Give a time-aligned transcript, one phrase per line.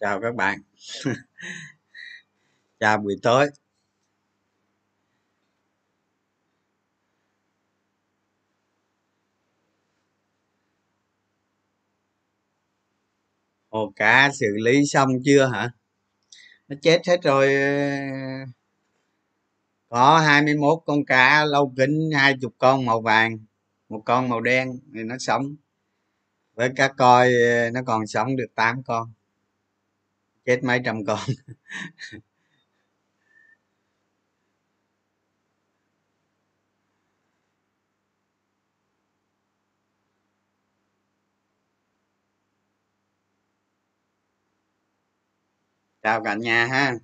[0.00, 0.58] chào các bạn.
[2.80, 3.46] Chào buổi tối.
[13.76, 15.70] Ồ cá xử lý xong chưa hả?
[16.68, 17.54] Nó chết hết rồi.
[19.88, 23.38] Có 21 con cá lâu kính, hai chục con màu vàng,
[23.88, 25.56] một con màu đen thì nó sống.
[26.54, 27.32] Với cá coi,
[27.72, 29.12] nó còn sống được 8 con.
[30.44, 31.18] Chết mấy trăm con.
[46.06, 46.94] chào cả nhà ha.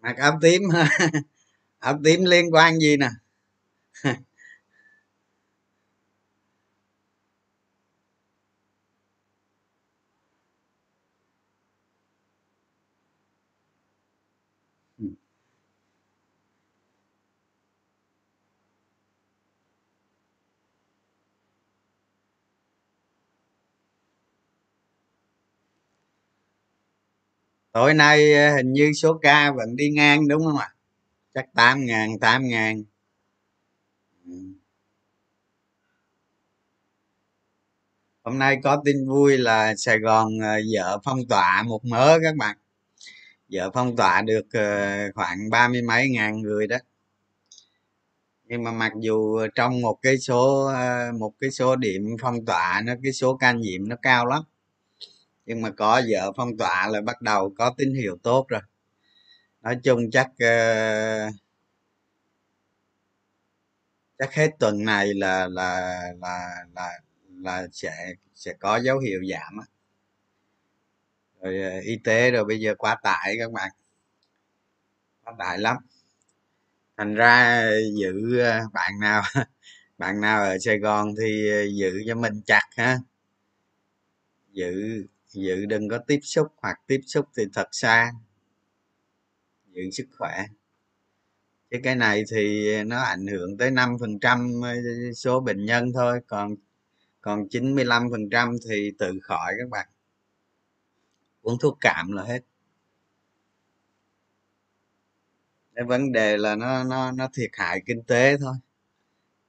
[0.00, 0.62] Mặc áo tím
[1.78, 3.21] áo tím liên quan gì nè?
[27.72, 30.74] tối nay ờ, hình như số ca vẫn đi ngang đúng không ạ
[31.34, 32.84] chắc tám ngàn tám ngàn
[38.22, 42.36] hôm nay có tin vui là sài gòn ờ, dỡ phong tỏa một mớ các
[42.36, 42.56] bạn.
[43.48, 46.76] Dỡ phong tỏa được ờ, khoảng ba mươi mấy ngàn người đó.
[48.44, 52.82] Nhưng mà mặc dù trong một cái số ờ, một cái số điểm phong tỏa
[52.84, 54.42] nó cái số ca nhiễm nó cao lắm
[55.46, 58.60] nhưng mà có vợ phong tỏa là bắt đầu có tín hiệu tốt rồi.
[59.62, 61.34] Nói chung chắc uh,
[64.22, 69.58] chắc hết tuần này là là là là là sẽ sẽ có dấu hiệu giảm
[69.60, 69.66] á.
[71.42, 73.70] Rồi ờ, y tế rồi bây giờ quá tải các bạn.
[75.24, 75.76] Quá tải lắm.
[76.96, 77.62] Thành ra
[77.98, 79.22] giữ ờ, bạn nào
[79.98, 82.98] bạn nào ở sài gòn thì ờ, giữ cho mình chặt ha.
[84.52, 88.12] Giữ dự đừng có tiếp xúc hoặc tiếp xúc thì thật xa.
[89.72, 90.46] Giữ sức khỏe
[91.72, 94.74] chứ cái này thì nó ảnh hưởng tới năm phần trăm ờ,
[95.16, 96.54] số bệnh nhân thôi, còn
[97.20, 99.88] còn 95 phần trăm thì tự khỏi các bạn.
[101.42, 102.40] Uống thuốc cảm là hết.
[105.74, 108.54] Cái vấn đề là nó nó nó thiệt hại kinh tế thôi,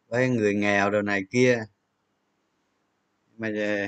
[0.07, 1.66] với người nghèo đồ này kia.
[3.38, 3.88] Mà ờ,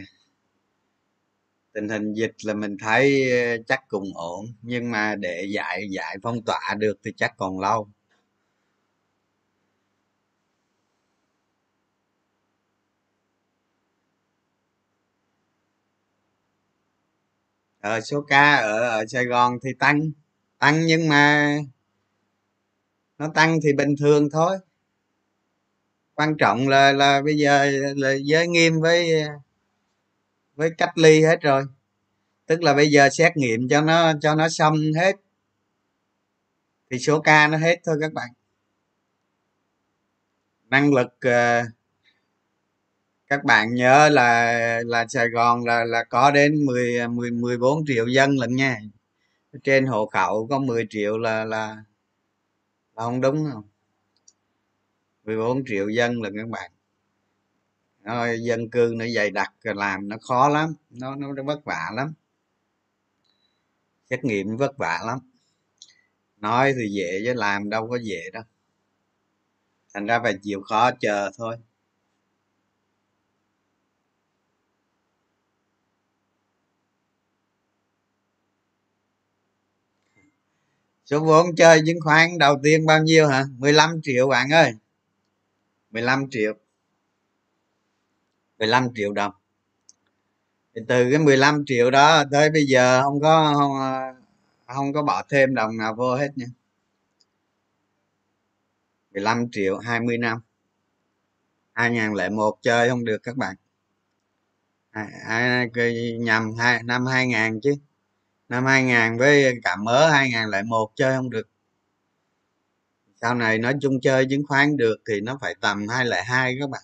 [1.74, 6.18] tình hình dịch là mình thấy ờ, chắc cũng ổn, nhưng mà để giải giải
[6.24, 7.88] phong tỏa được thì chắc còn lâu.
[17.86, 20.12] Ờ, số ca ở ở sài gòn thì tăng
[20.60, 21.56] tăng nhưng mà
[23.18, 24.58] nó tăng thì bình thường thôi.
[26.16, 29.10] Quan trọng là là bây giờ là giới nghiêm với
[30.56, 31.64] với cách ly hết rồi.
[32.46, 35.16] Tức là bây giờ xét nghiệm cho nó cho nó xong hết
[36.92, 38.30] thì số ca nó hết thôi các bạn.
[40.70, 41.75] Năng lực uh,
[43.36, 48.08] các bạn nhớ là là Sài Gòn là là có đến 10 10 14 triệu
[48.08, 48.80] dân lận nha.
[49.64, 51.84] Trên hộ khẩu có 10 triệu là là
[52.96, 53.64] là không đúng không?
[55.24, 56.72] 14 triệu dân là các bạn.
[58.04, 62.14] Rồi dân cư nó dày đặc làm nó khó lắm, nó nó vất vả lắm.
[64.10, 65.20] Xét nghiệm vất vả lắm.
[66.38, 68.44] Nói thì dễ chứ làm đâu có dễ đâu.
[69.94, 71.58] Thành ra phải chịu khó chờ thôi.
[81.06, 83.44] Số vốn chơi chứng khoán đầu tiên bao nhiêu hả?
[83.58, 84.74] 15 triệu bạn ơi.
[85.92, 86.54] 15 triệu.
[88.60, 89.34] 15 triệu đồng.
[90.76, 93.72] Thì từ cái 15 triệu đó tới bây giờ không có không,
[94.76, 96.46] không có bỏ thêm đồng nào vô hết nha.
[99.12, 100.40] 15 triệu 20 năm.
[101.74, 103.56] 2001 chơi không được các bạn.
[104.92, 105.66] À, à,
[106.20, 107.76] nhầm hai, năm 2000 chứ
[108.50, 111.50] năm 2000 với cả mớ 2001 chơi không được.
[113.22, 116.82] Sau này nói chung chơi chứng khoán được thì nó phải tầm 202 các bạn.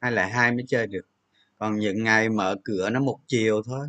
[0.00, 1.06] 202 mới chơi được.
[1.58, 3.86] Còn những ngày mở cửa nó một chiều thôi,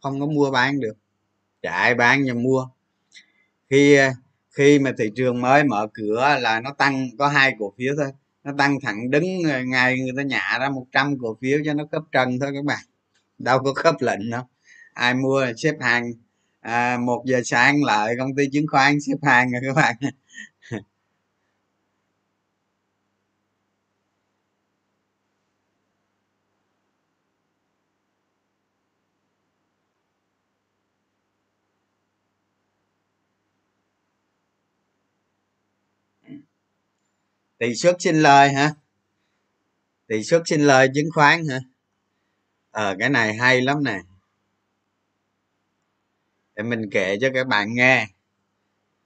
[0.00, 0.94] không có mua bán được.
[1.62, 2.68] Chạy bán nhưng mua.
[3.70, 3.98] Khi
[4.50, 8.12] khi mà thị trường mới mở cửa là nó tăng, có hai cổ phiếu thôi.
[8.44, 12.02] Nó tăng thẳng đứng ngày người ta nhả ra 100 cổ phiếu cho nó cấp
[12.12, 12.84] trần thôi các bạn.
[13.38, 14.42] Đâu có khớp lệnh đâu
[14.94, 16.12] ai mua xếp hàng.
[16.60, 19.96] À, một giờ sáng lại công ty chứng khoán xếp hàng rồi các bạn.
[37.58, 38.74] Tỷ suất sinh lời hả?
[40.06, 41.58] Tỷ suất sinh lời chứng khoán hả?
[42.70, 44.00] Ờ cái này hay lắm nè
[46.60, 48.06] để mình kể cho các bạn nghe.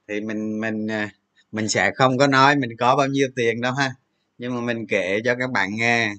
[0.08, 1.10] Thì mình mình à,
[1.52, 3.90] mình sẽ không có nói mình có bao nhiêu tiền đâu ha.
[4.38, 6.12] Nhưng mà mình kể cho các bạn nghe.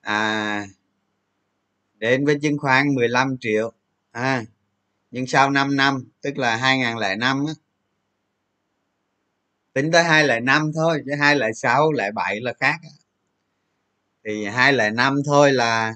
[0.00, 0.66] À
[1.94, 3.72] đến với chứng khoán 15 triệu
[4.10, 4.44] à
[5.10, 7.52] nhưng sau 5 năm, tức là 2005 á,
[9.72, 12.76] tính tới hai lẻ năm thôi, chứ hai lẻ sáu, lẻ bảy là khác
[14.24, 15.94] thì hai lẻ năm thôi là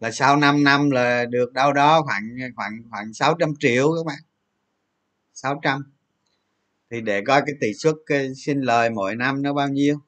[0.00, 4.18] là sau 5 năm là được đâu đó khoảng khoảng khoảng 600 triệu các bạn.
[5.34, 5.92] 600
[6.90, 7.94] thì để coi cái tỷ suất
[8.36, 10.00] sinh lời mỗi năm nó bao nhiêu.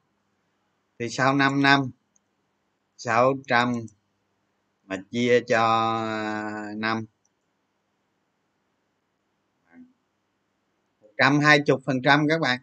[0.99, 1.91] Thì sau 5 năm
[2.97, 3.73] 600
[4.83, 5.61] mà chia cho
[6.75, 7.05] năm.
[11.19, 12.59] trăm hai chục phần trăm các bạn.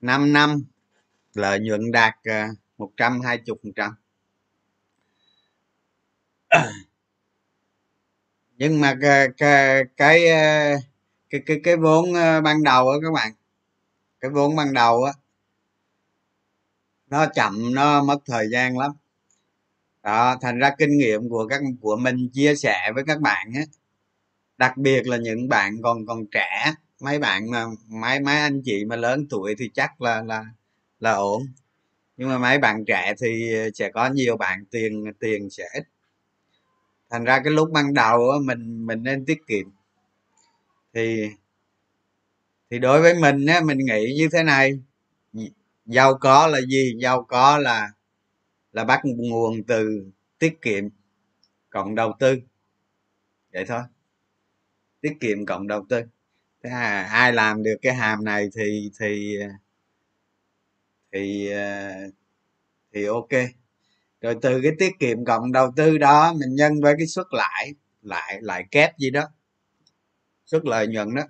[0.00, 0.64] 5 năm
[1.34, 2.48] lợi nhuận đạt à,
[2.78, 3.94] 120 phần trăm.
[8.58, 10.38] nhưng mà cái cái cái ờ,
[11.30, 13.32] cái cái, cái vốn ờ, ban đầu á các bạn
[14.20, 15.12] cái vốn ban đầu á
[17.10, 18.90] nó chậm nó mất thời gian lắm.
[20.02, 23.62] Đó thành ra kinh nghiệm của các của mình chia sẻ với các bạn á
[24.58, 26.72] đặc biệt là những bạn còn còn trẻ
[27.02, 30.44] mấy bạn mà mấy mấy anh chị mà lớn tuổi thì chắc là là
[31.00, 31.42] là ổn.
[32.18, 35.84] Nhưng mà mấy bạn trẻ thì sẽ có nhiều bạn tiền tiền sẽ ít
[37.14, 39.66] thành ra cái lúc ban đầu á, mình mình nên tiết kiệm.
[40.94, 41.28] Thì
[42.70, 44.78] thì đối với mình á mình nghĩ như thế này.
[45.86, 46.94] Giàu có là gì?
[47.00, 47.90] Giàu có là
[48.72, 50.84] là bắt nguồn từ tiết kiệm
[51.70, 52.36] cộng đầu tư.
[53.52, 53.82] Vậy thôi.
[55.00, 56.02] Tiết kiệm cộng đầu tư.
[56.62, 59.38] Thế à, ai làm được cái hàm này thì thì
[61.12, 61.92] thì ờ,
[62.92, 63.63] thì ok
[64.24, 67.74] rồi từ cái tiết kiệm cộng đầu tư đó, mình nhân với cái suất lãi
[68.02, 69.22] lại lại kép gì đó,
[70.46, 71.22] suất lợi nhuận đó,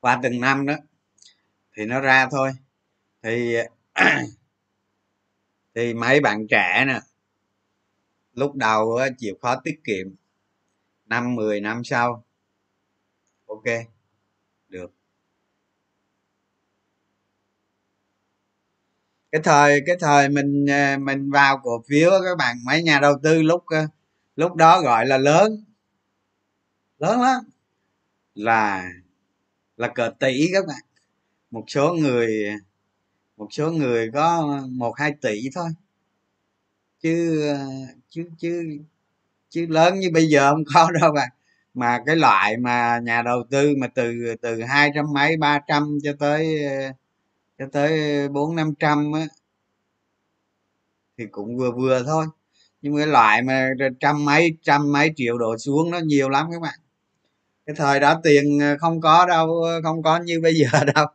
[0.00, 0.74] qua từng năm đó,
[1.76, 2.50] thì nó ra thôi.
[3.22, 3.56] Thì
[5.74, 7.00] thì mấy bạn trẻ nè,
[8.34, 10.14] lúc đầu chịu khó tiết kiệm,
[11.06, 12.24] năm 10 năm sau,
[13.46, 13.64] ok,
[14.68, 14.92] được.
[19.34, 23.14] Cái thời cái thời mình à, mình vào cổ phiếu các bạn, mấy nhà đầu
[23.22, 23.86] tư lúc à,
[24.36, 25.64] lúc đó gọi là lớn.
[26.98, 27.44] Lớn lắm.
[28.34, 28.90] Là
[29.76, 30.80] là cờ tỷ các bạn.
[31.50, 32.54] Một số người,
[33.36, 35.68] một số người có một, hai tỷ thôi.
[37.02, 37.64] Chứ à,
[38.10, 38.78] chứ chứ
[39.50, 41.28] chứ lớn như bây giờ không có đâu bạn.
[41.74, 45.98] Mà cái loại mà nhà đầu tư mà từ từ hai trăm mấy, ba trăm
[46.04, 46.64] cho tới
[47.58, 49.26] cho tới bốn năm trăm á
[51.18, 52.26] thì cũng vừa vừa thôi.
[52.82, 53.68] Nhưng cái loại mà
[54.00, 56.78] trăm mấy trăm mấy triệu đổ xuống nó nhiều lắm các bạn.
[57.66, 61.06] Cái thời đó tiền ờ, không có đâu ờ, không có như bây giờ đâu.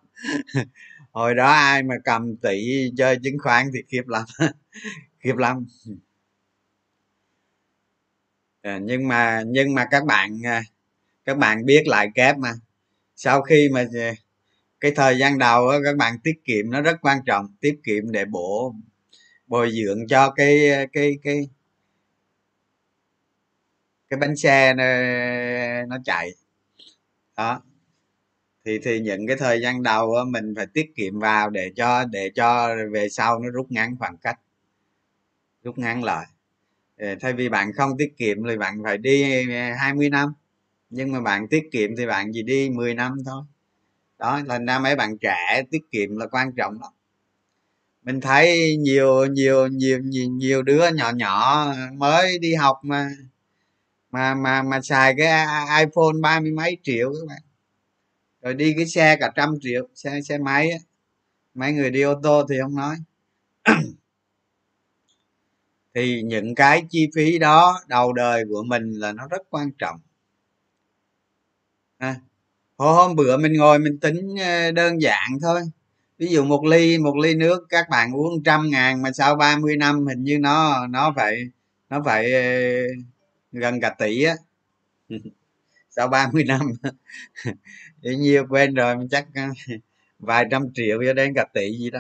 [1.12, 4.24] Hồi đó ai mà cầm tỷ chơi chứng khoán thì khiếp lắm
[5.20, 5.66] khiếp lắm.
[8.62, 10.38] À, nhưng mà nhưng mà các bạn
[11.26, 12.54] các bạn biết lại kép mà.
[13.16, 13.86] Sau khi mà
[14.82, 18.26] cái thời gian đầu các bạn tiết kiệm nó rất quan trọng tiết kiệm để
[18.26, 18.76] bổ
[19.48, 20.60] bồi dưỡng cho cái
[20.94, 21.50] cái cái
[24.10, 24.84] cái bánh xe nó,
[25.88, 26.30] nó chạy.
[27.38, 27.62] Đó.
[28.66, 32.32] Thì thì những cái thời gian đầu mình phải tiết kiệm vào để cho để
[32.36, 34.40] cho về sau nó rút ngắn khoảng cách
[35.64, 36.26] rút ngắn lại.
[36.98, 40.34] Ờ, thay vì bạn không tiết kiệm thì bạn phải đi ờ, 20 năm.
[40.90, 43.44] Nhưng mà bạn tiết kiệm thì bạn chỉ đi 10 năm thôi
[44.20, 46.92] đó thành ra mấy bạn trẻ tiết kiệm là quan trọng lắm.
[48.04, 53.10] Mình thấy nhiều nhiều nhiều nhiều nhiều đứa nhỏ nhỏ mới đi học mà
[54.12, 55.46] mà mà mà xài cái
[55.80, 57.42] iphone ba mươi mấy triệu các bạn.
[58.42, 60.78] Rồi đi cái xe cả trăm triệu xe xe máy á.
[61.54, 62.96] Mấy người đi ô tô thì không nói.
[65.94, 70.00] Thì những cái chi phí đó đầu đời của mình là nó rất quan trọng.
[71.98, 72.16] À,
[72.86, 75.62] hôm bữa mình ngồi mình tính ờ, đơn giản thôi.
[76.20, 79.78] Ví dụ một ly một ly nước các bạn uống trăm ngàn mà sau 30
[79.78, 81.36] năm hình như nó nó phải
[81.90, 82.42] nó phải ờ,
[83.52, 84.36] gần cả tỷ á.
[85.92, 86.62] Sau 30 năm,
[88.04, 89.42] thì nhiều quên rồi, mình chắc ờ,
[90.20, 92.00] vài trăm triệu cho đến cả tỷ gì đó.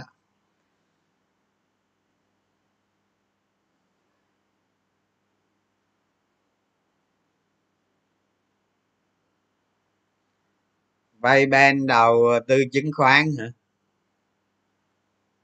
[11.19, 13.51] Vay ban đầu tư chứng khoán hả?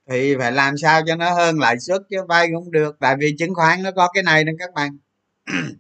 [0.09, 3.35] Thì phải làm sao cho nó hơn lãi suất chứ vay cũng được tại vì
[3.39, 4.97] chứng khoán nó có cái này nên các bạn.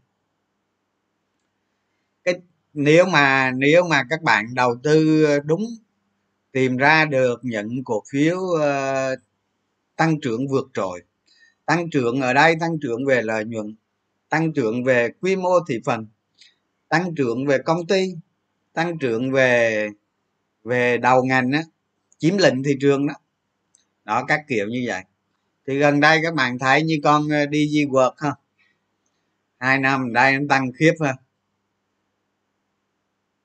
[2.23, 2.35] Cái
[2.73, 5.65] nếu mà nếu mà các bạn đầu tư ờ, đúng
[6.51, 9.19] tìm ra được những cổ phiếu uh,
[9.95, 11.03] tăng trưởng vượt trội
[11.65, 13.75] tăng trưởng ở đây tăng trưởng về lợi nhuận
[14.29, 16.07] tăng trưởng về quy mô thị phần
[16.89, 18.15] tăng trưởng về công ty
[18.75, 19.89] tăng trưởng về
[20.63, 21.61] về đầu ngành á
[22.17, 23.13] chiếm lĩnh thị trường đó.
[24.03, 25.03] Đó các kiểu như vậy.
[25.67, 28.31] Thì gần đây các bạn thấy như con đi di quật ha.
[29.57, 31.13] Hai năm đây nó tăng khiếp ha.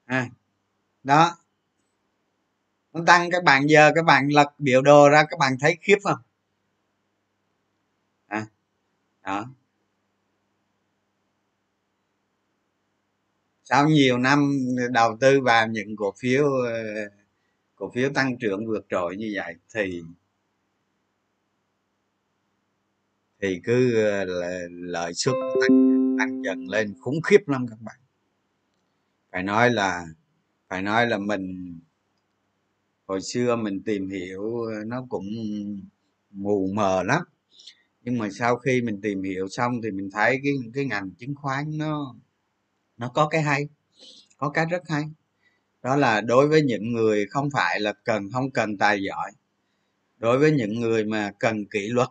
[0.07, 0.31] À,
[1.03, 1.37] đó.
[2.93, 5.99] Nó tăng các bạn giờ các bạn lật biểu đồ ra các bạn thấy khiếp
[6.03, 6.19] không?
[8.27, 8.47] À,
[9.23, 9.47] đó.
[13.71, 14.53] Sau nhiều năm
[14.93, 16.83] đầu tư vào những cổ phiếu ờ,
[17.77, 20.03] cổ phiếu tăng trưởng vượt trội như vậy thì
[23.43, 24.25] thì cứ ờ,
[24.71, 27.97] lợi suất tăng, tăng dần lên khủng khiếp lắm các bạn.
[29.33, 30.07] Phải nói là
[30.69, 31.79] phải nói là mình
[33.07, 35.27] hồi xưa mình tìm hiểu ờ, nó cũng
[36.31, 37.23] mù mờ lắm.
[38.05, 41.35] Nhưng mà sau khi mình tìm hiểu xong thì mình thấy cái cái ngành chứng
[41.35, 42.17] khoán nó
[43.01, 43.69] nó có cái hay,
[44.37, 45.05] có cái rất hay.
[45.83, 49.33] Đó là đối với những người không phải là cần, không cần tài giỏi,
[50.19, 52.09] đối với những người mà cần kỷ luật,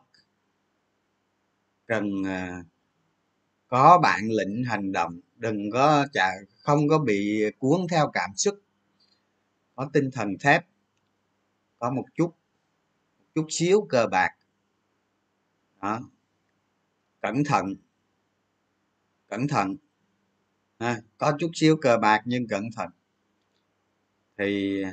[1.86, 2.64] cần à,
[3.68, 8.60] có bản lĩnh hành động, đừng có chả không có bị cuốn theo cảm xúc,
[9.76, 10.66] có tinh thần thép,
[11.80, 12.36] có một chút
[13.20, 14.32] một chút xíu cờ bạc.
[15.82, 16.00] Đó.
[17.22, 17.76] Cẩn thận
[19.30, 19.76] cẩn thận
[20.80, 22.90] à, có chút xíu cờ bạc nhưng cẩn thận.
[24.38, 24.84] Thì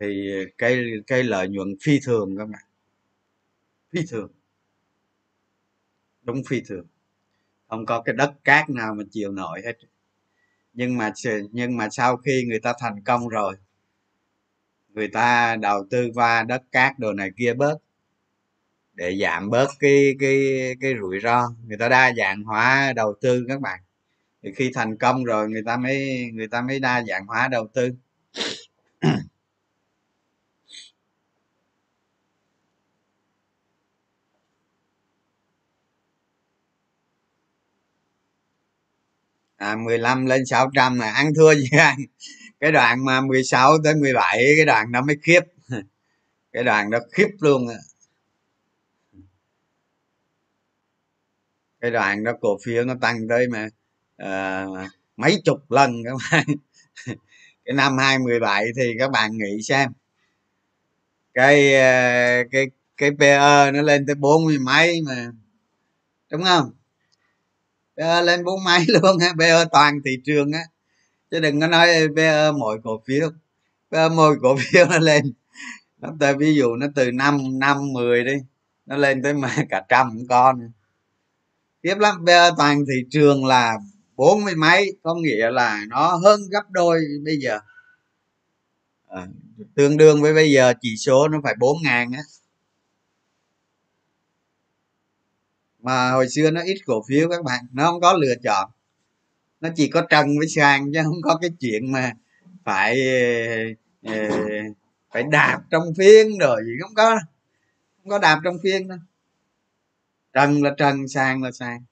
[0.00, 2.62] thì cây cây lợi nhuận phi thường các bạn.
[3.92, 4.32] Phi thường.
[6.22, 6.86] Đúng phi thường.
[7.68, 9.78] Không có cái đất cát nào mà chịu nổi hết.
[10.74, 11.12] Nhưng mà
[11.52, 13.56] nhưng mà sau khi người ta thành công rồi
[14.88, 17.78] người ta đầu tư qua đất cát đồ này kia bớt
[18.94, 20.38] để giảm bớt cái cái
[20.80, 23.80] cái rủi ro người ta đa dạng hóa đầu tư các bạn
[24.42, 27.68] thì khi thành công rồi, người ta mới, người ta mới đa dạng hóa đầu
[27.74, 27.90] tư.
[39.56, 41.98] À 15 lên 600 là ăn thua gì anh.
[42.60, 45.40] Cái đoạn mà 16 tới 17 cái đoạn đó mới khiếp.
[46.52, 47.68] Cái đoạn đó khiếp luôn
[51.80, 53.68] cái đoạn đó cổ phiếu nó tăng tới mà
[54.18, 54.66] à,
[55.16, 56.46] mấy chục lần các bạn.
[57.64, 59.92] Cái năm 2017 thì các bạn nghĩ xem.
[61.34, 65.32] Cái ờ, cái cái PE nó lên tới bốn mươi mấy mà.
[66.30, 66.70] Đúng không?
[67.96, 70.62] PE lên bốn mấy luôn ha PE toàn thị trường á.
[71.30, 73.30] Chứ đừng có nói PE mỗi cổ phiếu.
[73.90, 75.32] PE mỗi cổ phiếu nó lên.
[75.98, 78.34] Nó tới ví dụ nó từ năm năm mười đi
[78.86, 80.70] nó lên tới mà cả trăm con.
[81.82, 83.78] Tiếp lắm PE toàn thị trường là
[84.18, 87.58] bốn mươi mấy có nghĩa là nó hơn gấp đôi bây giờ.
[89.08, 89.26] À,
[89.74, 92.22] tương đương với bây giờ chỉ số nó phải bốn ngàn á.
[95.80, 98.70] Mà hồi xưa nó ít cổ phiếu các bạn nó không có lựa chọn.
[99.60, 102.12] Nó chỉ có trần với sàn chứ không có cái chuyện mà
[102.64, 103.00] phải
[104.02, 104.12] ờ,
[105.10, 107.18] phải đạp trong phiên rồi gì không có
[107.96, 108.98] không có đạp trong phiên đâu.
[110.32, 111.84] Trần là trần sàn là sàn.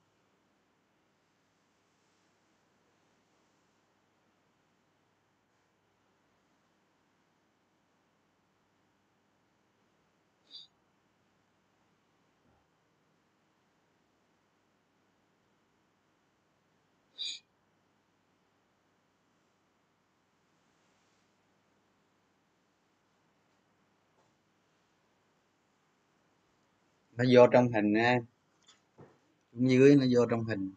[27.16, 28.18] Nó vô trong hình nha
[29.52, 30.72] dưới nó vô trong hình.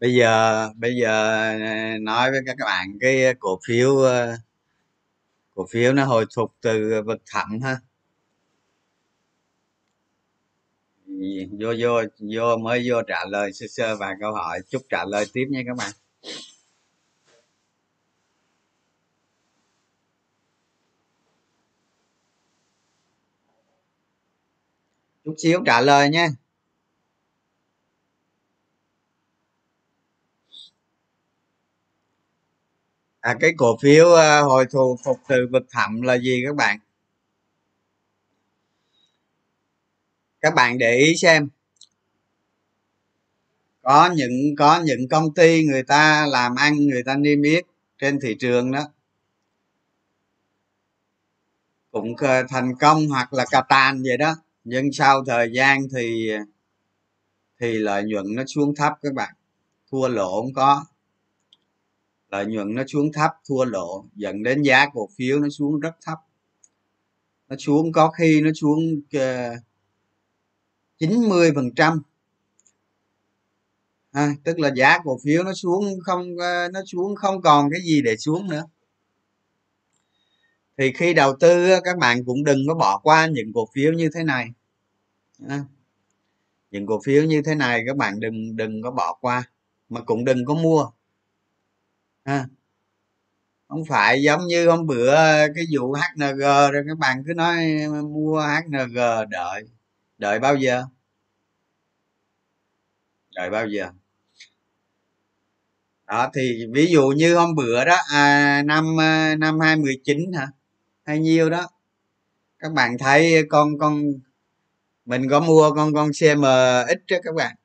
[0.00, 4.36] Bây giờ bây giờ à, nói với các bạn cái cổ phiếu à,
[5.54, 7.76] cổ phiếu nó hồi phục từ vực thẳm ha.
[11.60, 12.02] Vô vô
[12.34, 14.60] vô mới vô trả lời sơ sơ vài câu hỏi.
[14.68, 15.92] Chúc trả lời tiếp nha các bạn.
[25.30, 26.28] Chút xíu, trả lời nha.
[33.20, 36.78] À cái cổ phiếu ờ, hồi thù phục từ vực thẳm là gì các bạn?
[40.40, 41.48] Các bạn để ý xem.
[43.82, 47.64] Có những có những công ty người ta làm ăn, người ta niêm yết
[47.98, 48.88] trên thị trường đó.
[51.90, 54.34] Cũng ờ, thành công hoặc là cà tàn vậy đó
[54.64, 56.30] nhưng sau thời gian thì
[57.60, 59.34] thì lợi nhuận nó xuống thấp các bạn.
[59.90, 60.84] Thua lỗ không có.
[62.30, 64.04] Lợi nhuận nó xuống thấp thua lỗ.
[64.14, 66.18] Dẫn đến giá cổ phiếu nó xuống rất thấp.
[67.48, 69.54] Nó xuống có khi nó xuống ờ,
[70.98, 72.02] chín mươi phần trăm.
[74.12, 77.80] À, tức là giá cổ phiếu nó xuống không ờ, nó xuống không còn cái
[77.80, 78.64] gì để xuống nữa
[80.78, 84.10] thì khi đầu tư các bạn cũng đừng có bỏ qua những cổ phiếu như
[84.14, 84.48] thế này.
[86.70, 89.42] Những cổ phiếu như thế này các bạn đừng đừng có bỏ qua
[89.88, 90.90] mà cũng đừng có mua.
[92.22, 92.46] À,
[93.68, 95.14] không phải giống như hôm bữa
[95.54, 96.38] cái vụ HNG
[96.72, 97.66] rồi các bạn cứ nói
[98.10, 98.94] mua HNG
[99.30, 99.64] đợi
[100.18, 100.84] đợi bao giờ?
[103.34, 103.90] Đợi bao giờ?
[106.06, 110.32] Đó thì ví dụ như hôm bữa đó à, năm à, năm hai mười chín
[110.32, 110.46] hả?
[111.10, 111.68] Hay nhiêu đó.
[112.58, 114.02] Các bạn thấy con con
[115.04, 116.44] mình có mua con con cm
[116.88, 117.56] ít đó các bạn.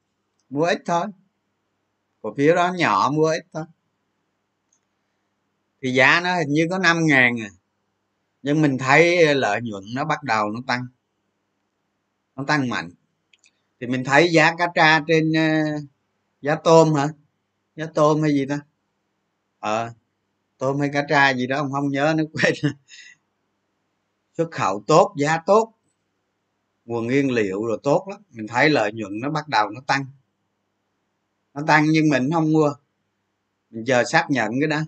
[0.49, 1.05] Mua ít thôi.
[2.21, 3.63] Cổ phiếu đó nhỏ mua ít thôi.
[5.81, 7.49] Thì giá nó hình như có năm ngàn à.
[8.41, 10.87] Nhưng mình thấy lợi nhuận nó bắt đầu nó tăng.
[12.35, 12.91] Nó tăng mạnh.
[13.79, 15.83] Thì mình thấy giá cá tra trên uh,
[16.41, 17.07] giá tôm hả?
[17.75, 18.59] Giá tôm hay gì ta?
[19.59, 19.93] Ờ
[20.57, 22.53] tôm hay cá tra gì đó ông không nhớ nó quên
[24.37, 25.73] xuất khẩu tốt, giá tốt,
[26.85, 28.21] nguồn nguyên liệu rồi tốt lắm.
[28.31, 30.05] Mình thấy lợi nhuận nó bắt đầu nó tăng.
[31.53, 32.73] Nó tăng nhưng mình không mua.
[33.69, 34.79] Mình chờ xác nhận cái đó.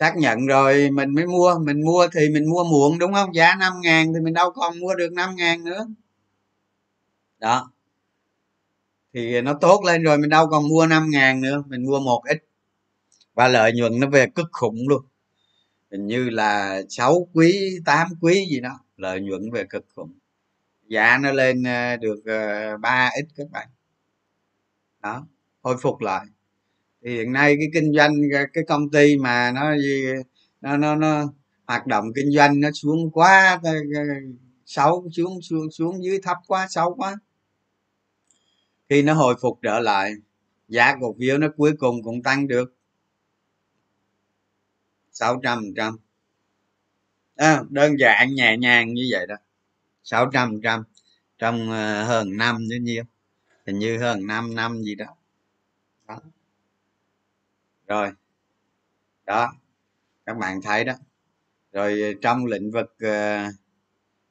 [0.00, 1.58] Xác nhận rồi mình mới mua.
[1.58, 3.34] Mình mua thì mình mua muộn, đúng không?
[3.34, 5.86] Giá năm ngàn thì mình đâu còn mua được năm ngàn nữa.
[7.38, 7.72] Đó.
[9.12, 11.62] Thì nó tốt lên rồi, mình đâu còn mua năm ngàn nữa.
[11.66, 12.44] Mình mua một ít.
[13.34, 15.04] Và lợi nhuận nó về cực khủng luôn
[15.90, 20.12] hình như là 6 quý 8 quý gì đó lợi nhuận về cực khủng.
[20.88, 22.22] Giá nó lên ờ, được
[22.80, 23.68] 3 ờ, ít các bạn.
[25.02, 25.26] Đó
[25.62, 26.26] hồi phục lại.
[27.04, 28.14] Thì hiện nay cái kinh doanh
[28.52, 29.74] cái công ty mà nó
[30.60, 31.32] nó nó nó
[31.66, 34.02] hoạt động kinh doanh nó xuống quá ờ, ờ,
[34.66, 37.16] xấu xuống xuống xuống dưới thấp quá xấu quá.
[38.88, 40.12] Khi nó hồi phục trở lại
[40.68, 42.77] giá cổ phiếu nó cuối cùng cũng tăng được.
[45.18, 45.96] 600 trăm
[47.36, 49.34] à, đơn giản nhẹ nhàng như vậy đó.
[50.04, 50.84] 600 trăm
[51.38, 53.04] trong ờ, hơn năm như nhiêu
[53.66, 55.06] hình như hơn 5 năm gì đó.
[56.08, 56.20] đó.
[57.86, 58.10] Rồi.
[59.26, 59.52] Đó.
[60.26, 60.92] Các bạn thấy đó.
[61.72, 63.44] Rồi ờ, trong lĩnh vực ờ,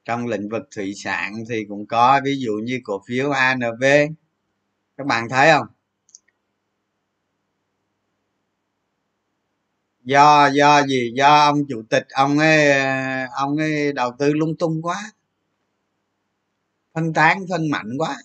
[0.05, 3.83] trong lĩnh vực thủy sản thì cũng có ví dụ như cổ phiếu ANV
[4.97, 5.67] các bạn thấy không?
[10.07, 11.11] Do do gì?
[11.15, 12.71] Do ông chủ tịch ông ấy
[13.31, 15.11] ông ấy đầu tư lung tung quá.
[16.93, 18.17] Phân tán phân mạnh quá.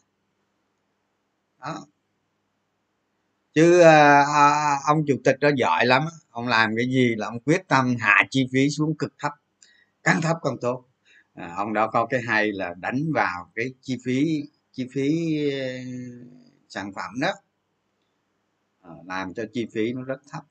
[1.61, 1.87] Đó.
[3.55, 7.41] Chứ à, à, ông chủ tịch đó giỏi lắm ông làm cái gì là ông
[7.41, 9.33] quyết tâm hạ chi phí xuống cực thấp
[10.05, 10.85] càng thấp càng tốt.
[11.35, 14.43] À, ông đó có cái hay là đánh vào cái chi phí
[14.73, 15.67] chi phí ờ,
[16.69, 17.33] sản phẩm đó.
[18.83, 20.45] À, làm cho chi phí nó rất thấp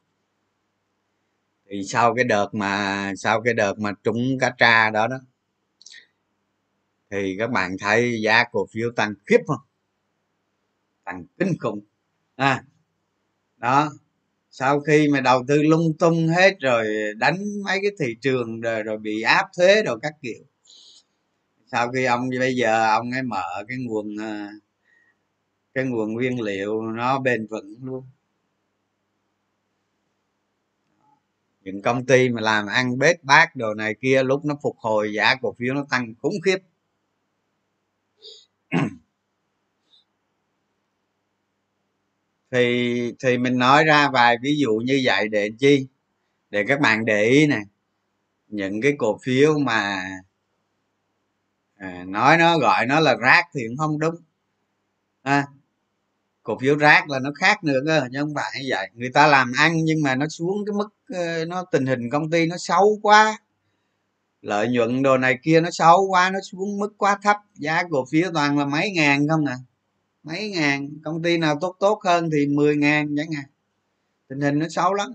[1.71, 5.17] thì sau cái đợt mà sau cái đợt mà trúng cá tra đó đó
[7.11, 9.61] thì các bạn thấy giá cổ phiếu tăng khiếp không?
[11.05, 11.79] Tăng kinh khủng.
[12.35, 12.63] À
[13.57, 13.91] đó
[14.51, 16.85] sau khi mà đầu tư lung tung hết rồi
[17.17, 20.43] đánh mấy cái thị trường rồi, rồi bị áp thuế rồi các kiểu
[21.71, 24.51] sau khi ông bây giờ ông ấy mở cái nguồn à,
[25.73, 28.03] cái nguồn nguyên liệu nó bền vững luôn.
[31.63, 35.13] Những công ty mà làm ăn bết bát đồ này kia lúc nó phục hồi
[35.13, 36.57] giá cổ phiếu nó tăng khủng khiếp.
[42.51, 45.87] Thì thì mình nói ra vài ví dụ như vậy để chi?
[46.49, 47.59] Để các bạn để ý nè.
[48.47, 50.03] Những cái cổ phiếu mà
[51.75, 54.15] à, nói nó gọi nó là rác thì cũng không đúng.
[55.23, 55.47] À,
[56.43, 58.89] cổ phiếu rác là nó khác nữa cơ, chứ không phải như vậy.
[58.93, 62.29] Người ta làm ăn nhưng mà nó xuống cái mức ờ, nó tình hình công
[62.29, 63.37] ty nó xấu quá.
[64.41, 67.37] Lợi nhuận đồ này kia nó xấu quá, nó xuống mức quá thấp.
[67.55, 69.57] Giá cổ phiếu toàn là mấy ngàn không nè à?
[70.23, 70.89] mấy ngàn.
[71.03, 73.45] Công ty nào tốt tốt hơn thì 10 ngàn chẳng hạn.
[74.27, 75.09] Tình hình nó xấu lắm.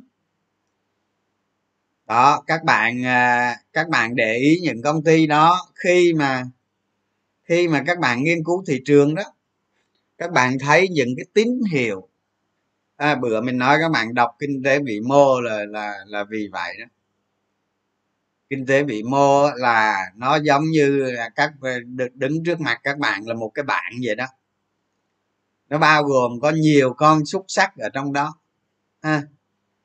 [2.07, 6.45] Đó, các bạn à, các bạn để ý những công ty đó khi mà
[7.45, 9.23] khi mà các bạn nghiên cứu thị trường đó
[10.19, 12.09] các bạn thấy những cái tín hiệu.
[12.97, 16.49] À, bữa mình nói các bạn đọc kinh tế vĩ mô là là là vì
[16.53, 16.87] vậy đó.
[18.51, 21.53] Kinh tế vĩ mô là nó giống như là các
[22.15, 24.27] đứng trước mặt các bạn là một cái bảng vậy đó.
[25.69, 28.35] Nó bao gồm có nhiều con xúc sắc ở trong đó.
[29.01, 29.23] À,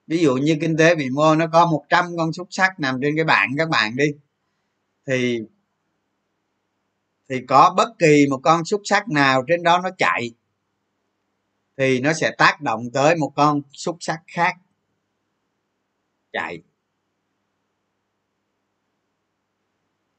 [0.08, 3.16] ví dụ như kinh tế vĩ mô nó có 100 con xúc sắc nằm trên
[3.16, 4.06] cái bảng các bạn đi.
[5.08, 5.40] Thì
[7.32, 10.32] thì có bất kỳ một con xúc sắc nào trên đó nó chạy
[11.78, 14.56] thì nó sẽ tác động tới một con xúc sắc khác
[16.34, 16.62] chạy.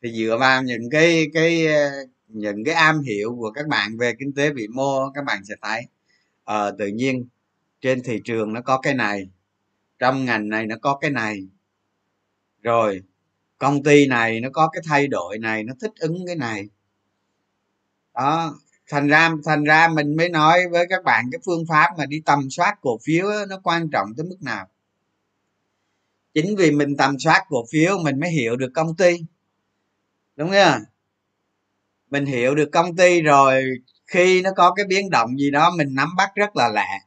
[0.02, 1.90] Thì dựa vào những cái cái ờ,
[2.28, 5.54] những cái am hiểu của các bạn về kinh tế vĩ mô các bạn sẽ
[5.62, 5.82] thấy
[6.44, 7.28] ờ, tự nhiên
[7.80, 9.28] trên thị trường nó có cái này
[9.98, 11.48] trong ngành này nó có cái này.
[12.62, 13.02] Rồi
[13.58, 16.68] công ty này nó có cái thay đổi này nó thích ứng cái này
[18.14, 22.06] đó thành ra thành ra mình mới nói với các bạn cái phương pháp mà
[22.06, 24.66] đi tầm soát cổ phiếu đó, nó quan trọng tới mức nào.
[26.34, 29.16] Chính vì mình tầm soát cổ phiếu mình mới hiểu được công ty.
[30.36, 30.82] Đúng không?
[32.10, 33.64] Mình hiểu được công ty rồi
[34.06, 36.98] khi nó có cái biến động gì đó mình nắm bắt rất là lạ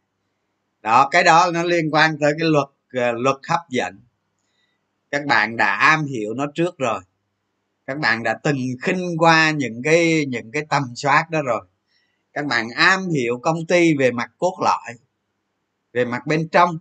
[0.85, 3.99] đó cái đó nó liên quan tới cái luật ờ, luật hấp dẫn.
[5.11, 6.99] Các bạn đã am hiểu nó trước rồi
[7.87, 11.61] các bạn đã từng khinh qua những cái những cái tầm soát đó rồi.
[12.33, 14.93] Các bạn am hiểu công ty về mặt cốt lõi,
[15.93, 16.77] về mặt bên trong.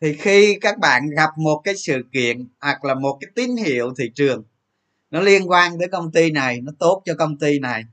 [0.00, 3.94] Thì khi các bạn gặp một cái sự kiện hoặc là một cái tín hiệu
[3.98, 4.44] thị trường,
[5.10, 7.84] nó liên quan tới công ty này, nó tốt cho công ty này,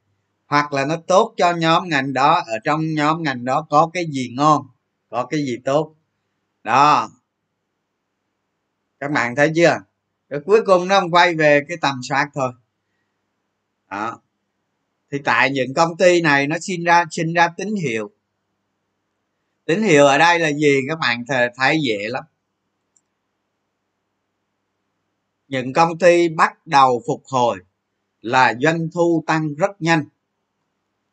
[0.47, 4.05] hoặc là nó tốt cho nhóm ngành đó, ở trong nhóm ngành đó có cái
[4.11, 4.67] gì ngon,
[5.09, 5.95] có cái gì tốt.
[6.63, 7.09] Đó.
[8.99, 9.77] Các bạn thấy chưa?
[10.31, 12.51] Rồi cuối cùng nó không quay về cái tầm soát thôi.
[13.89, 14.21] Đó.
[15.11, 18.11] Thì tại những công ty này nó sinh ra sinh ra tín hiệu.
[19.65, 20.79] Tín hiệu ở đây là gì?
[20.87, 21.23] Các bạn
[21.55, 22.23] thấy dễ lắm.
[25.47, 27.57] Những công ty bắt đầu phục hồi
[28.21, 30.05] là doanh thu tăng rất nhanh.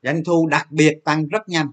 [0.03, 1.71] Doanh thu đặc biệt tăng rất nhanh.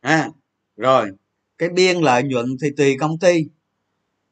[0.00, 0.28] À,
[0.76, 1.10] rồi
[1.58, 3.46] cái biên lợi nhuận thì tùy công ty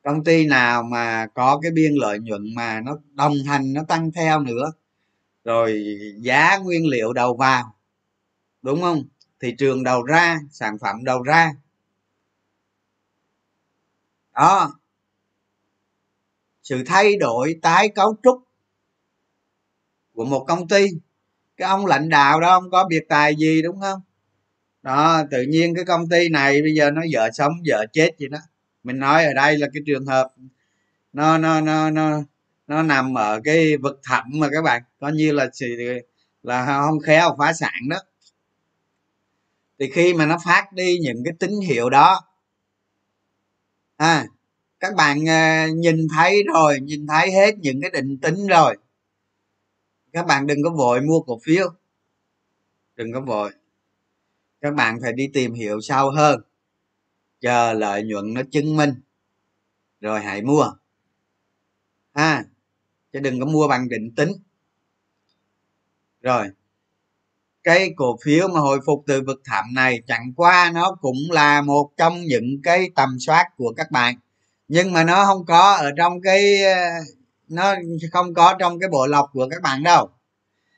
[0.03, 4.13] công ty nào mà có cái biên lợi nhuận mà nó đồng hành, nó tăng
[4.13, 4.73] theo nữa,
[5.45, 5.85] rồi
[6.19, 7.75] giá nguyên liệu đầu vào,
[8.63, 9.05] đúng không?
[9.41, 11.53] Thị trường đầu ra, sản phẩm đầu ra.
[14.35, 14.73] Đó.
[16.63, 18.43] Sự thay đổi tái cấu trúc
[20.15, 20.87] của một công ty.
[21.57, 24.01] Cái ông lãnh đạo đó không có biệt tài gì, đúng không?
[24.83, 28.29] Đó, tự nhiên cái công ty này bây giờ nó vợ sống vợ chết gì
[28.29, 28.39] đó
[28.85, 30.33] mình nói ở đây là cái trường hợp
[31.13, 32.23] nó nó nó nó
[32.67, 34.83] nó nằm ở cái vực thẳm mà các bạn.
[35.01, 35.51] Coi như là
[36.43, 37.97] là không khéo phá sản đó.
[39.79, 42.21] Thì khi mà nó phát đi những cái tín hiệu đó
[43.97, 44.27] à
[44.81, 48.77] các bạn à, nhìn thấy rồi, nhìn thấy hết những cái định tính rồi.
[50.13, 51.69] Các bạn đừng có vội mua cổ phiếu.
[52.97, 53.51] Đừng có vội.
[54.61, 56.41] Các bạn phải đi tìm hiểu sâu hơn
[57.41, 58.95] chờ lợi nhuận nó chứng minh.
[60.01, 60.73] Rồi hãy mua.
[62.15, 62.45] Ha,
[63.13, 64.33] chứ đừng có mua bằng định tính.
[66.23, 66.49] Rồi,
[67.63, 71.63] cái cổ phiếu mà hồi phục từ vực thẳm này chẳng qua nó cũng là
[71.63, 74.15] một trong những cái tầm soát của các bạn.
[74.69, 76.61] Nhưng mà nó không có ở trong cái,
[77.49, 77.75] nó
[78.13, 80.11] không có trong cái bộ lọc của các bạn đâu.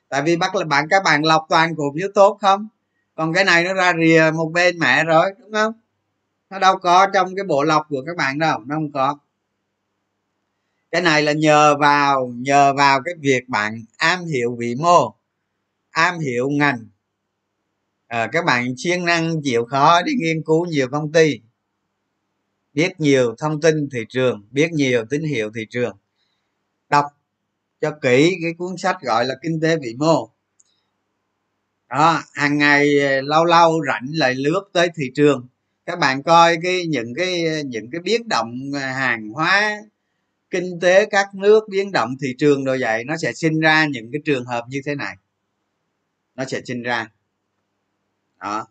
[0.09, 2.67] Tại vì bắt là bạn, các bạn lọc toàn cổ phiếu tốt không?
[3.15, 5.73] Còn cái này nó ra rìa một bên mẹ rồi, đúng không?
[6.53, 9.17] Nó đâu có trong cái bộ lọc của các bạn đâu nó không có.
[10.91, 15.15] Cái này là nhờ vào nhờ vào cái việc bạn am hiểu vĩ mô
[15.91, 16.85] am hiểu ngành.
[18.07, 21.39] À, các bạn siêng năng chịu khó đi nghiên cứu nhiều công ty
[22.73, 25.97] biết nhiều thông tin thị trường biết nhiều tín hiệu thị trường
[26.89, 27.05] đọc
[27.81, 30.29] cho kỹ cái cuốn sách gọi là kinh tế vĩ mô.
[31.89, 35.47] Đó hàng ngày ờ, lâu lâu rảnh lại lướt tới thị trường
[35.85, 39.77] các bạn coi cái những cái những cái biến động à, hàng hóa
[40.49, 44.11] kinh tế các nước biến động thị trường rồi vậy nó sẽ sinh ra những
[44.11, 45.15] cái trường hợp như thế này.
[46.35, 47.09] Nó sẽ sinh ra.
[48.39, 48.67] Đó.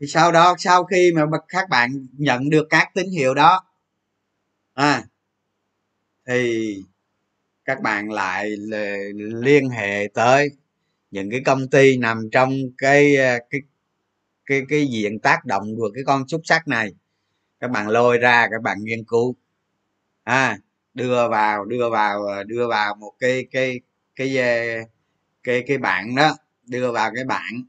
[0.00, 3.64] Thì sau đó sau khi mà các bạn nhận được các tín hiệu đó
[4.74, 5.04] à,
[6.26, 6.76] thì
[7.64, 8.50] các bạn lại
[9.16, 10.50] liên hệ tới
[11.10, 13.60] những cái công ty nằm trong cái à, cái
[14.46, 16.92] cái cái diện tác động của cái con xúc sắc này.
[17.60, 19.34] Các bạn lôi ra các bạn nghiên cứu.
[20.24, 20.58] À
[20.94, 23.80] đưa vào đưa vào à, đưa vào một cái cái
[24.16, 24.84] cái cái
[25.42, 26.36] cái, cái bảng đó.
[26.66, 27.62] Đưa vào cái bảng.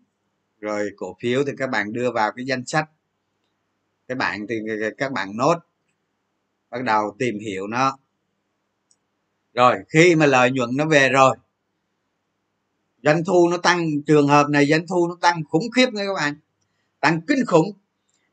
[0.60, 2.90] Rồi cổ phiếu thì các bạn đưa vào cái danh sách.
[4.08, 4.56] Cái bạn thì
[4.98, 5.56] các bạn nốt.
[6.70, 7.98] Bắt đầu tìm hiểu nó.
[9.54, 11.36] Rồi khi mà lợi nhuận nó về rồi
[13.04, 16.14] doanh thu nó tăng trường hợp này doanh thu nó tăng khủng khiếp nha các
[16.14, 16.36] bạn
[17.06, 17.74] tăng kinh khủng.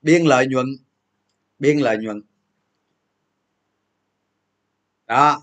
[0.02, 0.66] Biên lợi nhuận.
[1.58, 2.22] Biên lợi nhuận.
[5.06, 5.42] Đó.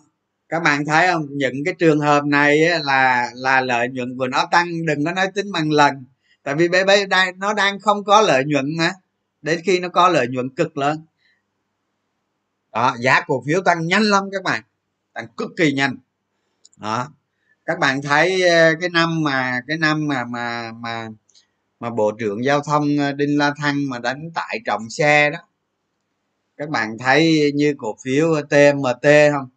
[0.49, 1.25] Các bạn thấy không?
[1.29, 4.85] Những cái trường hợp này là là lợi nhuận của nó tăng.
[4.85, 6.05] Đừng có nói tính bằng lần.
[6.43, 8.93] Tại vì bây bé đang, nó đang không có lợi nhuận mà.
[9.41, 11.05] Đến khi nó có lợi nhuận cực lớn.
[12.71, 14.63] Đó, giá cổ phiếu tăng nhanh lắm các bạn.
[15.13, 15.97] Tăng cực kỳ nhanh.
[16.77, 17.07] Đó.
[17.65, 21.09] Các bạn thấy ờ, cái năm mà, cái năm mà mà mà
[21.79, 25.39] mà bộ trưởng giao thông ờ, đinh la thăng mà đánh tải trọng xe đó.
[26.57, 29.49] Các bạn thấy như cổ phiếu ờ, tmt không?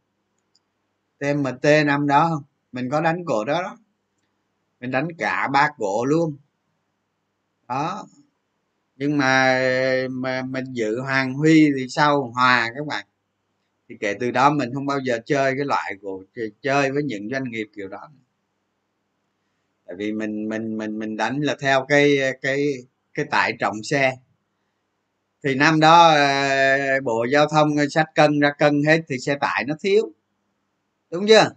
[1.19, 2.43] Tmt năm đó không?
[2.73, 3.77] Mình có đánh cổ đó đó.
[4.81, 6.37] Mình đánh cả ba cổ luôn.
[7.69, 8.07] Đó.
[8.97, 9.59] Nhưng mà
[10.11, 13.07] mà mình dự hoàng huy thì sau hòa các bạn.
[13.89, 16.25] Thì kể từ đó mình không bao giờ chơi cái loại của
[16.63, 18.11] chơi với những doanh nghiệp kiểu đó
[19.87, 22.67] tại vì mình mình mình mình đánh là theo cái cái
[23.15, 24.17] cái tải trọng xe.
[25.45, 29.37] Thì năm đó ờ, bộ giao thông ờ, sách cân ra cân hết thì xe
[29.41, 30.13] tải nó thiếu.
[31.11, 31.51] Đúng chưa?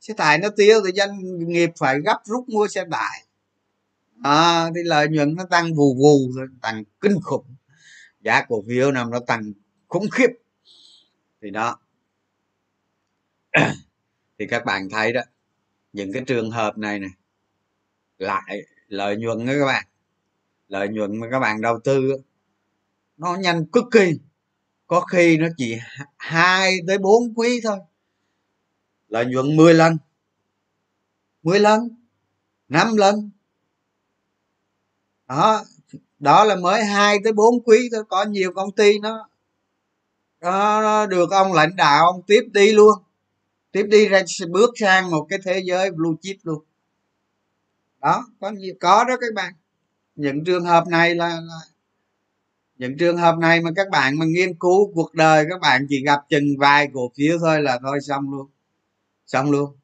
[0.00, 3.22] Xe tải nó thiếu thì doanh nghiệp phải gấp rút mua xe tải.
[4.22, 7.46] À, thì lợi nhuận nó tăng vù vù rồi tăng kinh khủng.
[8.20, 9.52] Giá cổ phiếu năm nó tăng
[9.88, 10.30] khủng khiếp.
[11.42, 11.78] Thì đó.
[14.38, 15.20] Thì các bạn thấy đó
[15.92, 17.10] những cái trường hợp này này
[18.18, 19.86] lại lợi nhuận đó các bạn.
[20.68, 22.16] Lợi nhuận mà các bạn đầu tư
[23.16, 24.12] nó nhanh cực kỳ.
[24.86, 25.78] Có khi nó chỉ
[26.16, 27.78] hai tới bốn quý thôi.
[29.08, 29.96] Lợi nhuận 10 lần
[31.42, 31.88] 10 lần
[32.68, 33.30] 5 lần.
[35.28, 35.64] Đó
[36.18, 39.28] đó là mới hai tới bốn quý thôi, có nhiều công ty nó
[40.42, 42.94] nó được ông lãnh đạo ông tiếp đi luôn.
[43.72, 46.64] Tiếp đi ra bước sang một cái thế giới blue chip luôn
[48.06, 49.54] đó có nhiều có đó các bạn.
[50.16, 51.60] Những trường hợp này là, là
[52.78, 56.02] những trường hợp này mà các bạn mà nghiên cứu cuộc đời các bạn chỉ
[56.04, 58.46] gặp chừng vài cổ phiếu thôi là thôi xong luôn.
[59.26, 59.76] Xong luôn.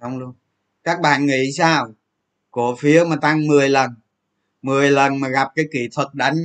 [0.00, 0.32] Xong luôn.
[0.84, 1.94] Các bạn nghĩ sao?
[2.50, 3.90] Cổ phiếu mà tăng 10 lần
[4.62, 6.36] 10 lần mà gặp cái kỹ thuật đánh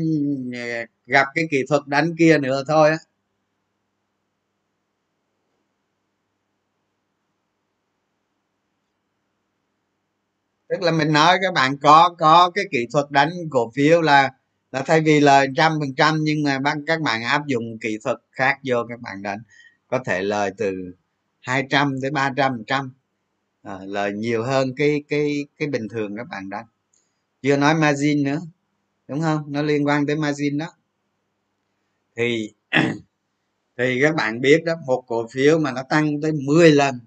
[1.06, 2.98] gặp cái kỹ thuật đánh kia nữa thôi á.
[10.74, 14.32] Tức là mình nói các bạn có có cái kỹ thuật đánh cổ phiếu là
[14.72, 17.98] là thay vì lời trăm phần trăm nhưng mà bằng các bạn áp dụng kỹ
[18.04, 19.40] thuật khác vô các bạn đánh.
[19.88, 20.94] Có thể lời từ
[21.40, 22.94] 200 tới 300 trăm
[23.64, 26.66] à, lời nhiều hơn cái cái cái bình thường các bạn đánh.
[27.42, 28.42] Chưa nói margin nữa
[29.08, 29.44] đúng không?
[29.48, 30.68] Nó liên quan tới margin đó.
[32.16, 32.54] Thì
[33.78, 37.00] thì các bạn biết đó một cổ phiếu mà nó tăng tới 10 lần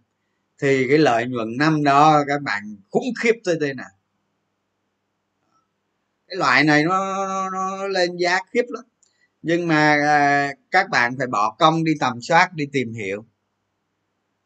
[0.58, 3.84] thì cái lợi nhuận năm đó các bạn khủng khiếp tới đây nè
[6.28, 8.84] cái loại này nó, nó, nó lên giá khiếp lắm.
[9.42, 13.24] Nhưng mà à, các bạn phải bỏ công đi tầm soát đi tìm hiểu.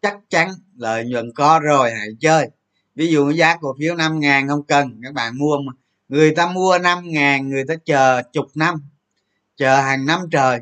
[0.02, 2.50] Chắc chắn lợi nhuận có rồi hãy chơi.
[2.94, 5.72] Ví dụ giá cổ phiếu năm ngàn không cần các bạn mua mà.
[6.08, 8.74] Người ta mua năm ngàn người ta chờ chục năm
[9.56, 10.60] chờ hàng năm trời.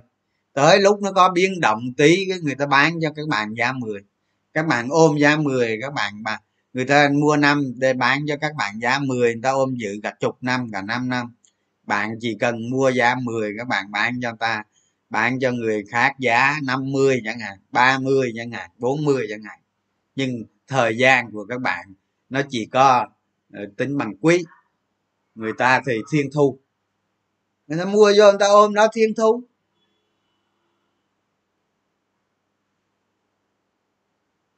[0.52, 3.72] Tới lúc nó có biến động tí cái người ta bán cho các bạn giá
[3.72, 4.00] 10
[4.58, 6.38] các bạn ôm giá 10 các bạn mà
[6.72, 10.00] người ta mua năm để bán cho các bạn giá 10 người ta ôm giữ
[10.02, 11.32] cả chục năm, cả năm năm.
[11.82, 14.62] Bạn chỉ cần mua giá 10 các bạn bán cho ta,
[15.10, 19.58] bán cho người khác giá 50 chẳng hạn 30 chẳng hạn 40 chẳng hạn.
[20.16, 21.94] Nhưng thời gian của các bạn
[22.28, 23.06] nó chỉ có
[23.52, 24.44] ờ, tính bằng quý.
[25.34, 26.58] Người ta thì thiên thu.
[27.66, 29.42] Người ta mua vô người ta ôm nó thiên thu.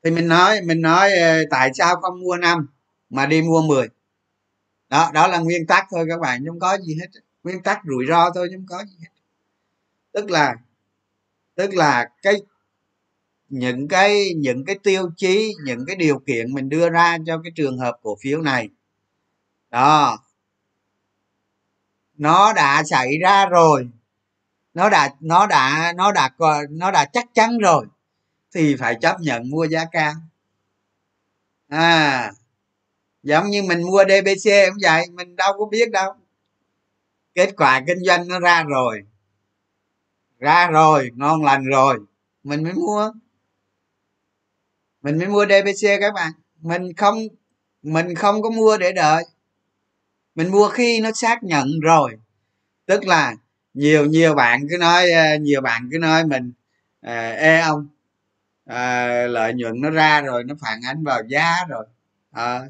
[0.05, 2.67] Thì mình nói mình nói ờ, tại sao không mua năm
[3.11, 3.89] mà đi mua 10
[4.91, 7.07] đó đó là nguyên tắc thôi các bạn không có gì hết.
[7.43, 9.11] Nguyên tắc rủi ro thôi không có gì hết.
[10.13, 10.55] Tức là
[11.55, 12.43] tức là cái,
[13.49, 17.53] những cái những cái tiêu chí, những cái điều kiện mình đưa ra cho cái
[17.57, 18.69] trường hợp cổ phiếu này.
[19.71, 20.19] Đó.
[22.17, 23.89] Nó đã xảy ra rồi.
[24.75, 26.31] Nó đã nó đã nó đã
[26.71, 27.87] nó đã chắc chắn rồi
[28.55, 30.13] thì phải chấp nhận mua giá cao.
[31.69, 32.33] À
[33.23, 36.15] giống như mình mua dbc cũng vậy, mình đâu có biết đâu.
[37.35, 39.03] Kết quả kinh doanh nó ra rồi
[40.41, 41.99] ra rồi, ngon lành rồi,
[42.43, 43.13] mình mới mua.
[45.03, 46.33] Mình mới mua dbc các bạn.
[46.61, 47.19] Mình không
[47.83, 49.25] mình không có mua để đợi.
[50.35, 52.17] Mình mua khi nó xác nhận rồi.
[52.87, 53.35] Tức là
[53.75, 56.53] nhiều nhiều bạn cứ nói à, nhiều bạn cứ nói mình
[57.01, 57.89] à, ê ông
[58.71, 61.87] à, lợi nhuận nó ra rồi nó phản ánh vào giá rồi.
[62.31, 62.61] À.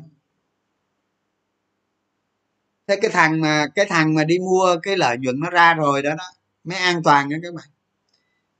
[2.87, 6.03] thế cái thằng mà cái thằng mà đi mua cái lợi nhuận nó ra rồi
[6.03, 6.25] đó đó
[6.65, 7.69] mới an toàn nha các bạn.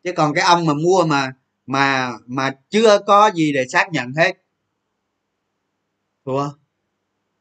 [0.05, 1.33] Chứ còn cái ông mà mua mà
[1.67, 4.33] mà mà chưa có gì để xác nhận hết.
[6.25, 6.51] Thua.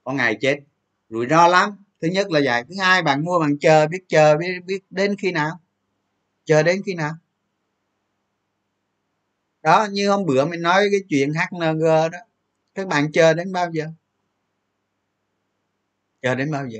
[0.03, 0.59] Có ngày chết.
[1.09, 1.83] Rủi ro lắm.
[2.01, 2.63] Thứ nhất là vậy.
[2.69, 5.59] Thứ hai bạn mua bạn chờ biết chờ biết, biết đến khi nào.
[6.45, 7.11] Chờ đến khi nào
[9.63, 12.07] đó, như hôm bữa mình nói cái chuyện hng đó,
[12.75, 13.85] các bạn chờ đến bao giờ?
[16.21, 16.79] Chờ đến bao giờ?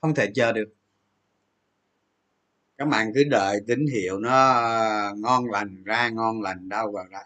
[0.00, 0.74] Không thể chờ được.
[2.78, 4.32] Các bạn cứ đợi tín hiệu nó
[5.16, 7.24] ngon lành ra, ngon lành đâu vào đây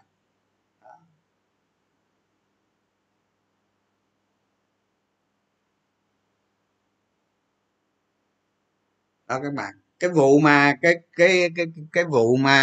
[9.27, 12.55] đó, các bạn cái vụ mà cái cái cái cái vụ mà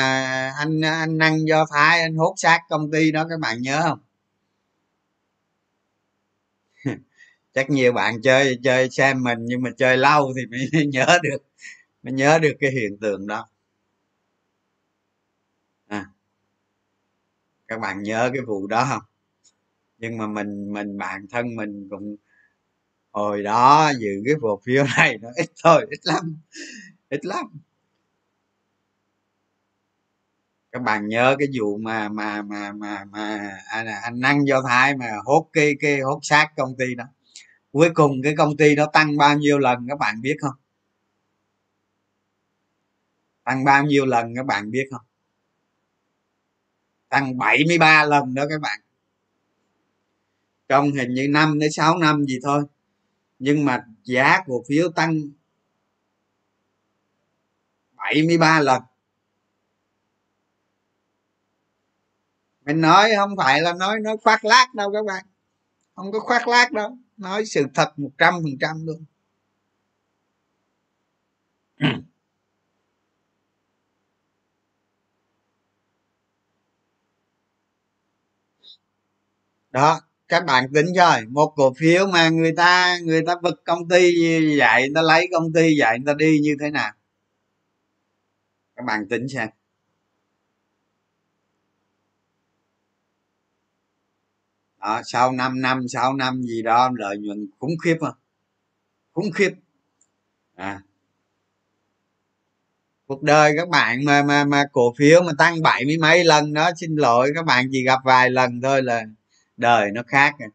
[0.59, 3.99] anh anh năng do thái anh hốt xác công ty đó các bạn nhớ không?
[7.55, 11.39] Chắc nhiều bạn chơi chơi xem mình nhưng mà chơi lâu thì mới nhớ được
[12.03, 13.49] mới nhớ được cái hiện tượng đó.
[15.89, 16.05] À,
[17.69, 19.03] các bạn nhớ cái vụ đó không?
[19.99, 22.17] Nhưng mà mình mình bản thân mình cũng
[23.13, 26.37] hồi đó giữ cái cổ phiếu này nó ít thôi ít lắm
[27.15, 27.47] ít lắm.
[30.73, 34.63] Các bạn nhớ cái vụ mà mà mà mà mà à, anh, anh năng do
[34.69, 37.05] thái mà hốt cái cái hốt xác công ty đó.
[37.73, 40.55] Cuối cùng cái công ty nó tăng bao nhiêu lần các bạn biết không?
[43.45, 45.07] Tăng bao nhiêu lần các bạn biết không?
[47.09, 48.81] Tăng 73 lần đó các bạn.
[50.69, 52.63] Trong hình như năm đến 6 năm gì thôi.
[53.39, 55.21] Nhưng mà giá cổ phiếu tăng
[58.05, 58.83] 73 lần.
[62.67, 65.25] Mình nói không phải là nói nói khoác lác đâu các bạn.
[65.95, 69.05] Không có khoác lác đâu, nói sự thật một trăm phần trăm luôn.
[79.71, 83.89] Đó, các bạn tính rồi, một cổ phiếu mà người ta người ta vực công
[83.89, 84.13] ty
[84.59, 86.93] vậy, người ta lấy công ty vậy, người ta đi như thế nào?
[88.77, 89.49] Các bạn tính xem.
[94.81, 98.15] Đó, sau 5 năm 6 năm gì đó lợi nhuận khủng khiếp không
[99.13, 99.51] khủng khiếp.
[100.55, 100.81] À.
[103.07, 106.53] Cuộc đời các bạn mà mà mà cổ phiếu mà tăng bảy mươi mấy lần
[106.53, 109.03] đó xin lỗi các bạn chỉ gặp vài lần thôi là
[109.57, 110.49] đời nó khác rồi.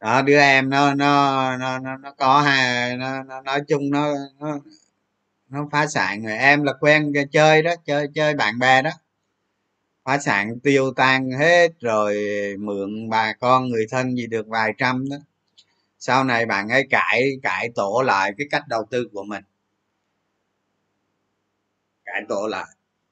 [0.00, 4.14] Đó đứa em nó nó nó nó, nó có hai nó, nó nói chung nó
[4.38, 4.58] nó
[5.50, 8.90] nó phá sản rồi em là quen chơi đó chơi chơi bạn bè đó.
[10.04, 12.16] Phá sản tiêu tan hết rồi
[12.58, 15.16] mượn bà con người thân gì được vài trăm đó.
[15.98, 19.44] Sau này bạn ấy cải cải tổ lại cái cách đầu tư của mình.
[22.04, 22.66] Cải tổ lại.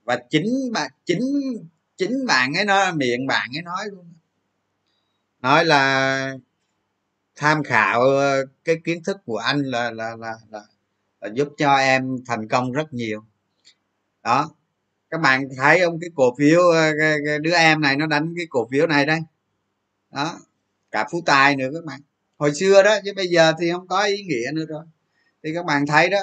[0.04, 1.20] Và chính bạn chính
[1.96, 4.12] chính bạn ấy nói miệng bạn ấy nói luôn.
[5.40, 6.34] Nói là
[7.36, 10.60] tham khảo ờ, cái kiến thức của anh là là là, là, là
[11.32, 13.24] giúp cho em thành công rất nhiều.
[14.22, 14.50] Đó.
[15.10, 16.00] Các bạn thấy không?
[16.00, 19.06] Cái cổ phiếu ờ, cái, cái đứa em này nó đánh cái cổ phiếu này
[19.06, 19.20] đây.
[20.10, 20.38] Đó.
[20.90, 22.00] Cả phú tài nữa các bạn.
[22.38, 24.84] Hồi xưa đó chứ bây giờ thì không có ý nghĩa nữa rồi.
[25.44, 26.20] Thì các bạn thấy đó.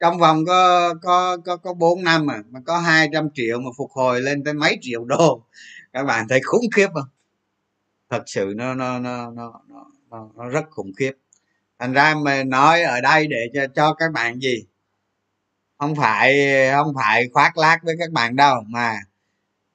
[0.00, 3.90] Trong vòng có có có có bốn năm mà mà có 200 triệu mà phục
[3.92, 5.42] hồi lên tới mấy triệu đô
[5.96, 7.08] các bạn thấy khủng khiếp không?
[8.10, 9.60] Thật sự nó nó nó nó
[10.10, 11.12] nó, nó rất khủng khiếp
[11.78, 14.64] thành ra mình nói ở đây để cho cho các bạn gì?
[15.78, 18.98] Không phải không phải khoác lác với các bạn đâu mà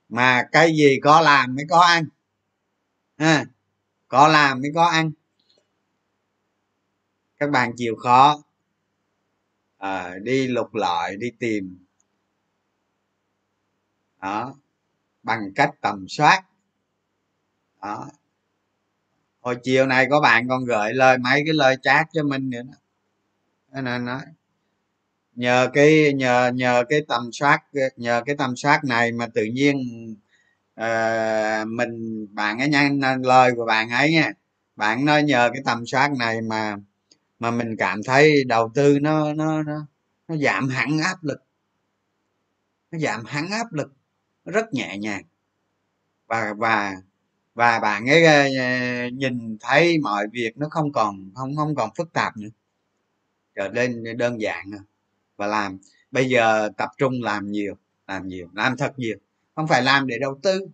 [0.09, 2.05] mà cái gì có làm mới có ăn.
[3.17, 3.45] À,
[4.07, 5.11] có làm mới có ăn.
[7.37, 8.43] Các bạn chịu khó.
[9.77, 11.85] À, đi lục lọi đi tìm.
[14.21, 14.55] Đó
[15.23, 16.43] bằng cách tầm soát.
[17.81, 18.07] Đó
[19.41, 22.61] hồi chiều này có bạn còn gửi lời mấy cái lời chat cho mình nữa
[22.61, 22.73] đó.
[23.81, 24.21] Nên nói
[25.35, 27.59] nhờ cái nhờ nhờ cái tầm soát
[27.97, 29.77] nhờ cái tầm soát này mà tự nhiên
[30.81, 34.31] uh, mình bạn ấy nhanh lời của bạn ấy nha.
[34.75, 36.75] Bạn nói nhờ cái tầm soát này mà
[37.39, 39.87] mà mình cảm thấy đầu tư nó nó nó
[40.27, 41.43] nó giảm hẳn áp lực.
[42.91, 43.93] Nó giảm hẳn áp lực
[44.45, 45.23] nó rất nhẹ nhàng.
[46.27, 46.95] Và và
[47.53, 52.13] và bạn ấy ờ, nhìn thấy mọi việc nó không còn không không còn phức
[52.13, 52.49] tạp nữa
[53.55, 54.83] trở nên đơn giản nữa
[55.37, 55.79] và làm
[56.11, 57.75] bây giờ tập trung làm nhiều
[58.07, 59.17] làm nhiều làm thật nhiều.
[59.55, 60.67] Không phải làm để đầu tư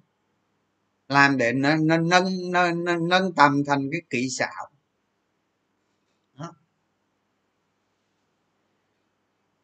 [1.07, 4.69] làm để nó, nó nâng nó, nó nâng tầm thành cái kỹ xảo.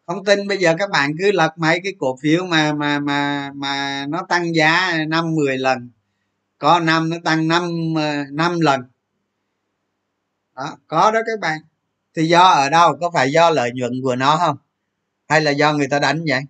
[0.05, 3.51] Không tin bây giờ các bạn cứ lật mấy cái cổ phiếu mà mà mà
[3.55, 5.89] mà nó tăng giá năm mười lần
[6.64, 7.64] có năm nó tăng năm
[7.95, 8.82] ờ, năm lần.
[10.55, 11.59] Đó có đó các bạn.
[12.16, 14.57] Thì do ở đâu có phải do lợi nhuận của nó không?
[15.28, 16.41] Hay là do người ta đánh vậy?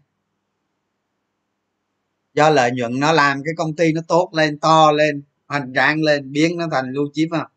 [2.33, 6.01] Do lợi nhuận nó làm cái công ty nó tốt lên to lên hoành tráng
[6.01, 7.47] lên biến nó thành lưu chip không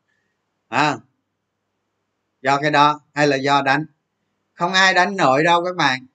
[0.69, 0.97] à,
[2.43, 3.87] do cái đó hay là do đánh?
[4.55, 6.07] Không ai đánh nổi đâu các bạn.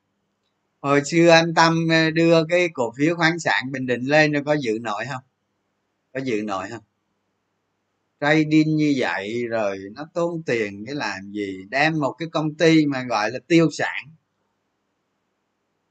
[0.81, 4.43] Hồi xưa anh tâm ờ, đưa cái cổ phiếu khoáng sản bình định lên rồi
[4.45, 5.21] có dự nổi không?
[6.13, 6.83] Có dự nội không?
[8.19, 11.57] Trading như vậy rồi nó tốn tiền cái làm gì?
[11.69, 14.05] Đem một cái công ty mà gọi là tiêu sản.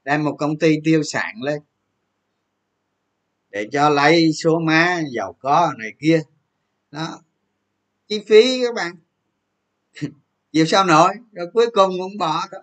[0.03, 1.61] Đem một công ty tiêu sản lên.
[3.49, 6.21] Để cho lấy số má, giàu có này kia.
[6.91, 7.21] Đó.
[8.07, 8.95] Chi phí các bạn.
[10.51, 11.13] Chịu sao nổi?
[11.31, 12.59] Rồi cuối cùng cũng bỏ đó.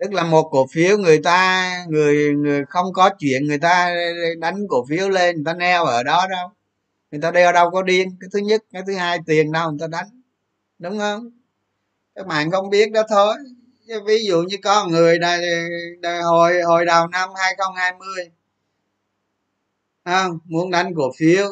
[0.00, 3.94] Tức là một cổ phiếu người ta người người không có chuyện người ta
[4.38, 6.48] đánh cổ phiếu lên người ta neo ở đó đâu.
[7.10, 8.16] Người ta đeo đâu có điên.
[8.20, 10.22] Cái thứ nhất cái thứ hai tiền đâu người ta đánh.
[10.78, 11.30] Đúng không?
[12.14, 13.34] Các bạn không biết đó thôi.
[14.06, 15.40] Ví dụ như có người đây,
[16.00, 18.30] đây hồi hồi đầu năm 2020
[20.02, 21.46] à, muốn đánh cổ phiếu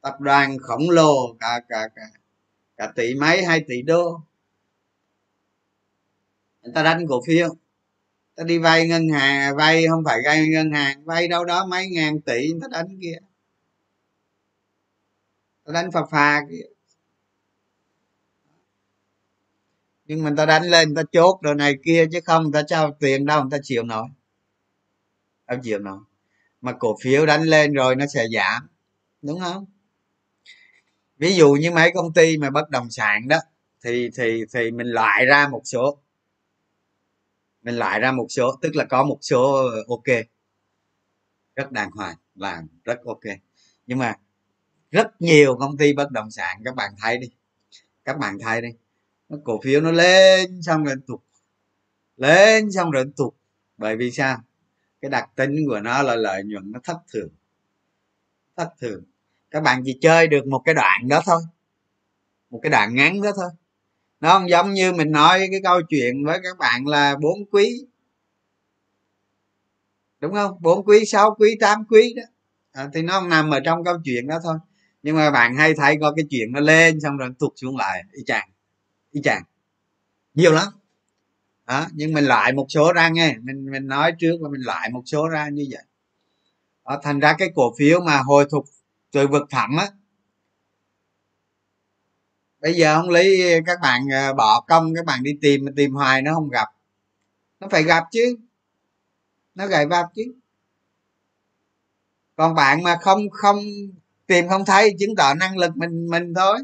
[0.00, 2.02] tập đoàn khổng lồ cả cả cả
[2.76, 4.20] cả tỷ mấy hai tỷ đô
[6.74, 7.54] ta đánh cổ phiếu.
[8.34, 11.66] Ta đi vay ngân hàng à, vay không phải vay ngân hàng, vay đâu đó
[11.66, 13.18] mấy ngàn tỷ người ta đánh kia.
[15.64, 16.64] Ta đánh phà phà kia.
[20.04, 22.62] Nhưng mà ta đánh lên người ta chốt rồi này kia chứ không, người ta
[22.62, 24.08] trao tiền đâu, người ta chịu nổi.
[25.46, 25.98] Đâu chịu nổi.
[26.60, 28.68] Mà cổ phiếu đánh lên rồi nó sẽ giảm,
[29.22, 29.66] đúng không?
[31.18, 33.38] Ví dụ như mấy công ty mà bất động sản đó,
[33.84, 35.98] thì thì thì mình loại ra một số
[37.68, 40.26] mình lại ra một số, tức là có một số ờ, ok.
[41.56, 43.20] Rất đàng hoàng làm rất ok.
[43.86, 44.14] Nhưng mà
[44.90, 47.30] rất nhiều công ty bất động sản, các bạn thấy đi.
[48.04, 48.68] Các bạn thấy đi.
[49.28, 51.20] Nó cổ phiếu nó lên xong rồi tụt.
[52.16, 53.34] Lên xong rồi tụt.
[53.76, 54.38] Bởi vì sao?
[55.00, 57.28] Cái đặc tính của nó là lợi nhuận nó thất thường.
[58.56, 59.04] Thất thường.
[59.50, 61.42] Các bạn chỉ chơi được một cái đoạn đó thôi.
[62.50, 63.50] Một cái đoạn ngắn đó thôi
[64.20, 67.86] nó không giống như mình nói cái câu chuyện với các bạn là bốn quý.
[70.20, 70.58] Đúng không?
[70.60, 72.22] Bốn quý sáu quý tám quý đó.
[72.72, 74.58] À, thì nó không nằm ở trong câu chuyện đó thôi.
[75.02, 78.04] Nhưng mà bạn hay thấy có cái chuyện nó lên xong rồi tụt xuống lại
[78.12, 78.48] y chang
[79.12, 79.42] y chang.
[80.34, 80.66] Nhiều lắm.
[81.66, 83.36] Đó nhưng mình loại một số ra nghe.
[83.42, 85.82] Mình mình nói trước và mình loại một số ra như vậy.
[86.84, 88.66] Đó, thành ra cái cổ phiếu mà hồi thuộc
[89.12, 89.86] từ vực thẳm á
[92.60, 95.94] bây giờ không lý các bạn à, bỏ công các bạn đi tìm mà tìm
[95.94, 96.68] hoài nó không gặp.
[97.60, 98.36] Nó phải gặp chứ.
[99.54, 100.22] Nó gậy gặp chứ.
[102.36, 103.58] Còn bạn mà không không
[104.26, 106.58] tìm không thấy chứng tỏ năng lực mình mình thôi.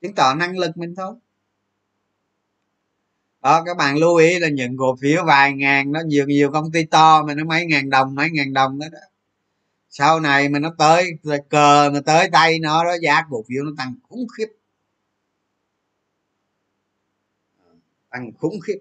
[0.00, 1.14] Chứng tỏ năng lực mình thôi.
[3.42, 6.72] Đó các bạn lưu ý là những cổ phiếu vài ngàn nó nhiều nhiều công
[6.72, 8.98] ty to mà nó mấy ngàn đồng mấy ngàn đồng đó, đó
[9.98, 11.10] sau này mà nó tới
[11.50, 14.46] cờ mà tới tay nó đó giá cổ phiếu nó tăng khủng khiếp.
[18.10, 18.78] Tăng khủng khiếp.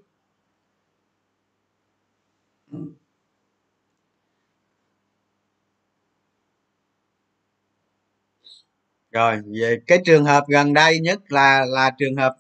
[9.11, 12.37] Rồi về cái trường hợp gần đây nhất là là trường hợp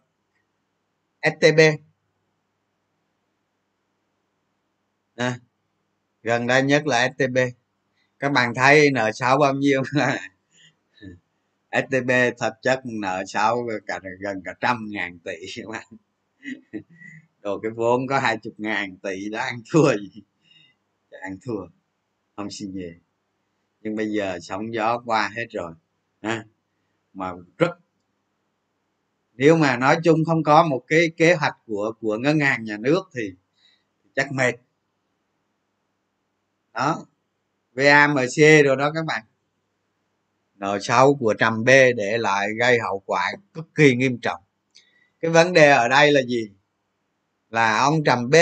[1.23, 1.59] stb
[5.15, 5.39] à,
[6.23, 7.37] gần đây nhất là stb
[8.25, 9.83] các bạn thấy nợ xấu bao nhiêu?
[11.71, 15.87] Stb thật chất nợ xấu cả gần cả trăm ngàn tỷ các bạn.
[17.41, 20.23] Rồi cái vốn có hai chục ngàn tỷ đã ăn thua gì?
[21.09, 21.67] Ăn thua,
[22.35, 22.93] không xin gì
[23.81, 25.73] nhưng bây giờ sóng gió qua hết rồi,
[26.21, 26.45] ha?
[27.13, 27.71] Mà rất,
[29.33, 32.77] nếu mà nói chung không có một cái kế hoạch của của ngân hàng nhà
[32.77, 33.31] nước thì
[34.15, 34.55] chắc mệt.
[36.73, 37.05] Đó.
[37.75, 39.23] VAMC rồi đó các bạn.
[40.55, 44.41] Nợ xấu của trầm B để lại gây hậu quả cực kỳ nghiêm trọng.
[45.19, 46.49] Cái vấn đề ở đây là gì?
[47.49, 48.35] Là ông trầm B,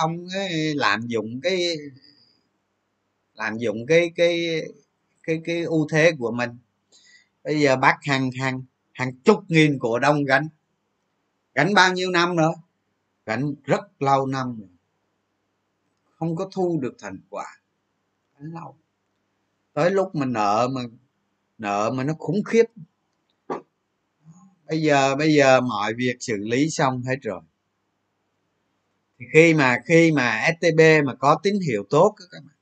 [0.00, 1.76] ông ấy lạm dụng cái,
[3.34, 4.62] lạm dụng cái cái
[5.22, 6.50] cái cái ưu thế của mình.
[7.44, 8.62] Bây giờ bắt hàng hàng
[8.92, 10.48] hàng chục nghìn cổ đông gánh.
[11.54, 12.52] Gánh bao nhiêu năm nữa?
[13.26, 14.68] Gánh rất lâu năm rồi.
[16.18, 17.57] Không có thu được thành quả
[18.38, 18.76] lâu.
[19.72, 20.80] Tới lúc mà nợ mà
[21.58, 22.64] nợ mà nó khủng khiếp.
[24.66, 27.40] Bây giờ bây giờ mọi việc xử lý xong hết rồi.
[29.18, 32.54] Thì khi mà khi mà stb mà có tín hiệu tốt các bạn,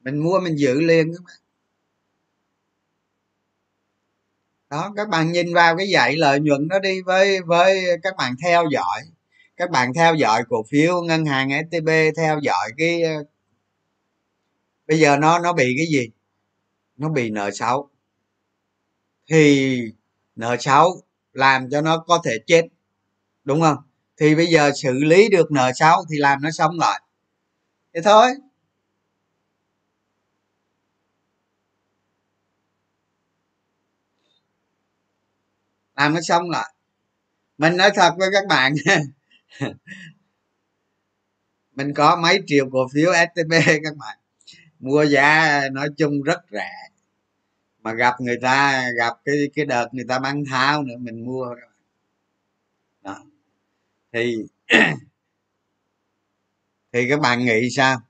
[0.00, 1.36] mình mua mình giữ liền các bạn.
[4.70, 8.34] Đó, các bạn nhìn vào cái dạy lợi nhuận đó đi với với các bạn
[8.42, 9.02] theo dõi,
[9.56, 13.02] các bạn theo dõi cổ phiếu ngân hàng stb theo dõi cái
[14.88, 16.10] bây giờ nó nó bị cái gì?
[16.96, 17.90] Nó bị nợ xấu.
[19.30, 19.80] Thì
[20.36, 22.62] nợ xấu làm cho nó có thể chết,
[23.44, 23.76] đúng không?
[24.16, 27.02] Thì bây giờ xử lý được nợ xấu thì làm nó xong lại.
[27.94, 28.28] Thế thôi.
[35.96, 36.74] Làm nó xong lại.
[37.58, 38.74] Mình nói thật với các bạn.
[41.74, 43.52] Mình có mấy triệu cổ phiếu stb
[43.84, 44.17] các bạn
[44.80, 46.70] mua giá nói chung rất rẻ.
[47.82, 51.54] Mà gặp người ta, gặp cái cái đợt người ta bán tháo nữa, mình mua
[53.02, 53.16] đó.
[54.12, 54.36] Thì
[56.92, 58.00] thì các bạn nghĩ sao?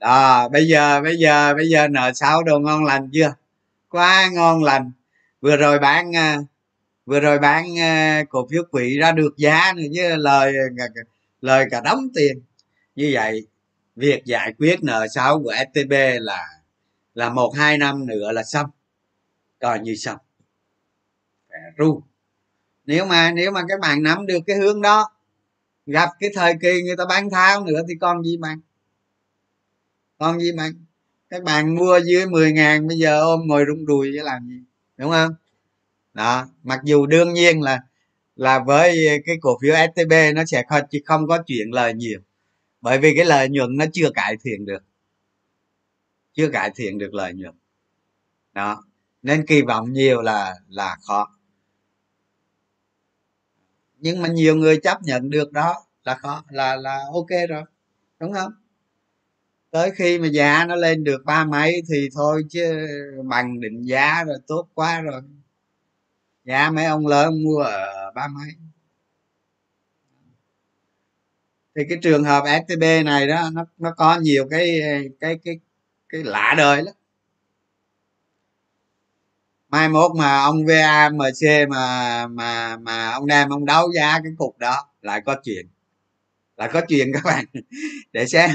[0.00, 3.34] Đó, bây giờ bây giờ bây giờ nợ sáu đồ ngon lành chưa?
[3.88, 4.92] Quá ngon lành.
[5.40, 6.38] Vừa rồi bán à,
[7.06, 10.54] vừa rồi bán à, cổ phiếu quỹ ra được giá nữa chứ, lời
[11.40, 12.40] lời cả đóng tiền.
[12.96, 13.46] Như vậy
[13.96, 16.46] việc giải quyết nợ xấu của stb là
[17.14, 18.70] là một hai năm nữa là xong.
[19.60, 20.18] Coi như xong.
[21.76, 22.02] Ru.
[22.86, 25.10] Nếu mà nếu mà các bạn nắm được cái hướng đó
[25.86, 28.60] gặp cái thời kỳ người ta bán tháo nữa thì con gì bạn
[30.18, 30.72] con gì bạn
[31.30, 34.60] các bạn mua dưới 10 ngàn bây giờ ôm ngồi rung đùi chứ làm gì?
[34.96, 35.34] Đúng không?
[36.14, 37.80] Đó mặc dù đương nhiên là
[38.36, 42.20] là với cái cổ phiếu stb nó sẽ không, không có chuyện lời nhiều
[42.84, 44.84] bởi vì cái lợi nhuận nó chưa cải thiện được.
[46.32, 47.54] Chưa cải thiện được lợi nhuận.
[48.52, 48.84] Đó.
[49.22, 51.36] Nên kỳ vọng nhiều là là khó.
[53.98, 55.74] Nhưng mà nhiều người chấp nhận được đó
[56.04, 57.62] là khó, là là ok rồi.
[58.18, 58.52] Đúng không?
[59.70, 62.88] Tới khi mà giá nó lên được ba mấy thì thôi chứ
[63.24, 65.22] bằng định giá rồi tốt quá rồi.
[66.44, 68.48] Giá mấy ông lớn mua ở ba mấy
[71.76, 74.80] thì cái trường hợp stb này đó, nó nó có nhiều cái
[75.20, 75.58] cái cái
[76.08, 76.94] cái lạ đời lắm.
[79.68, 84.58] Mai mốt mà ông VAMC mà mà mà ông Nam ông đấu giá cái cục
[84.58, 85.66] đó, lại có chuyện.
[86.56, 87.44] Lại có chuyện các bạn.
[88.12, 88.50] Để xem.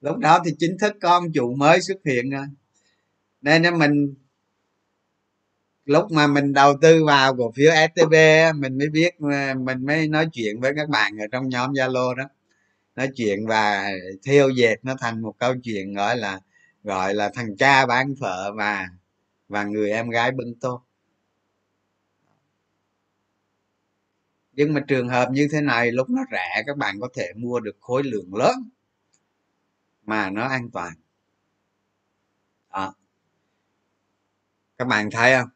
[0.00, 2.46] Lúc đó thì chính thức con chủ mới xuất hiện rồi
[3.42, 4.14] nên mình
[5.84, 8.14] lúc mà mình đầu tư vào cổ phiếu stb
[8.56, 12.14] mình mới biết ờ, mình mới nói chuyện với các bạn ở trong nhóm zalo
[12.14, 12.24] đó.
[12.96, 13.90] Nói chuyện và
[14.26, 16.40] theo dệt nó thành một câu chuyện gọi là
[16.84, 18.88] gọi là thằng cha bán phở và
[19.48, 20.82] và người em gái bưng tô.
[24.52, 27.60] Nhưng mà trường hợp như thế này, lúc nó rẻ, các bạn có thể mua
[27.60, 28.54] được khối lượng lớn
[30.06, 30.92] mà nó an toàn.
[32.72, 32.94] Đó.
[34.78, 35.48] các bạn thấy không?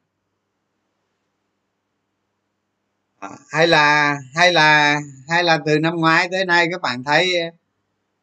[3.21, 7.35] Ờ, hay là hay là hay là từ năm ngoái tới nay các bạn thấy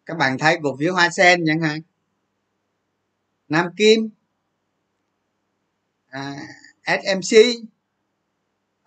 [0.06, 1.82] các bạn thấy cổ phiếu hoa sen chẳng hạn?
[3.50, 4.10] Nam kim?
[6.10, 6.36] À,
[6.86, 7.38] smc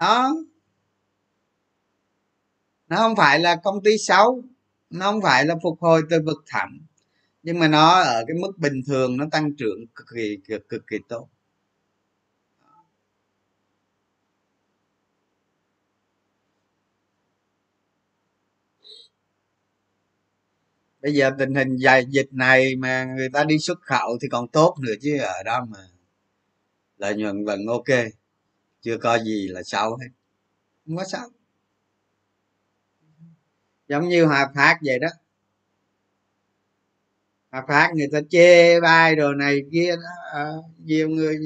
[0.00, 0.34] đó.
[2.88, 4.42] Nó không phải là công ty xấu
[4.90, 6.86] nó không phải là phục hồi từ vực thẳm
[7.42, 10.86] nhưng mà nó ở cái mức bình thường nó tăng trưởng cực kỳ cực, cực
[10.86, 11.28] kỳ tốt.
[21.06, 24.48] Bây giờ tình hình dài dịch này mà người ta đi xuất khẩu thì còn
[24.48, 25.78] tốt nữa chứ ở đó mà
[26.98, 27.98] lợi nhuận vẫn ok
[28.82, 30.08] chưa có gì là xấu hết.
[30.86, 31.28] Không có xấu.
[33.88, 35.08] Giống như hòa phát vậy đó.
[37.50, 41.38] Hòa phát người ta chê bai đồ này kia đó à, nhiều người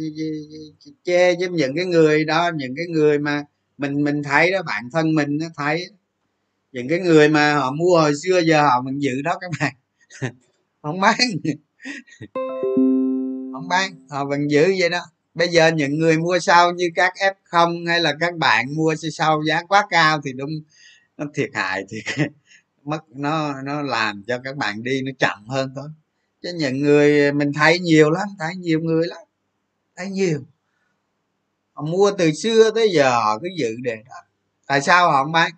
[1.05, 3.45] chê với những cái người đó những cái người mà
[3.79, 5.87] mình mình thấy đó bản thân mình nó thấy
[6.73, 9.75] những cái người mà họ mua hồi xưa giờ họ vẫn giữ đó các bạn.
[10.83, 11.19] Không bán.
[13.53, 15.01] Không bán, họ vẫn giữ vậy đó.
[15.35, 18.95] Bây giờ những người mua sau như các f không hay là các bạn mua
[19.13, 20.51] sau giá quá cao thì đúng,
[21.17, 21.99] nó thiệt hại thì
[22.85, 25.89] mất, nó nó làm cho các bạn đi nó chậm hơn thôi.
[26.43, 29.19] Chứ những người mình thấy nhiều lắm, thấy nhiều người lắm.
[29.97, 30.41] Thấy nhiều.
[31.73, 34.17] Họ mua từ xưa tới giờ họ cứ giữ để đó.
[34.67, 35.53] Tại sao họ không bán?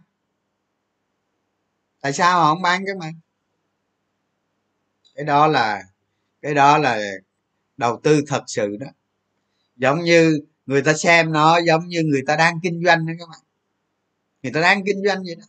[2.03, 3.13] Tại sao họ không bán cái mà?
[5.15, 5.83] Cái đó là,
[6.43, 7.01] cái đó là
[7.77, 8.87] đầu tư thật sự đó.
[9.77, 13.29] Giống như người ta xem nó giống như người ta đang kinh doanh đó các
[13.31, 13.41] bạn.
[14.43, 15.45] Người ta đang kinh doanh vậy đó.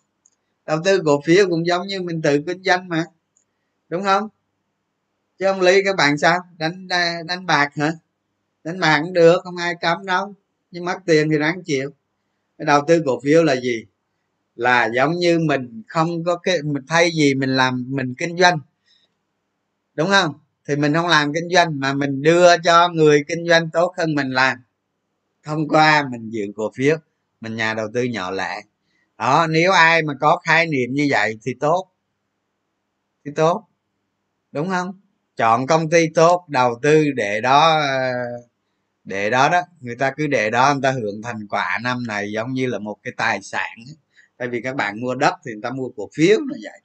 [0.65, 3.05] Đầu tư cổ phiếu cũng giống như mình tự kinh doanh mà.
[3.89, 4.29] Đúng không?
[5.39, 6.39] Chứ không lý các bạn sao?
[6.57, 6.87] Đánh
[7.27, 7.93] đánh bạc hả?
[8.63, 10.33] Đánh bạc cũng được, không ai cấm đâu.
[10.71, 11.91] Nhưng mất tiền thì đáng chịu.
[12.57, 13.85] Cái đầu tư cổ phiếu là gì?
[14.55, 18.59] Là giống như mình không có cái, mình thay gì mình làm, mình kinh doanh.
[19.95, 20.33] Đúng không?
[20.67, 24.15] Thì mình không làm kinh doanh mà mình đưa cho người kinh doanh tốt hơn
[24.15, 24.57] mình làm.
[25.43, 26.97] Thông qua mình dựng cổ phiếu,
[27.41, 28.61] mình nhà đầu tư nhỏ lẻ.
[29.17, 31.87] Đó, nếu ai mà có khái niệm như vậy thì tốt.
[33.25, 33.67] Thì tốt.
[34.51, 34.99] Đúng không?
[35.35, 37.81] Chọn công ty tốt, đầu tư để đó
[39.03, 39.61] để đó đó.
[39.81, 42.79] Người ta cứ để đó, người ta hưởng thành quả năm này giống như là
[42.79, 43.77] một cái tài sản
[44.43, 46.81] tại vì các bạn mua đất thì người ta mua cổ phiếu là vậy.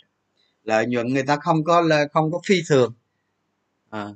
[0.64, 1.82] Lợi nhuận người ta không có
[2.12, 2.94] không có phi thường.
[3.90, 4.08] À,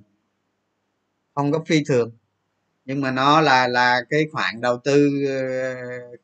[1.35, 2.11] không có phi thường.
[2.85, 5.39] Nhưng mà nó là là cái khoản đầu tư ờ,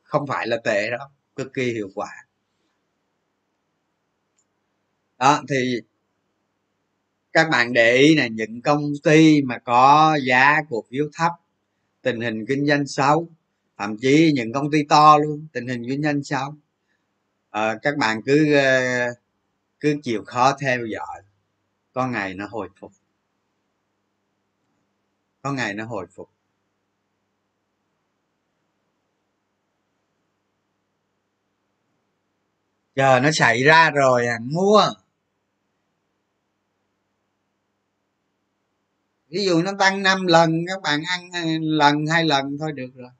[0.03, 2.11] không phải là tệ đó cực kỳ hiệu quả.
[5.19, 5.81] Đó thì
[7.33, 11.33] các bạn để ý này những công ty mà có giá cổ phiếu thấp
[12.03, 13.29] tình hình kinh doanh xấu
[13.79, 16.55] thậm chí những công ty to luôn tình hình kinh doanh xấu
[17.59, 18.81] à, các bạn cứ ờ,
[19.81, 21.23] cứ chịu khó theo dõi.
[21.93, 22.93] Có ngày nó hồi phục.
[25.43, 26.31] Có ngày nó hồi phục.
[32.97, 34.83] Giờ nó xảy ra rồi à mua.
[39.29, 42.91] Ví dụ nó tăng 5 lần các bạn ăn ờ, lần hai lần thôi được
[42.95, 43.11] rồi.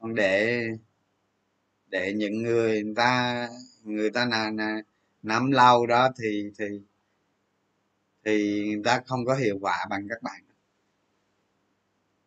[0.00, 0.60] Còn để
[1.94, 3.48] để những người, người ta
[3.84, 4.82] người ta là, là
[5.22, 6.64] nắm lâu đó thì thì
[8.24, 10.42] thì người ta không có hiệu quả bằng các bạn.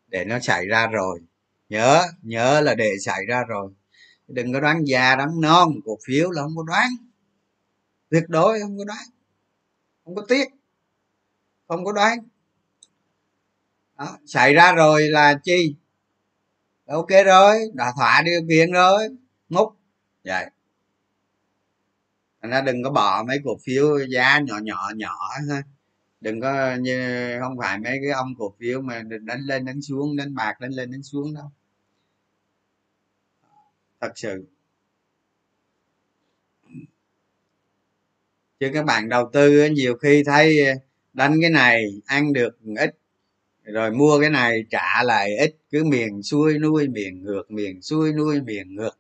[0.07, 1.19] Để nó xảy ra rồi.
[1.69, 3.71] Nhớ nhớ là để xảy ra rồi.
[4.27, 6.87] Đừng có đoán già đoán non cổ phiếu là không có đoán.
[8.09, 9.05] Tuyệt đối không có đoán.
[10.05, 10.47] Không có tiếc.
[11.67, 12.19] Không có đoán.
[13.97, 15.75] Đó, xảy ra rồi là chi?
[16.85, 19.09] Ok rồi đã thỏa điều kiện rồi
[19.49, 19.73] múc.
[20.23, 20.45] Vậy
[22.39, 25.17] anh ra đừng có bỏ mấy cổ phiếu giá nhỏ nhỏ nhỏ
[25.49, 25.63] ha.
[26.21, 30.15] Đừng có như, không phải mấy cái ông cổ phiếu mà đánh lên đánh xuống,
[30.17, 31.51] đánh bạc đánh lên đánh xuống đâu.
[34.01, 34.45] Thật sự.
[38.59, 40.73] Chứ các bạn đầu tư nhiều khi thấy ờ,
[41.13, 42.95] đánh cái này ăn được ít,
[43.63, 48.13] rồi mua cái này trả lại ít, cứ miền xuôi nuôi, miền ngược, miền xuôi
[48.13, 48.99] nuôi, miền ngược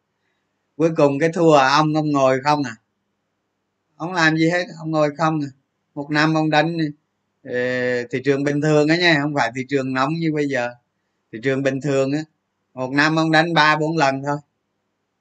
[0.77, 2.75] cuối cùng cái thua ông ông ngồi không à?
[3.95, 5.49] Ông làm gì hết, ông ngồi không à?
[5.95, 6.77] Một năm ông đánh
[7.43, 7.51] ờ,
[8.11, 10.69] thị trường bình thường á nha, không phải thị trường nóng như bây giờ.
[11.31, 12.19] Thị trường bình thường á,
[12.73, 14.37] một năm ông đánh ba, bốn lần thôi.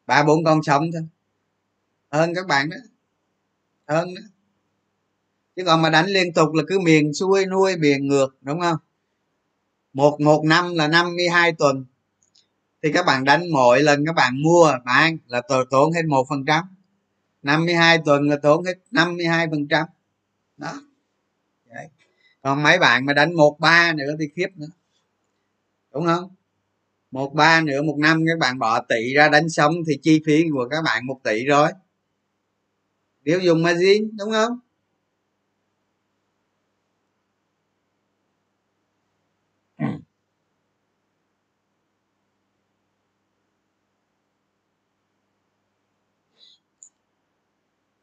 [0.07, 1.03] Ba, bốn con sống thôi.
[2.11, 2.77] Hơn các bạn đó.
[3.89, 4.23] Hơn đó.
[5.57, 8.77] Chứ còn mà đánh liên tục là cứ miền xuôi nuôi, miền ngược, đúng không?
[9.93, 11.85] Một một năm là 52 tuần
[12.87, 16.45] thì các bạn đánh mỗi lần các bạn mua, bán là tốn hết một phần
[16.47, 16.64] trăm.
[17.43, 19.87] 52 tuần là tốn hết 52 phần trăm.
[20.57, 20.72] Đó.
[21.64, 21.89] Đấy.
[22.43, 24.66] còn mấy bạn mà đánh một ba nữa thì khiếp nữa.
[25.95, 26.34] Đúng không?
[27.11, 30.45] Một ba nữa, một năm các bạn bỏ tỷ ra đánh sống thì chi phí
[30.53, 31.70] của các bạn một tỷ rồi.
[33.22, 34.59] Nếu dùng margin đúng không?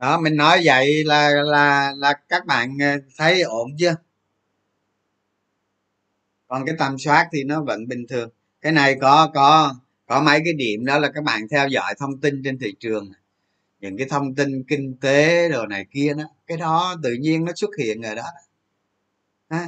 [0.04, 3.96] Đó, mình nói vậy là là là các bạn ờ, thấy ổn chưa?
[6.48, 8.30] Còn cái tầm soát thì nó vẫn bình thường.
[8.62, 9.76] Cái này có có
[10.08, 13.12] có mấy cái điểm đó là các bạn theo dõi thông tin trên thị trường.
[13.80, 17.52] Những cái thông tin kinh tế đồ này kia đó, cái đó tự nhiên nó
[17.56, 18.26] xuất hiện rồi đó.
[19.50, 19.68] Ha?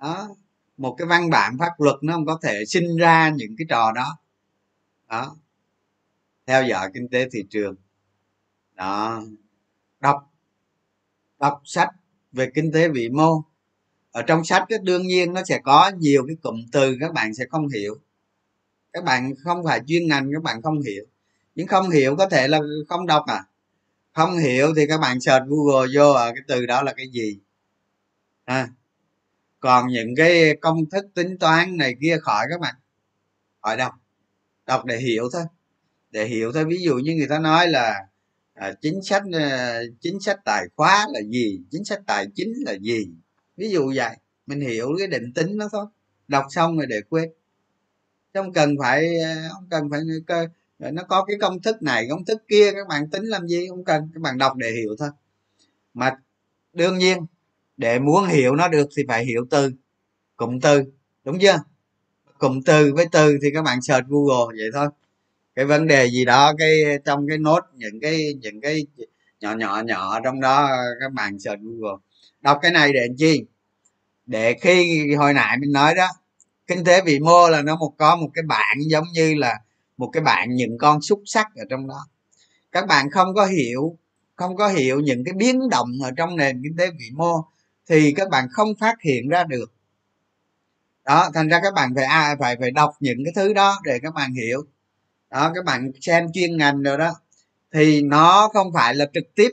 [0.00, 0.28] Đó,
[0.76, 3.92] một cái văn bản pháp luật nó không có thể sinh ra những cái trò
[3.92, 4.18] đó.
[5.08, 5.36] Đó,
[6.46, 7.76] theo dõi kinh tế thị trường
[8.76, 9.22] đó.
[10.00, 10.32] Đọc.
[11.38, 11.88] Đọc sách
[12.32, 13.44] về kinh tế vĩ mô.
[14.12, 17.34] Ở trong sách cái đương nhiên nó sẽ có nhiều cái cụm từ các bạn
[17.34, 17.96] sẽ không hiểu.
[18.92, 21.04] Các bạn không phải chuyên ngành các bạn không hiểu.
[21.54, 23.44] Nhưng không hiểu có thể là không đọc à.
[24.12, 27.38] Không hiểu thì các bạn search google vô à, cái từ đó là cái gì.
[28.44, 28.68] À.
[29.60, 32.74] còn những cái công thức tính toán này kia khỏi các bạn.
[33.62, 33.92] Khỏi đọc.
[34.66, 35.42] Đọc để hiểu thôi.
[36.10, 36.64] Để hiểu thôi.
[36.64, 38.06] Ví dụ như người ta nói là
[38.56, 41.60] à, chính sách à, chính sách tài khóa là gì?
[41.70, 43.08] Chính sách tài chính là gì?
[43.56, 45.86] Ví dụ vậy mình hiểu cái định tính nó thôi.
[46.28, 47.30] Đọc xong rồi để quên.
[48.34, 50.46] Không cần phải ờ, không cần phải cơ
[50.78, 53.68] ờ, nó có cái công thức này công thức kia các bạn tính làm gì
[53.68, 55.08] không cần các bạn đọc để hiểu thôi.
[55.94, 56.16] Mà
[56.72, 57.18] đương nhiên
[57.76, 59.72] để muốn hiểu nó được thì phải hiểu từ
[60.36, 60.84] cụm từ
[61.24, 61.58] đúng chưa?
[62.38, 64.88] Cụm từ với từ thì các bạn search google vậy thôi
[65.56, 68.86] cái vấn đề gì đó cái trong cái nốt những cái những cái
[69.40, 70.68] nhỏ nhỏ nhỏ trong đó
[71.00, 71.96] các bạn search google.
[72.40, 73.44] Đọc cái này để làm chi?
[74.26, 76.08] Để khi hồi nãy mình nói đó
[76.66, 79.58] kinh tế vĩ mô là nó một có một cái bảng giống như là
[79.96, 82.06] một cái bảng những con xúc sắc ở trong đó.
[82.72, 83.98] Các bạn không có hiểu
[84.36, 87.44] không có hiểu những cái biến động ở trong nền kinh tế vĩ mô
[87.88, 89.72] thì các bạn không phát hiện ra được.
[91.04, 93.98] Đó thành ra các bạn phải à, phải phải đọc những cái thứ đó để
[94.02, 94.66] các bạn hiểu
[95.30, 97.14] đó, các bạn xem chuyên ngành rồi đó.
[97.72, 99.50] Thì nó không phải là trực tiếp,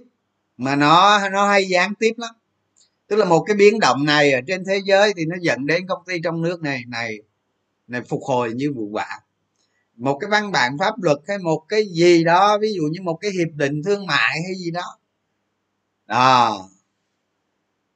[0.58, 2.36] mà nó nó hay gián tiếp lắm.
[3.08, 5.88] Tức là một cái biến động này ở trên thế giới thì nó dẫn đến
[5.88, 7.18] công ty trong nước này này
[7.88, 9.20] này phục hồi như vụ quả.
[9.96, 13.18] Một cái văn bản pháp luật hay một cái gì đó, ví dụ như một
[13.22, 14.98] cái hiệp định thương mại hay gì đó.
[16.06, 16.70] Đó.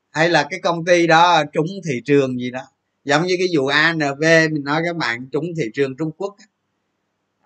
[0.09, 2.61] Hay là cái công ty đó trúng thị trường gì đó.
[3.03, 4.21] Giống như cái vụ ANV
[4.51, 6.35] mình nói các bạn trúng thị trường Trung Quốc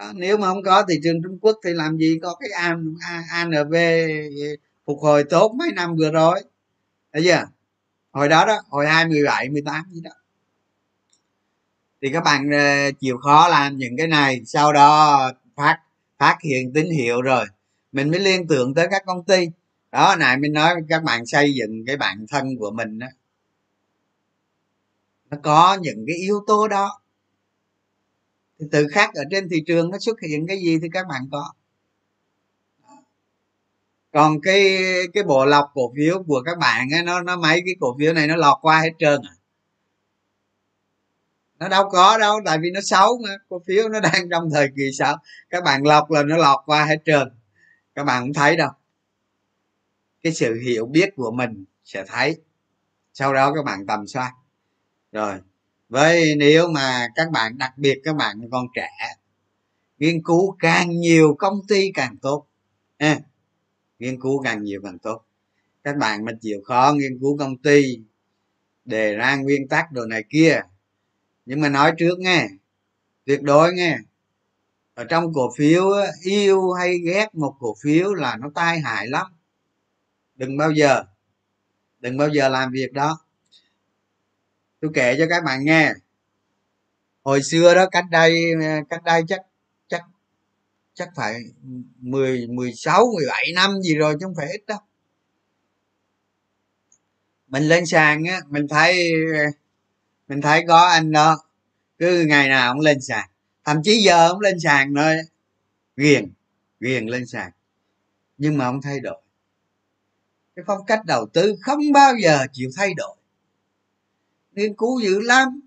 [0.01, 2.49] đó, nếu mà không có thị trường Trung Quốc thì làm gì có cái
[3.29, 3.75] ANV
[4.85, 6.41] phục hồi tốt mấy năm vừa rồi.
[7.13, 7.43] Thấy chưa?
[8.11, 10.11] Hồi đó đó hồi hai mười bảy mười tám gì đó.
[12.01, 15.19] Thì các bạn ờ, chịu khó làm những cái này sau đó
[15.55, 15.77] phát
[16.17, 17.45] phát hiện tín hiệu rồi
[17.91, 19.47] mình mới liên tưởng tới các công ty.
[19.91, 23.07] Đó này mình nói các bạn xây dựng cái bản thân của mình đó
[25.29, 27.00] nó có những cái yếu tố đó
[28.61, 31.21] thì tự khắc ở trên thị trường nó xuất hiện cái gì thì các bạn
[31.31, 31.53] có.
[34.11, 34.77] Còn cái
[35.13, 38.13] cái bộ lọc cổ phiếu của các bạn ấy, nó nó mấy cái cổ phiếu
[38.13, 39.33] này nó lọt qua hết trơn à.
[41.59, 44.69] Nó đâu có đâu tại vì nó xấu mà cổ phiếu nó đang trong thời
[44.75, 45.15] kỳ xấu.
[45.49, 47.31] Các bạn lọc là nó lọt qua hết trơn.
[47.95, 48.71] Các bạn không thấy đâu.
[50.23, 52.37] Cái sự hiểu biết của mình sẽ thấy.
[53.13, 54.31] Sau đó các bạn tầm soát.
[55.11, 55.39] Rồi
[55.91, 58.89] vậy nếu mà các bạn đặc biệt các bạn còn trẻ
[59.99, 62.47] nghiên cứu càng nhiều công ty càng tốt.
[62.97, 63.19] À,
[63.99, 65.23] nghiên cứu càng nhiều càng tốt.
[65.83, 67.99] Các bạn mà chịu khó nghiên cứu công ty
[68.85, 70.61] đề ra nguyên tắc đồ này kia.
[71.45, 72.47] Nhưng mà nói trước nghe
[73.25, 73.97] tuyệt đối nghe.
[74.93, 79.27] Ở trong cổ phiếu yêu hay ghét một cổ phiếu là nó tai hại lắm.
[80.35, 81.03] Đừng bao giờ
[81.99, 83.19] đừng bao giờ làm việc đó
[84.81, 85.93] tôi kể cho các bạn nghe.
[87.23, 88.53] Hồi xưa đó, cách đây
[88.89, 89.41] cách đây chắc
[89.87, 90.01] chắc
[90.93, 91.39] chắc phải
[91.99, 94.79] mười mười sáu, mười bảy năm gì rồi, chứ không phải ít đâu.
[97.47, 99.13] Mình lên sàn á, mình thấy
[100.27, 101.43] mình thấy có anh đó.
[101.97, 103.29] Cứ ngày nào cũng lên sàn.
[103.63, 105.17] Thậm chí giờ cũng lên sàn nơi
[105.95, 106.31] ghiền
[106.79, 107.51] ghiền lên sàn.
[108.37, 109.21] Nhưng mà không thay đổi.
[110.55, 113.15] Cái phong cách đầu tư không bao giờ chịu thay đổi
[114.51, 115.61] nghiên cứu dữ lắm.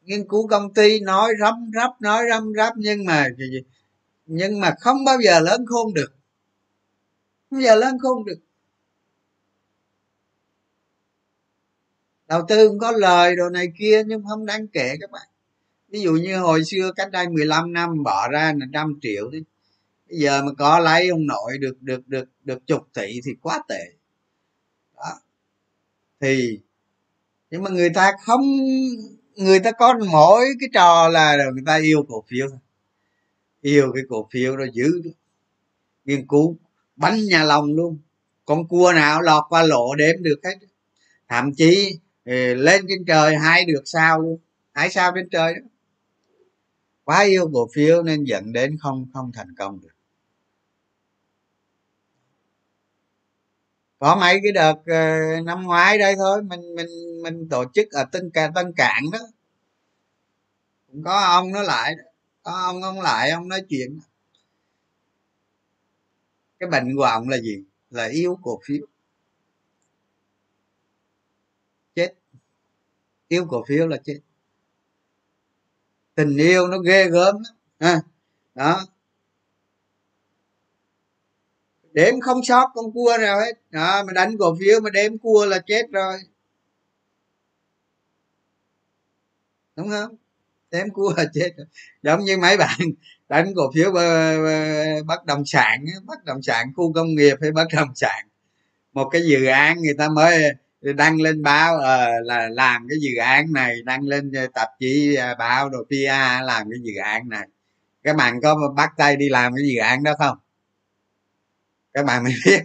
[0.00, 3.28] Nghiên cứu công ty nói rắm rắp, nói răm rắp, nhưng mà
[4.26, 6.12] nhưng mà không bao giờ lớn khôn được.
[7.50, 8.38] Không bao giờ lớn khôn được.
[12.28, 15.28] Đầu tư cũng có lời đồ này kia, nhưng không đáng kể các bạn.
[15.88, 19.38] Ví dụ như hồi xưa cách đây 15 năm, bỏ ra là trăm triệu đi.
[20.08, 23.62] Bây giờ mà có lấy ông nội được được được được chục tỷ thì quá
[23.68, 23.97] tệ
[26.20, 26.60] thì,
[27.50, 28.42] nhưng mà người ta không,
[29.36, 32.48] người ta có mỗi cái trò là người ta yêu cổ phiếu
[33.60, 35.02] yêu cái cổ phiếu đó giữ
[36.04, 36.56] nghiên cứu
[36.96, 37.98] bánh nhà lòng luôn.
[38.44, 40.54] Con cua nào lọt qua lỗ đếm được hết.
[41.28, 44.38] Thậm chí ờ, lên trên trời hai được sao luôn.
[44.72, 45.60] Hai sao trên trời đó.
[47.04, 49.97] Quá yêu cổ phiếu nên dẫn đến không không thành công được.
[53.98, 56.86] Có mấy cái đợt ờ, năm ngoái đây thôi mình mình
[57.22, 59.18] mình tổ chức ở tân cà tân Cạn đó.
[60.86, 61.94] Cũng có ông nó lại
[62.42, 63.98] có ông ông lại ông nói chuyện.
[66.58, 67.64] Cái bệnh của ông là gì?
[67.90, 68.86] Là yêu cổ phiếu.
[71.94, 72.14] Chết.
[73.28, 74.20] Yêu cổ phiếu là chết.
[76.14, 77.36] Tình yêu nó ghê gớm
[77.78, 78.02] đó, à,
[78.54, 78.86] đó
[81.98, 83.52] đếm không sót con cua nào hết.
[83.70, 86.18] Đó mà đánh cổ phiếu mà đếm cua là chết rồi.
[89.76, 90.16] Đúng không?
[90.70, 91.66] Đếm cua là chết rồi.
[92.02, 92.78] giống như mấy bạn
[93.28, 93.92] đánh cổ phiếu
[95.06, 98.28] bất động sản bất động sản khu công nghiệp hay bất động sản.
[98.92, 103.16] Một cái dự án người ta mới đăng lên báo uh, là làm cái dự
[103.20, 106.08] án này đăng lên tạp chí uh, báo đồ pia
[106.44, 107.48] làm cái dự án này.
[108.02, 110.38] Các bạn có bắt tay đi làm cái dự án đó không?
[111.92, 112.62] Các bạn mới biết.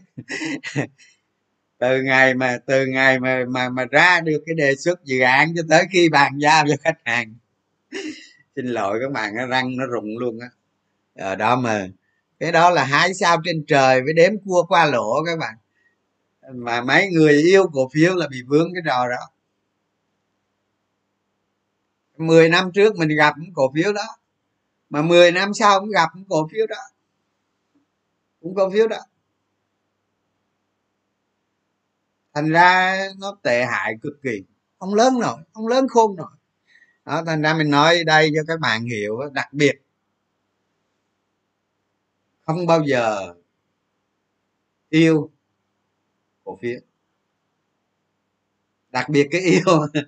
[1.78, 5.54] Từ ngày mà, từ ngày mà mà mà ra được cái đề xuất dự án
[5.56, 7.36] cho tới khi bàn giao cho khách hàng.
[8.56, 10.48] Xin lỗi các bạn nó răng nó rụng luôn á.
[11.16, 11.88] Ở đó mà,
[12.40, 15.56] cái đó là hai sao trên trời với đếm cua qua lỗ các bạn.
[16.54, 19.30] Mà mấy người yêu cổ phiếu là bị vướng cái trò đó.
[22.18, 24.18] 10 năm trước mình gặp cổ phiếu đó,
[24.90, 26.78] mà 10 năm sau cũng gặp cổ phiếu đó.
[28.42, 28.98] Cũng cổ phiếu đó.
[32.34, 34.44] Thành ra nó tệ hại cực kỳ.
[34.80, 36.32] Không lớn nổi không lớn khôn nổi
[37.06, 39.84] đó, thành ra mình nói đây cho các bạn hiểu đặc biệt
[42.46, 43.34] không bao giờ
[44.90, 45.32] yêu
[46.44, 46.80] cổ phiếu.
[48.92, 49.88] Đặc biệt cái yêu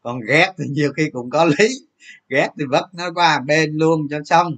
[0.00, 1.68] còn ghét thì nhiều khi cũng có lý.
[2.28, 4.56] Ghét thì vấp nó qua bên luôn cho xong.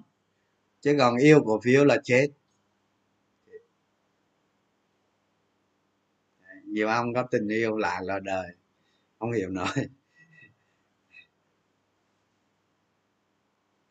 [0.80, 2.28] Chứ còn yêu cổ phiếu là chết.
[6.70, 8.48] Nhiều ông có tình yêu lạ là đời,
[9.18, 9.88] không hiểu nổi.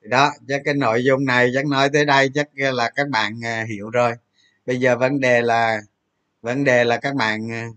[0.01, 3.65] Đó, chắc cái nội dung này chắc nói tới đây, chắc là các bạn à,
[3.69, 4.13] hiểu rồi.
[4.65, 5.81] Bây giờ vấn đề là,
[6.41, 7.67] vấn đề là các bạn à,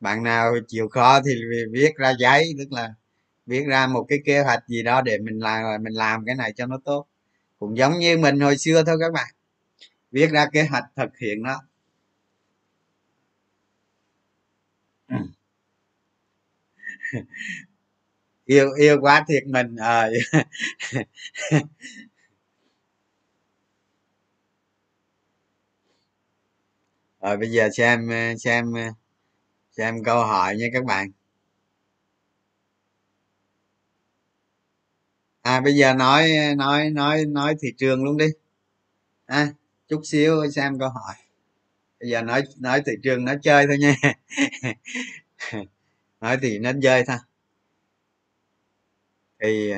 [0.00, 1.32] bạn nào chịu khó thì
[1.72, 2.94] viết ra giấy, tức là
[3.46, 6.52] viết ra một cái kế hoạch gì đó để mình làm mình làm cái này
[6.52, 7.06] cho nó tốt.
[7.58, 9.34] Cũng giống như mình hồi xưa thôi các bạn.
[10.12, 11.62] Viết ra kế hoạch thực hiện nó
[18.46, 20.08] yêu yêu quá thiệt mình à,
[27.20, 28.80] rồi bây giờ xem ờ, xem ờ,
[29.72, 31.12] xem câu hỏi nha các bạn.
[35.42, 38.26] À bây giờ nói nói nói nói thị trường luôn đi.
[39.26, 39.48] À,
[39.88, 41.14] chút xíu xem câu hỏi.
[42.00, 43.96] Bây giờ nói nói thị trường nó chơi thôi nha.
[46.20, 47.16] nói thì nó chơi thôi.
[49.42, 49.72] Thì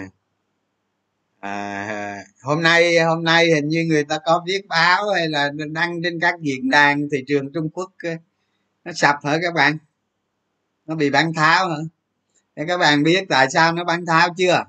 [1.40, 6.02] à, hôm nay hôm nay hình như người ta có viết báo hay là đăng
[6.02, 8.10] trên các diễn đàn thị trường trung quốc ờ,
[8.84, 9.78] nó sập hả các bạn?
[10.86, 11.76] Nó bị bán tháo hả?
[12.56, 14.64] Thế các bạn biết tại sao nó bán tháo chưa?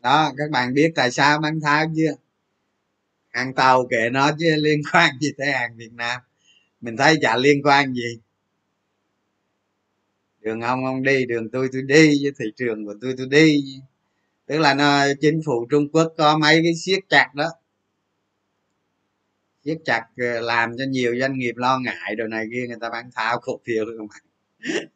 [0.00, 2.12] Đó các bạn biết tại sao bán tháo chưa?
[3.38, 6.20] Hàng tàu kệ nó chứ liên quan gì tới hàng việt nam.
[6.80, 8.18] Mình thấy chả liên quan gì.
[10.40, 13.64] Đường ông ông đi, đường tôi tôi đi với thị trường của tôi tôi đi.
[14.46, 17.48] Tức là nó, chính phủ trung quốc có mấy cái siết chặt đó.
[19.64, 22.90] Siết chặt ờ, làm cho nhiều doanh nghiệp lo ngại đồ này kia, người ta
[22.90, 24.22] bán tháo cổ phiếu không bạn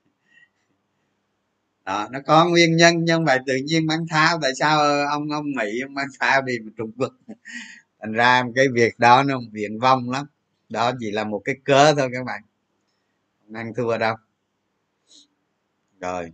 [1.85, 5.31] đó, nó có nguyên nhân nhưng mà tự nhiên bán tháo, tại sao ờ, ông
[5.31, 7.13] ông mỹ ông bán tháo đi mà trung quốc?
[8.03, 10.27] Thành ra cái việc đó nó viện vong lắm.
[10.69, 12.43] Đó chỉ là một cái cớ thôi các bạn.
[13.41, 14.17] Không ăn thua đâu.
[16.01, 16.33] Rồi.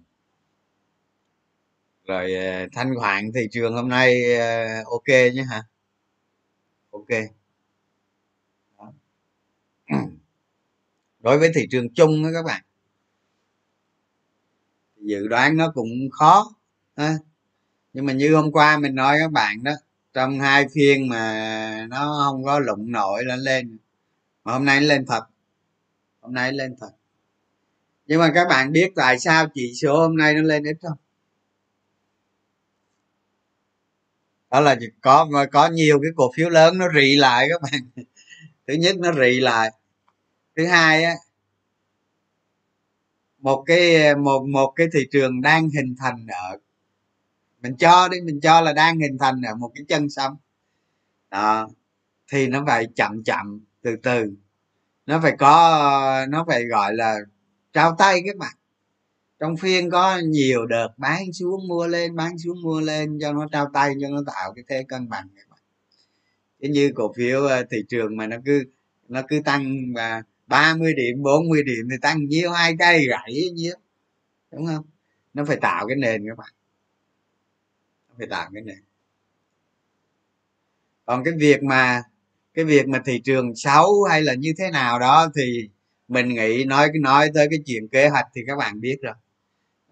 [2.07, 5.63] Rồi ờ, thanh khoản thị trường hôm nay ờ, ok nhé hả?
[6.91, 7.09] Ok.
[8.79, 8.93] Đó.
[11.21, 12.63] đối với thị trường chung đó các bạn.
[14.97, 16.55] Dự đoán nó cũng khó,
[16.97, 17.15] ha.
[17.93, 19.73] nhưng mà như hôm qua mình nói các bạn đó
[20.13, 23.79] trong hai phiên mà nó không có lụng nổi lên lên.
[24.45, 25.23] Mà hôm nay nó lên thật
[26.21, 26.91] hôm nay lên thật
[28.09, 30.99] nhưng mà các bạn biết tại sao chỉ số hôm nay nó lên ít không?
[34.51, 37.81] Đó là có có nhiều cái cổ phiếu lớn nó rị lại các bạn.
[38.67, 39.71] Thứ nhất nó rị lại.
[40.57, 41.15] Thứ hai á,
[43.39, 46.59] một cái, một một cái thị trường đang hình thành ở
[47.63, 50.37] mình cho đi, mình cho là đang hình thành ở một cái chân sông.
[51.31, 51.69] Đó,
[52.33, 54.33] thì nó phải chậm chậm, từ từ.
[55.07, 57.19] Nó phải có, nó phải gọi là
[57.73, 58.55] trao tay các bạn.
[59.41, 63.47] Trong phiên có nhiều đợt bán xuống mua lên, bán xuống mua lên, cho nó
[63.53, 65.61] trao tay, cho nó tạo cái thế cân bằng các bạn.
[66.63, 68.65] Chứ như cổ phiếu ờ, thị trường mà nó cứ
[69.09, 73.75] nó cứ tăng và 30 điểm 40 điểm thì tăng nhiêu, hai cây gãy nhiêu,
[74.53, 74.85] đúng không?
[75.35, 76.51] Nó phải tạo cái nền các bạn
[78.19, 78.77] phải tạo cái này.
[81.09, 82.03] còn cái việc mà
[82.55, 85.69] cái việc mà thị trường xấu hay là như thế nào đó thì
[86.09, 89.15] mình nghĩ nói nói tới cái chuyện kế hoạch thì các bạn biết rồi.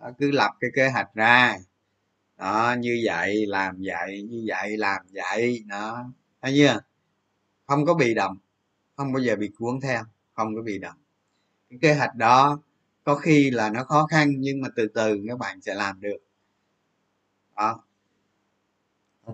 [0.00, 1.56] Đó, cứ lập cái kế hoạch ra.
[2.38, 6.04] Đó như vậy làm vậy như vậy làm vậy đó.
[6.42, 6.80] Thấy chưa?
[7.66, 8.38] Không có bị động
[8.96, 10.04] không bao giờ bị cuốn theo
[10.34, 10.98] không có bị động.
[11.70, 12.60] Cái kế hoạch đó
[13.04, 16.18] có khi là nó khó khăn nhưng mà từ từ các bạn sẽ làm được.
[17.56, 17.85] Đó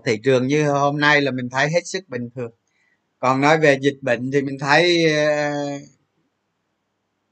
[0.05, 2.51] thị trường như hôm nay là mình thấy hết sức bình thường.
[3.19, 5.53] Còn nói về dịch bệnh thì mình thấy ờ,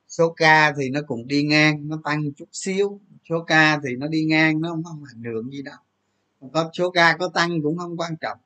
[0.07, 2.99] số ca thì nó cũng đi ngang nó tăng chút xíu.
[3.29, 5.75] Số ca thì nó đi ngang nó không, không ảnh hưởng gì đâu.
[6.53, 8.37] Có số ca có tăng cũng không quan trọng.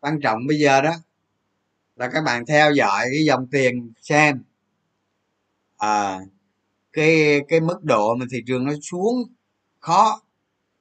[0.00, 0.94] Quan trọng bây giờ đó
[1.96, 4.42] là các bạn theo dõi cái dòng tiền xem.
[5.76, 6.20] À,
[6.92, 9.16] cái cái mức độ mà thị trường nó xuống
[9.80, 10.22] khó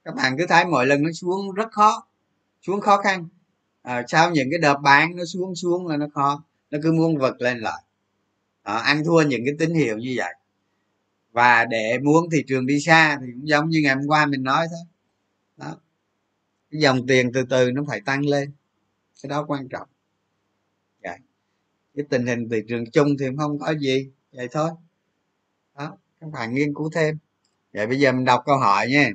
[0.04, 2.08] các bạn cứ thấy mỗi lần nó xuống rất khó
[2.62, 3.28] xuống khó khăn.
[3.82, 7.18] À, sau những cái đợt bán nó xuống xuống là nó khó nó cứ muốn
[7.18, 7.84] vật lên lại.
[8.64, 10.34] À, ăn thua những cái tín hiệu như vậy.
[11.32, 14.44] Và để muốn thị trường đi xa thì cũng giống như ngày hôm qua mình
[14.44, 14.80] nói thôi.
[15.58, 15.76] Đó.
[16.72, 18.52] Cái dòng tiền từ từ nó phải tăng lên.
[19.24, 19.88] Cái đó quan trọng.
[21.04, 21.18] Vậy
[21.96, 24.70] cái tình hình thị trường chung thì không có gì vậy thôi.
[25.78, 27.18] Đó các bạn nghiên cứu thêm.
[27.74, 29.10] Vậy bây giờ mình đọc câu hỏi nha.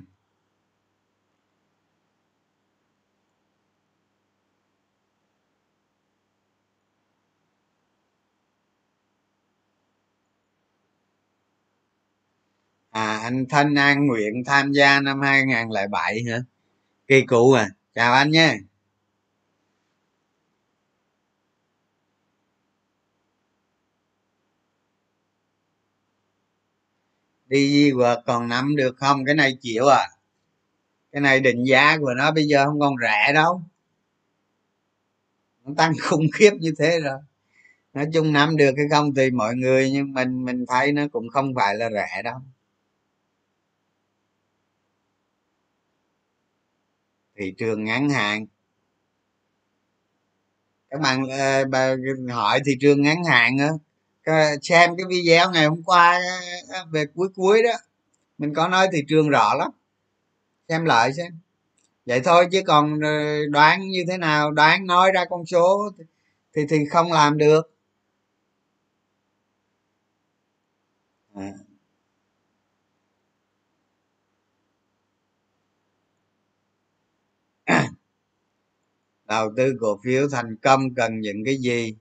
[12.94, 16.38] À anh thanh an nguyện tham gia năm 2007 hả?
[17.08, 17.68] Kỳ cụ à.
[17.94, 18.56] Chào anh nhé
[27.46, 29.24] đi di quật còn nắm được không?
[29.24, 30.08] Cái này chịu à.
[31.12, 33.62] Cái này định giá của nó bây giờ không còn rẻ đâu.
[35.64, 37.18] Nó tăng khủng khiếp như thế rồi.
[37.94, 41.28] Nói chung nắm được cái không tùy mọi người, nhưng mình mình thấy nó cũng
[41.28, 42.40] không phải là rẻ đâu.
[47.36, 48.46] Thị trường ngắn hạn.
[50.90, 51.94] Các bạn ờ, bà
[52.30, 53.68] hỏi thị trường ngắn hạn á
[54.62, 57.72] xem cái video ngày hôm qua ờ, ờ, về cuối cuối đó,
[58.38, 59.70] mình có nói thị trường rõ lắm.
[60.68, 61.38] Xem lại xem.
[62.06, 63.00] Vậy thôi chứ còn
[63.50, 64.50] đoán như thế nào?
[64.50, 65.90] Đoán nói ra con số
[66.56, 67.70] thì thì không làm được.
[71.34, 71.63] À.
[79.34, 81.96] đầu tư cổ phiếu thành công cần những cái gì?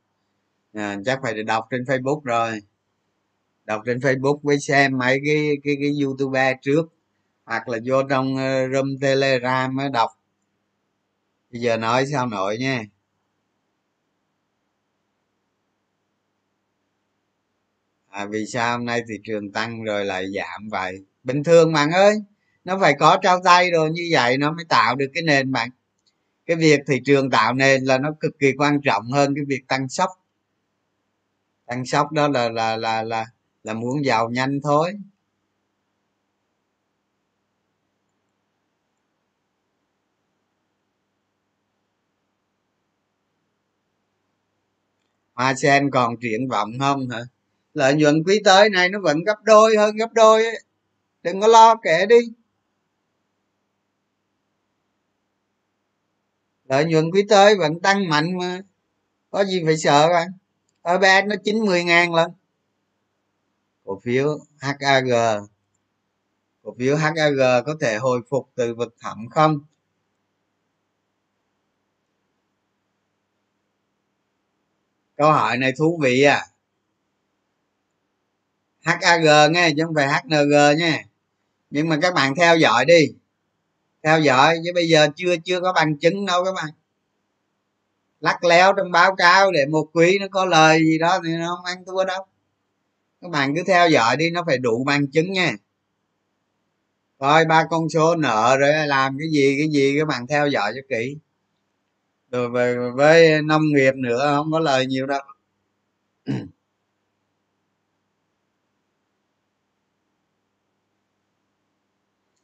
[0.74, 2.60] À, chắc phải đọc trên facebook rồi.
[3.66, 6.86] Đọc trên facebook với xem mấy cái cái cái youtube trước
[7.46, 10.10] hoặc là vô trong ờ, room telegram mới đọc.
[11.52, 12.84] Bây giờ nói sao nội nha.
[18.10, 20.94] À, vì sao hôm nay thị trường tăng rồi lại giảm vậy?
[21.24, 22.16] Bình thường bạn ơi
[22.64, 25.70] nó phải có trao tay rồi như vậy nó mới tạo được cái nền bạn
[26.46, 29.68] cái việc thị trường tạo nền là nó cực kỳ quan trọng hơn cái việc
[29.68, 30.10] tăng sốc.
[31.66, 33.26] Tăng sốc đó là là là là
[33.64, 34.94] là muốn giàu nhanh thôi.
[45.34, 47.20] Hoa sen còn triển vọng không hả?
[47.74, 50.60] Lợi nhuận quý tới này nó vẫn gấp đôi hơn gấp đôi ấy.
[51.24, 52.18] đừng có lo kể đi.
[56.74, 58.62] Lợi nhuận quý tới vẫn tăng mạnh mà.
[59.30, 60.28] Có gì phải sợ bạn
[61.02, 62.32] ba nó chín mươi ngàn lần.
[63.86, 65.10] Cổ phiếu HAG
[66.64, 67.16] cổ phiếu HAG
[67.66, 69.60] có thể hồi phục từ vực thẳm không?
[75.18, 76.48] Câu hỏi này thú vị à.
[78.82, 81.04] HAG nghe chứ không phải HNG nha.
[81.70, 83.08] Nhưng mà các bạn theo dõi đi
[84.04, 86.70] theo dõi, chứ bây giờ chưa chưa có bằng chứng đâu các bạn.
[88.20, 91.56] Lắc léo trong báo cáo để một quý nó có lời gì đó thì nó
[91.56, 92.26] không ăn thua đâu.
[93.22, 95.54] Các bạn cứ theo dõi đi, nó phải đủ bằng chứng nha.
[97.18, 100.72] Coi ba con số nợ rồi làm cái gì cái gì các bạn theo dõi
[100.76, 101.18] cho kỹ.
[102.32, 105.22] Rồi về, với nông nghiệp nữa không có lời nhiều đâu.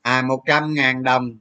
[0.02, 1.38] À một trăm ngàn đồng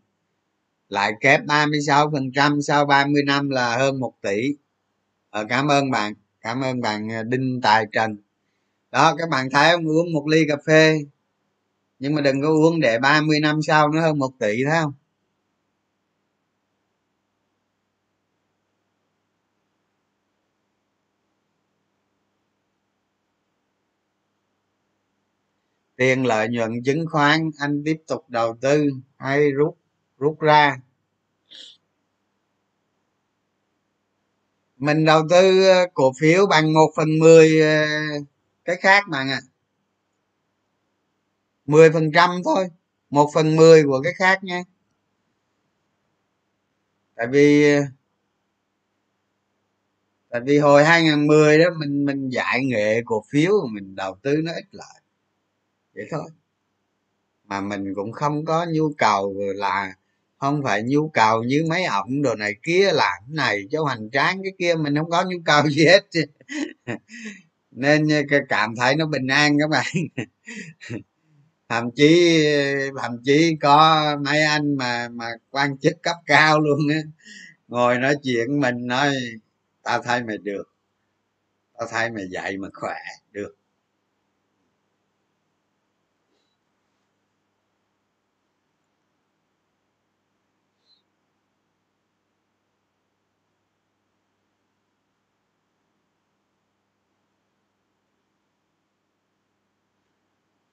[0.88, 4.56] lại kép 36 phần trăm sau 30 năm là hơn một tỷ.
[5.30, 6.14] Ờ, cảm ơn bạn.
[6.40, 8.16] Cảm ơn bạn ờ, đinh tài trần.
[8.92, 9.86] Đó các bạn thấy không?
[9.88, 11.00] Uống một ly cà phê.
[11.98, 14.92] Nhưng mà đừng có uống để 30 năm sau nó hơn một tỷ thấy không?
[25.96, 29.76] Tiền lợi nhuận chứng khoán anh tiếp tục đầu tư hay rút?
[30.18, 30.76] Rút ra.
[34.76, 37.86] Mình đầu tư ờ, cổ phiếu bằng một phần mười ờ,
[38.64, 39.40] cái khác bạn ạ.
[39.42, 39.48] À.
[41.66, 42.68] mười phần trăm thôi
[43.10, 44.62] một phần mười của cái khác nha.
[47.16, 47.82] Tại vì ờ,
[50.30, 54.52] tại vì hồi 2010 đó mình mình dạy nghệ cổ phiếu mình đầu tư nó
[54.52, 55.00] ít lợi
[55.94, 56.30] vậy thôi.
[57.44, 59.94] Mà mình cũng không có nhu cầu là
[60.38, 64.10] không phải nhu cầu như mấy ổng đồ này kia làm cái này cho hoành
[64.10, 66.00] tráng cái kia, mình không có nhu cầu gì hết.
[67.70, 69.86] Nên ờ, cảm thấy nó bình an các bạn.
[71.68, 72.42] Thậm chí
[73.02, 76.98] thậm chí có mấy anh mà mà quan chức cấp cao luôn á,
[77.68, 79.14] ngồi nói chuyện mình nói,
[79.84, 80.64] tao thấy mày được,
[81.78, 82.96] tao thấy mày dạy mà khỏe.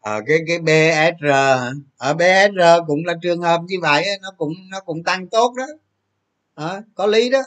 [0.05, 4.53] À, cái cái BSR ở ờ, BSR cũng là trường hợp như vậy nó cũng
[4.71, 5.65] nó cũng tăng tốt đó.
[6.55, 7.39] À, có lý đó.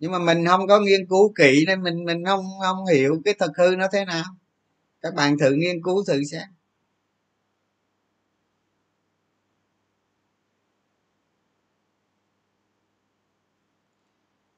[0.00, 3.34] Nhưng mà mình không có nghiên cứu kỹ nên mình mình không không hiểu cái
[3.38, 4.24] thực hư nó thế nào.
[5.02, 6.48] Các bạn thử nghiên cứu thử xem.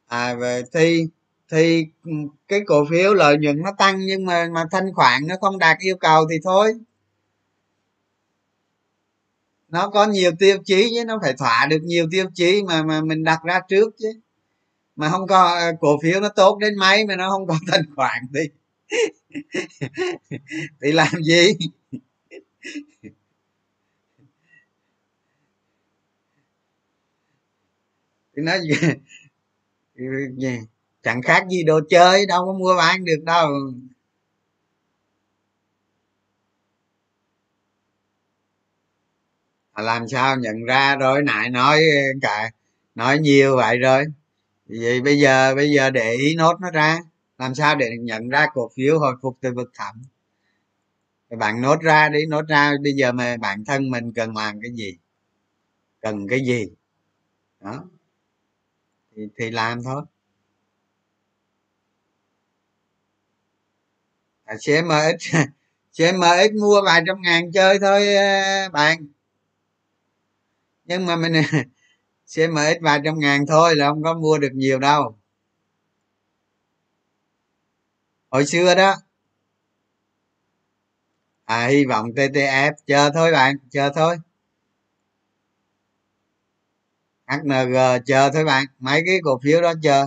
[0.08, 1.08] À về thi
[1.50, 2.12] thì ừ,
[2.48, 5.78] cái cổ phiếu lợi nhuận nó tăng nhưng mà mà thanh khoản nó không đạt
[5.80, 6.74] yêu cầu thì thôi.
[9.68, 13.00] Nó có nhiều tiêu chí chứ, nó phải thỏa được nhiều tiêu chí mà mà
[13.00, 14.08] mình đặt ra trước chứ.
[14.96, 17.84] Mà không có ờ, cổ phiếu nó tốt đến mấy mà nó không có thanh
[17.96, 18.40] khoản thì
[20.82, 21.46] thì làm gì?
[28.36, 28.96] Thì nó gì?
[31.02, 33.48] chẳng khác gì đồ chơi đâu có mua bán được đâu.
[39.76, 41.80] Làm sao nhận ra rồi nãy nói
[42.22, 42.50] cả
[42.94, 44.04] nói nhiều vậy rồi.
[44.66, 47.00] Vậy bây giờ bây giờ để ý nốt nó ra.
[47.38, 50.02] Làm sao để nhận ra cổ phiếu hồi phục từ vực thẳm?
[51.38, 52.72] Bạn nốt ra đi nốt ra.
[52.82, 54.96] Bây giờ mà bản thân mình cần làm cái gì?
[56.00, 56.66] Cần cái gì?
[57.60, 57.84] Đó.
[59.16, 60.02] Thì, thì làm thôi.
[64.50, 65.18] À, cmx
[65.96, 69.06] cmx mua vài trăm ngàn chơi thôi ờ, bạn.
[70.84, 71.32] Nhưng mà mình
[72.36, 75.18] cmx vài trăm ngàn thôi là không có mua được nhiều đâu.
[78.30, 78.94] Hồi xưa đó.
[81.44, 84.16] À hy vọng ttf chờ thôi bạn, chờ thôi.
[87.26, 87.48] Hng
[88.06, 90.06] chờ thôi bạn, mấy cái cổ phiếu đó chờ.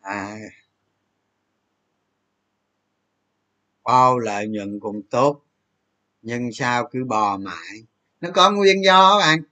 [0.00, 0.36] À.
[3.84, 5.42] Bao lợi nhuận cũng tốt,
[6.22, 7.84] nhưng sao cứ bò mãi?
[8.20, 9.42] Nó có nguyên do bạn.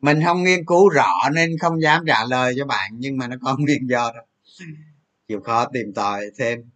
[0.00, 3.36] Mình không nghiên cứu rõ nên không dám trả lời cho bạn, nhưng mà nó
[3.42, 4.20] có nguyên do đó.
[5.28, 6.70] Chịu khó tìm tòi thêm.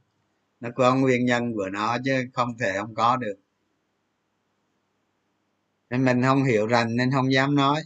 [0.61, 3.37] Nó có nguyên nhân của nó chứ không thể không có được.
[5.91, 7.83] Nên mình không hiểu rành nên không dám nói.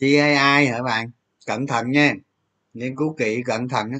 [0.00, 1.10] CAI hả bạn?
[1.46, 2.14] Cẩn thận nha.
[2.74, 3.90] Nghiên cứu kỹ cẩn thận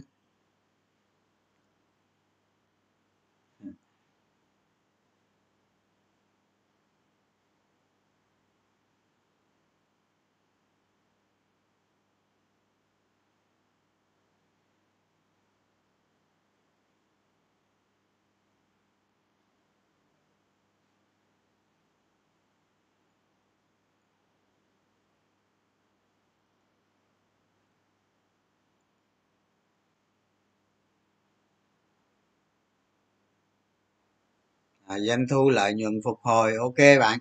[34.91, 37.19] à, doanh thu lợi nhuận phục hồi ok bạn.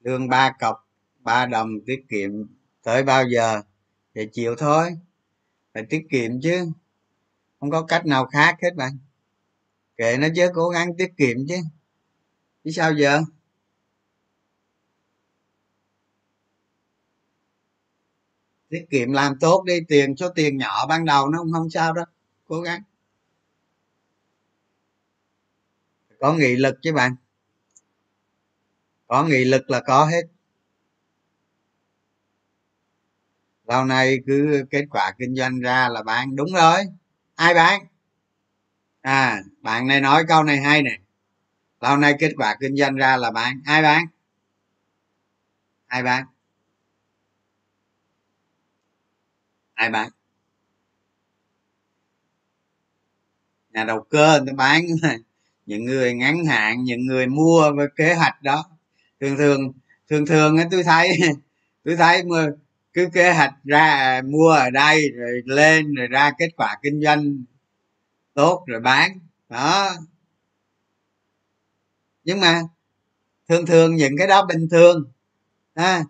[0.00, 0.88] Lương ba cọc
[1.18, 2.30] ba đồng tiết kiệm
[2.82, 3.62] tới bao giờ?
[4.14, 4.98] Thì chịu thôi
[5.74, 6.66] phải tiết kiệm chứ.
[7.60, 8.98] Không có cách nào khác hết bạn.
[9.96, 11.56] Kệ nó chứ cố gắng tiết kiệm chứ.
[12.64, 13.22] Chứ sao giờ?
[18.68, 21.92] Tiết kiệm làm tốt đi tiền số tiền nhỏ ban đầu nó không không sao
[21.92, 22.04] đâu
[22.48, 22.82] cố gắng.
[26.20, 27.16] Có nghị lực chứ bạn.
[29.06, 30.22] Có nghị lực là có hết.
[33.64, 36.78] Lâu nay cứ kết quả kinh doanh ra là bạn đúng rồi.
[37.34, 37.86] Ai bán
[39.00, 40.98] à bạn này nói câu này hay nè.
[41.80, 43.60] Lâu nay kết quả kinh doanh ra là bạn.
[43.66, 44.06] Ai bán
[45.86, 46.26] ai bán
[49.74, 50.10] ai bán
[53.74, 54.82] nhà đầu cơ người ta bán
[55.66, 58.64] những người ngắn hạn những người mua với kế hoạch đó.
[59.20, 59.72] Thường thường
[60.10, 61.08] thường thường tôi thấy
[61.84, 62.46] tôi thấy mà
[62.92, 67.00] cứ kế hoạch ra à, mua ở đây rồi lên rồi ra kết quả kinh
[67.02, 67.44] doanh
[68.34, 69.18] tốt rồi bán.
[69.48, 69.90] Đó.
[72.24, 72.62] Nhưng mà
[73.48, 75.12] thường thường những cái đó bình thường.
[75.74, 76.04] À,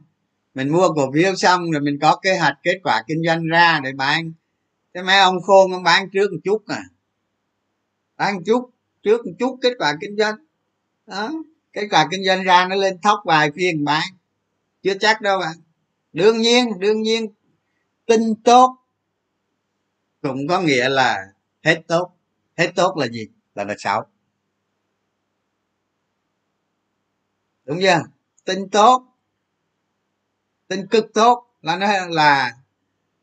[0.54, 3.80] mình mua cổ phiếu xong rồi mình có kế hoạch kết quả kinh doanh ra
[3.84, 4.32] để bán.
[4.94, 6.82] Thế mấy ông khôn ông bán trước một chút à
[8.16, 8.70] ăn chút,
[9.02, 10.34] trước một chút, kết quả kinh doanh.
[11.06, 11.32] Đó,
[11.72, 14.08] kết quả kinh doanh ra nó lên thóc vài phiên bán.
[14.82, 15.56] Chưa chắc đâu bạn.
[16.12, 17.26] Đương nhiên đương nhiên,
[18.06, 18.76] tin tốt
[20.22, 21.32] cũng có nghĩa là
[21.62, 22.10] hết tốt.
[22.56, 23.28] Hết tốt là gì?
[23.54, 24.02] Là là xấu.
[27.64, 28.02] Đúng chưa?
[28.44, 29.06] Tin tốt,
[30.68, 32.52] tin cực tốt là nó là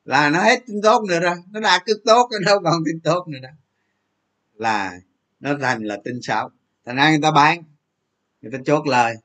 [0.05, 1.35] là nó hết tin tốt nữa rồi.
[1.51, 3.51] Nó đã cực tốt nó đâu còn tin tốt nữa đâu
[4.61, 4.99] là
[5.39, 6.49] nó thành là tin xấu
[6.85, 7.63] thành ra người ta bán,
[8.41, 9.15] người ta chốt lời.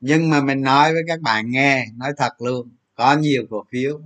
[0.00, 4.00] Nhưng mà mình nói với các bạn nghe, nói thật luôn, có nhiều cổ phiếu,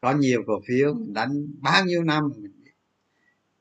[0.00, 2.32] có nhiều cổ phiếu đánh bao nhiêu năm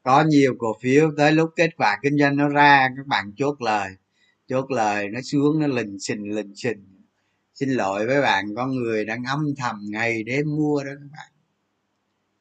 [0.03, 3.61] có nhiều cổ phiếu tới lúc kết quả kinh doanh nó ra, các bạn chốt
[3.61, 3.91] lời
[4.48, 6.86] chốt lời, nó xuống, nó lình xình lình xình.
[7.53, 11.32] Xin lỗi với bạn, có người đang âm thầm ngày đêm mua đó các bạn.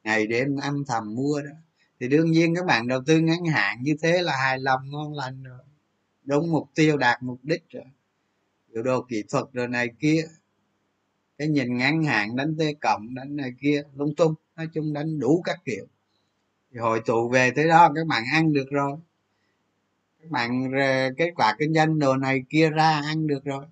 [0.03, 1.51] Ngày đêm âm thầm mua đó
[1.99, 5.13] thì đương nhiên các bạn đầu tư ngắn hạn như thế là hài lòng ngon
[5.13, 5.59] lành rồi.
[6.23, 7.83] Đúng mục tiêu, đạt mục đích rồi.
[8.73, 10.27] Biểu đồ kỹ thuật rồi này kia.
[11.37, 14.33] Cái nhìn ngắn hạn đánh t cộng, đánh này kia, lung tung.
[14.55, 15.85] Nói chung đánh đủ các kiểu.
[16.71, 18.97] Thì hội tụ về tới đó, các bạn ăn được rồi.
[20.21, 20.71] Các bạn
[21.17, 23.65] kết quả kinh doanh đồ này kia ra, ăn được rồi.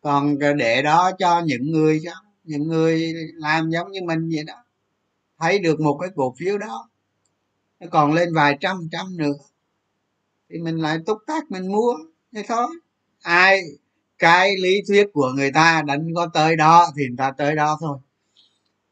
[0.00, 2.12] Còn để đó cho những người cho
[2.44, 4.64] những người làm giống như mình vậy đó.
[5.38, 6.90] Thấy được một cái cổ phiếu đó
[7.84, 9.32] nó còn lên vài trăm trăm nữa.
[10.50, 11.94] Thì mình lại túc tác, mình mua.
[12.34, 12.66] Thế thôi.
[13.22, 13.62] Ai,
[14.18, 17.78] cái lý thuyết của người ta đánh có tới đó thì người ta tới đó
[17.80, 17.98] thôi.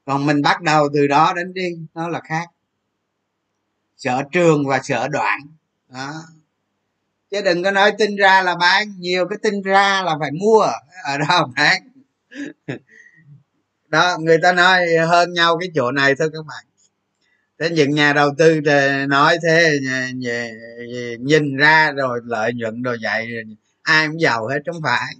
[0.04, 2.48] Còn mình bắt đầu từ đó đến đi, nó là khác.
[3.96, 5.40] Sở trường và sở đoạn.
[5.88, 6.12] Đó.
[7.30, 8.94] Chứ đừng có nói tin ra là bán.
[8.98, 10.66] Nhiều cái tin ra là phải mua.
[11.04, 11.82] Ở đâu bán.
[13.88, 16.71] Đó, người ta nói hơn nhau cái chỗ này thôi các bạn
[17.62, 18.60] thế những nhà đầu tư
[19.08, 19.78] nói thế
[21.20, 23.28] nhìn ra rồi lợi nhuận rồi vậy,
[23.82, 25.14] ai cũng giàu hết không phải.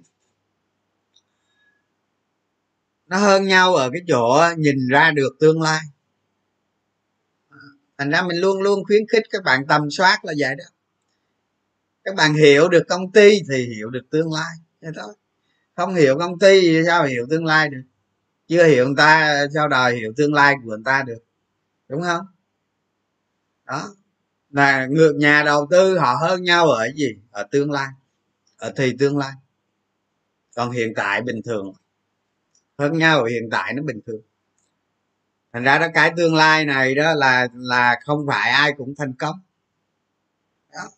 [3.07, 5.81] Nó hơn nhau ở cái chỗ nhìn ra được tương lai.
[7.99, 10.65] Thành ra mình luôn luôn khuyến khích các bạn tầm soát là vậy đó.
[12.05, 15.15] Các bạn hiểu được công ty thì hiểu được tương lai, thế thôi.
[15.77, 17.83] Không hiểu công ty thì sao hiểu tương lai được?
[18.49, 21.19] Chưa hiểu người ta sao đòi hiểu tương lai của người ta được,
[21.89, 22.27] đúng không?
[23.73, 23.95] Đó.
[24.51, 27.17] Là ngược nhà đầu tư họ hơn nhau ở gì?
[27.31, 27.89] Ở tương lai.
[28.57, 29.33] Ở thì tương lai.
[30.57, 31.73] Còn hiện tại bình thường.
[32.79, 34.21] Hơn nhau ở hiện tại nó bình thường.
[35.53, 39.15] Thành ra đó, cái tương lai này đó là là không phải ai cũng thành
[39.15, 39.41] công.
[40.73, 40.91] Đó.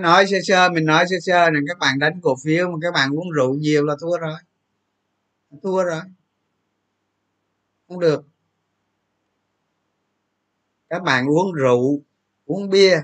[0.00, 2.94] nói sơ sơ, mình nói sơ sơ là các bạn đánh cổ phiếu mà các
[2.94, 4.38] bạn uống rượu nhiều là thua rồi.
[5.62, 6.00] Thua rồi.
[7.88, 8.31] Không được
[10.92, 12.02] các bạn uống rượu,
[12.44, 13.02] uống bia.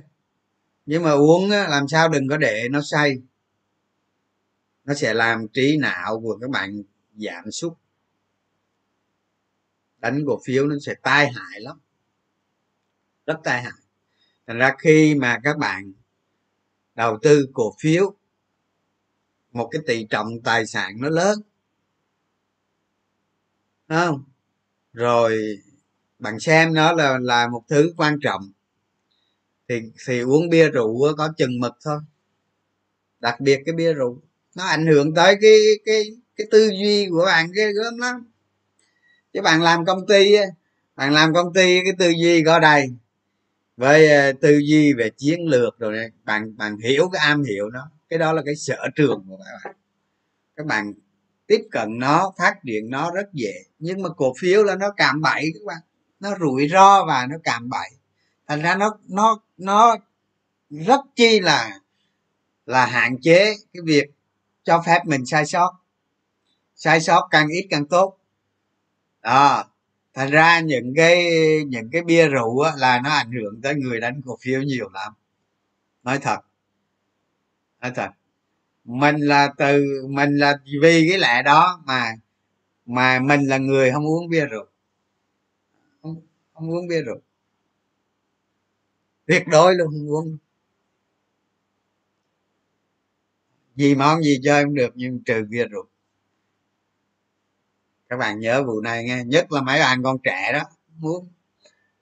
[0.87, 3.23] Nhưng mà uống làm sao đừng có để nó say.
[4.85, 6.83] Nó sẽ làm trí não của các bạn
[7.15, 7.73] giảm sút.
[9.99, 11.81] Đánh cổ phiếu nó sẽ tai hại lắm.
[13.27, 13.81] Rất tai hại.
[14.47, 15.93] Thành ra khi mà các bạn
[16.95, 18.15] đầu tư cổ phiếu,
[19.53, 21.39] một cái tỷ trọng tài sản nó lớn
[23.89, 24.25] không?
[24.93, 25.59] Rồi
[26.19, 28.53] bạn xem nó là là một thứ quan trọng.
[29.69, 31.99] Thì thì uống bia rượu có chừng mực thôi.
[33.21, 34.23] Đặc biệt cái bia rượu,
[34.57, 36.05] nó ảnh hưởng tới cái cái
[36.37, 38.31] cái tư duy của bạn ghê gớm lắm.
[39.33, 40.37] Chứ bạn làm công ty
[40.97, 42.91] bạn làm công ty cái tư duy có đây,
[43.77, 47.71] với ờ, tư duy về chiến lược rồi này, bạn bạn hiểu cái am hiểu
[47.71, 49.77] nó, cái đó là cái sở trường của các bạn.
[50.57, 50.95] Các bạn
[51.47, 55.21] tiếp cận nó, phát triển nó rất dễ, nhưng mà cổ phiếu là nó cạm
[55.23, 55.79] bẫy các bạn
[56.21, 57.91] nó rủi ro và nó cạm bẫy.
[58.49, 59.97] Thành ra nó nó nó
[60.71, 61.81] rất chi là
[62.67, 64.11] là hạn chế cái việc
[64.65, 65.73] cho phép mình sai sót.
[66.75, 68.19] Sai sót càng ít càng tốt.
[69.23, 69.65] Đó.
[70.15, 71.27] Thành ra những cái
[71.67, 74.89] những cái bia rượu á, là nó ảnh hưởng tới người đánh cổ phiếu nhiều
[74.91, 75.13] lắm.
[76.03, 76.39] Nói thật.
[77.81, 78.11] Nói thật.
[78.85, 82.13] Mình là từ mình là vì cái lẽ đó mà
[82.87, 84.67] mà mình là người không uống bia rượu
[86.59, 87.21] không, uống bia rượu.
[89.27, 90.37] Tuyệt đối luôn không uống.
[93.77, 95.89] Gì món gì chơi cũng được nhưng trừ bia rượu.
[98.09, 100.63] Các bạn nhớ vụ này nghe nhất là mấy bạn con trẻ đó.
[100.99, 101.29] Muốn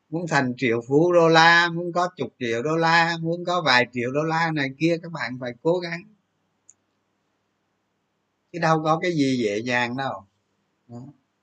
[0.08, 3.86] muốn thành triệu phú đô la muốn có chục triệu đô la muốn có vài
[3.92, 6.02] triệu đô la này kia các bạn phải cố gắng.
[8.52, 10.26] Chứ đâu có cái gì dễ dàng đâu.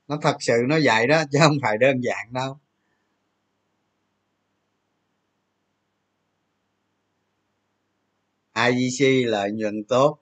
[0.08, 2.58] Nó thật sự nó vậy đó chứ không phải đơn giản đâu.
[8.54, 10.18] IGC lợi nhuận tốt.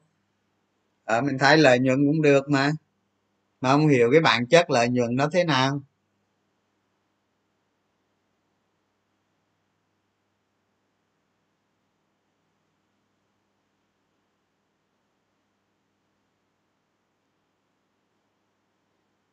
[1.04, 2.72] Ở mình thấy lợi nhuận cũng được mà.
[3.60, 5.82] Mà không hiểu cái bản chất lợi nhuận nó thế nào.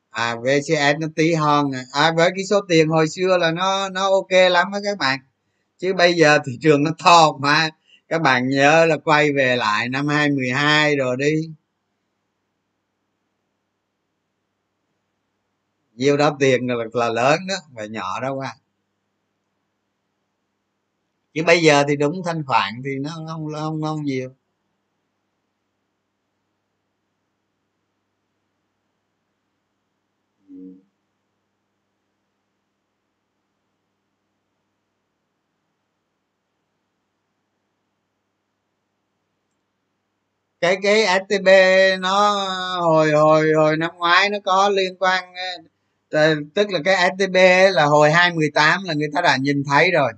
[0.09, 1.83] À vcs nó tí hon à.
[1.93, 5.19] à với cái số tiền hồi xưa là nó nó ok lắm á các bạn.
[5.77, 7.69] Chứ bây giờ thị trường nó to mà
[8.09, 11.33] các bạn nhớ là quay về lại năm 2012 rồi đi.
[15.93, 18.55] Nhiêu đó tiền là, là lớn đó và nhỏ đó qua
[21.33, 24.38] chứ bây giờ thì đúng thanh khoản thì nó không không không nhiều.
[40.61, 41.47] Cái cái stb
[41.99, 42.31] nó
[42.81, 45.41] hồi hồi hồi năm ngoái nó có liên quan ờ,
[46.09, 47.35] ờ, tức là cái stb
[47.73, 50.11] là hồi 2018 là người ta đã nhìn thấy rồi.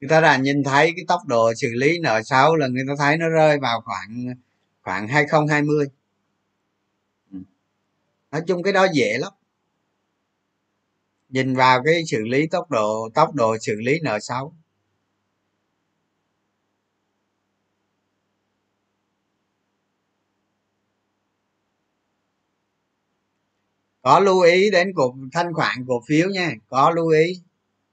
[0.00, 2.94] Người ta đã nhìn thấy cái tốc độ xử lý nợ xấu là người ta
[2.98, 4.34] thấy nó rơi vào khoảng
[4.82, 5.86] khoảng 2020
[8.32, 9.32] nói chung cái đó dễ lắm.
[11.28, 14.54] Nhìn vào cái xử lý tốc độ tốc độ xử lý nợ xấu.
[24.02, 26.52] Có lưu ý đến cổ thanh khoản cổ phiếu nha.
[26.68, 27.40] Có lưu ý.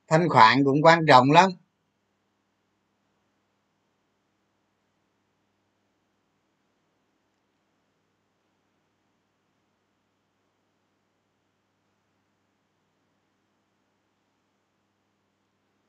[0.07, 1.51] Thanh khoản cũng quan trọng lắm.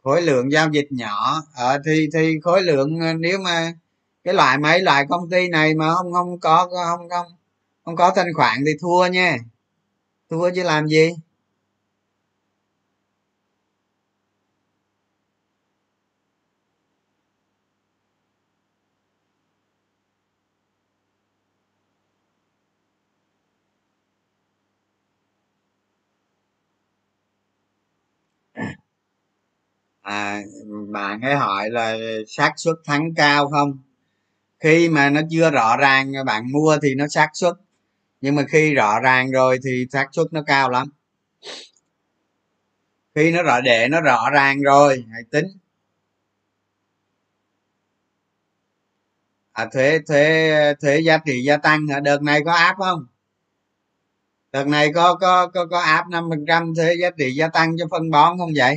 [0.03, 1.43] Khối lượng giao dịch nhỏ.
[1.55, 3.73] Ở ờ, thì thì khối lượng ờ, nếu mà
[4.25, 7.27] cái loại mấy loại công ty này mà không không có không không
[7.85, 9.37] không có thanh khoản thì thua nha
[10.31, 11.11] thua chứ làm gì?
[30.02, 30.40] À
[30.93, 31.97] bạn ấy hỏi là
[32.28, 33.78] xác suất thắng cao không?
[34.61, 37.55] Khi mà nó chưa rõ ràng, bạn mua thì nó xác suất
[38.21, 40.89] nhưng mà khi rõ ràng rồi thì xác suất nó cao lắm.
[43.15, 45.47] Khi nó rõ, để nó rõ ràng rồi, hãy tính.
[49.53, 52.01] À thuế thuế thuế giá trị gia tăng hả?
[52.01, 53.07] Đợt này có áp không?
[54.53, 57.77] Đợt này có có có có áp năm phần trăm thuế giá trị gia tăng
[57.79, 58.77] cho phân bón không vậy?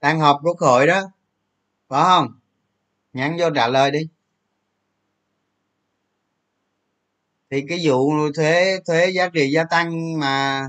[0.00, 1.02] Đang họp quốc hội đó.
[1.88, 2.38] Có không?
[3.12, 4.08] Nhắn vô trả lời đi.
[7.52, 10.68] Thì cái vụ thuế thuế giá trị gia tăng mà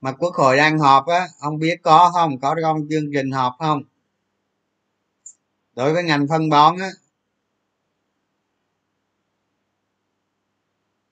[0.00, 2.40] mà quốc hội đang họp á không biết có không?
[2.40, 3.82] Có không chương trình họp không?
[5.76, 6.90] Đối với ngành phân bón á.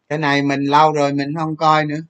[0.09, 2.01] Cái này mình lâu rồi mình không coi nữa.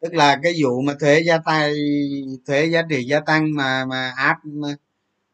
[0.00, 1.72] Tức là cái vụ mà thuế gia tăng
[2.46, 4.38] thuế giá trị gia tăng mà mà áp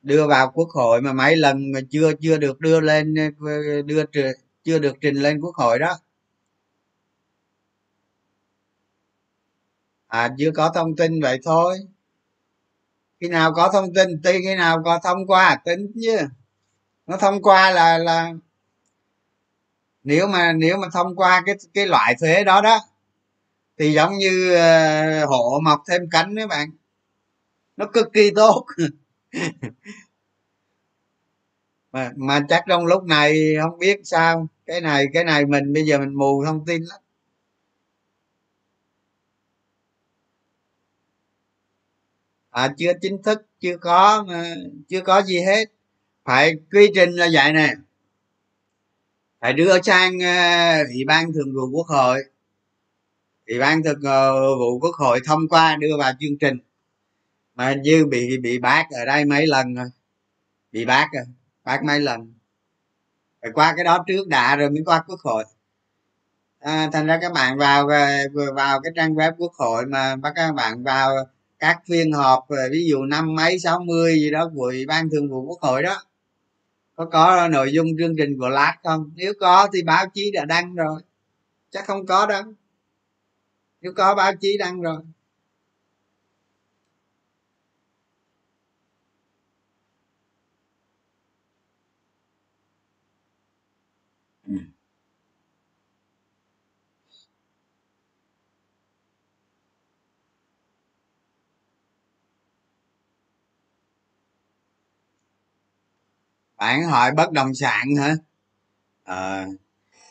[0.02, 3.15] đưa vào quốc hội mà mấy lần mà chưa chưa được đưa lên,
[3.86, 4.05] đưa
[4.71, 5.99] chưa được trình lên quốc hội đó.
[10.07, 11.79] À chưa có thông tin vậy thôi.
[13.21, 16.19] Khi nào có thông tin tuy khi nào có thông qua tính chứ.
[17.07, 18.33] Nó thông qua là là
[20.03, 22.79] nếu mà nếu mà thông qua cái cái loại thuế đó đó
[23.79, 24.57] thì giống như
[25.25, 26.71] uh, hộ mọc thêm cánh đấy bạn.
[27.77, 28.67] Nó cực kỳ tốt.
[31.93, 35.85] Mà mà chắc trong lúc này không biết sao cái này cái này mình, bây
[35.85, 37.01] giờ mình mù thông tin lắm.
[42.51, 44.45] À chưa chính thức, chưa có ờ,
[44.89, 45.65] chưa có gì hết.
[46.25, 47.75] Phải quy trình là vậy nè.
[49.41, 52.25] Phải đưa sang ờ, ủy ban thường vụ quốc hội.
[53.47, 56.59] Ủy ban thường ờ, vụ quốc hội thông qua đưa vào chương trình.
[57.55, 59.87] Mà như bị bị bác ở đây mấy lần rồi.
[60.73, 61.25] Bị bác rồi,
[61.65, 62.40] bác mấy lần
[63.43, 65.45] phải qua cái đó trước đã rồi mới qua quốc hội.
[66.59, 67.89] À, thành ra các bạn vào
[68.55, 71.11] vào cái trang web quốc hội mà bắt các bạn vào
[71.59, 75.31] các phiên họp ví dụ năm mấy sáu mươi gì đó của ủy ban thường
[75.31, 76.03] vụ quốc hội đó.
[76.97, 79.11] Có có nội dung chương trình của lát không?
[79.17, 81.01] Nếu có thì báo chí đã đăng rồi.
[81.71, 82.43] Chắc không có đâu.
[83.81, 85.01] Nếu có báo chí đăng rồi.
[106.61, 108.15] Bạn hỏi bất động sản hả?
[109.05, 109.47] À,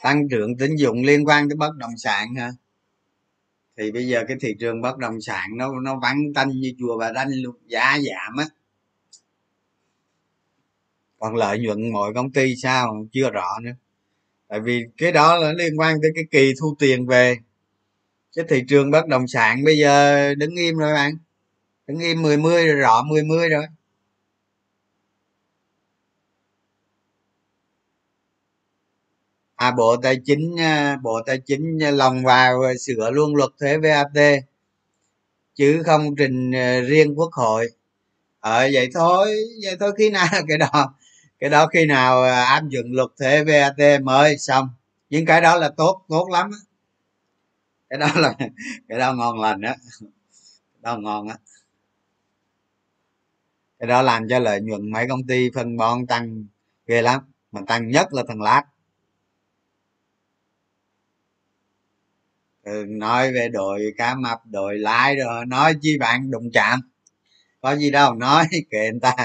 [0.02, 2.52] tăng trưởng tín dụng liên quan tới bất động sản hả?
[3.78, 6.98] Thì bây giờ cái thị trường bất động sản nó nó vắng tanh như chùa
[6.98, 8.46] bà đanh luôn giá giảm á.
[11.20, 13.08] Còn lợi nhuận mọi công ty sao?
[13.12, 13.72] Chưa rõ nữa.
[14.48, 17.38] Tại vì cái đó là liên quan tới cái kỳ thu tiền về.
[18.36, 21.18] Cái thị trường bất động sản bây giờ đứng im rồi bạn.
[21.88, 23.66] Đứng im mười mươi rồi rõ mười mươi rồi.
[29.60, 34.08] À bộ tài chính à, bộ tài chính lòng vào sửa luôn luật thuế vat
[35.56, 37.68] chứ không trình à, riêng quốc hội.
[38.40, 40.96] Ở à, vậy thôi vậy thôi khi nào cái đó
[41.40, 44.70] cái đó khi nào à, áp dụng luật thuế vat mới xong.
[45.10, 46.52] Những cái đó là tốt tốt lắm
[47.90, 48.34] cái đó là
[48.88, 49.76] cái đó ngon lành á.
[50.82, 51.38] Đó ngon á.
[53.80, 56.46] Cái đó làm cho lợi nhuận mấy công ty phân bón tăng
[56.88, 57.22] ghê lắm
[57.52, 58.64] mà tăng nhất là thằng lát.
[62.70, 66.80] Ừ, nói về đội cá mập đội lái rồi nói chi bạn đụng chạm.
[67.62, 69.16] Có gì đâu nói kệ người ta.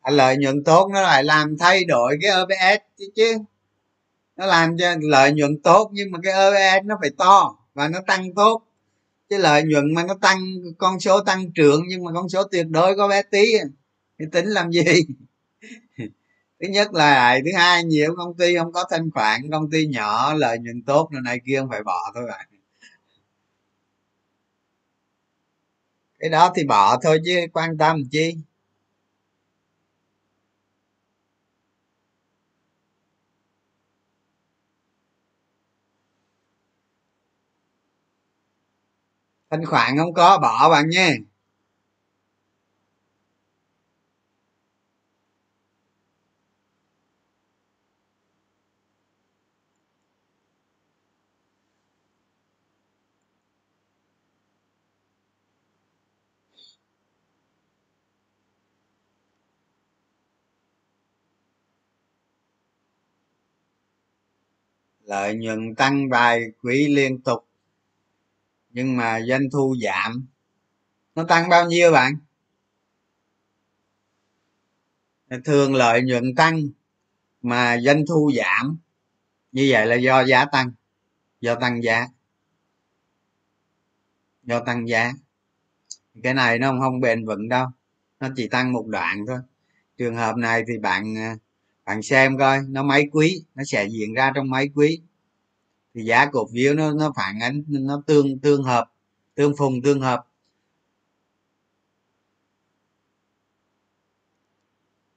[0.00, 3.38] À, lợi nhuận tốt nó lại làm thay đổi cái OBS chứ, chứ.
[4.36, 7.98] Nó làm cho lợi nhuận tốt nhưng mà cái OBS nó phải to và nó
[8.06, 8.62] tăng tốt
[9.32, 10.38] cái lợi nhuận mà nó tăng
[10.78, 13.52] con số tăng trưởng nhưng mà con số tuyệt đối có bé tí.
[14.18, 14.82] Thì tính làm gì?
[16.60, 20.34] Thứ nhất là thứ hai nhiều công ty không có thanh khoản công ty nhỏ
[20.34, 22.46] lợi nhuận tốt này, này kia không phải bỏ thôi bạn.
[26.18, 28.34] Cái đó thì bỏ thôi chứ quan tâm chi?
[39.52, 41.14] Thanh khoản không có bỏ bạn nha.
[65.04, 67.51] Lợi nhuận tăng vài quý liên tục
[68.72, 70.26] nhưng mà doanh thu giảm.
[71.14, 72.16] Nó tăng bao nhiêu bạn?
[75.44, 76.68] Thường lợi nhuận tăng
[77.42, 78.76] mà doanh thu giảm.
[79.52, 80.72] Như vậy là do giá tăng,
[81.40, 82.06] do tăng giá,
[84.42, 85.12] do tăng giá.
[86.22, 87.66] Cái này nó không bền vững đâu,
[88.20, 89.38] nó chỉ tăng một đoạn thôi.
[89.98, 91.36] Trường hợp này thì bạn à,
[91.84, 95.00] bạn xem coi, nó mấy quý, nó sẽ diễn ra trong mấy quý
[95.94, 98.90] thì giá cổ phiếu nó nó phản ánh, nó tương tương hợp,
[99.34, 100.26] tương phùng, tương hợp.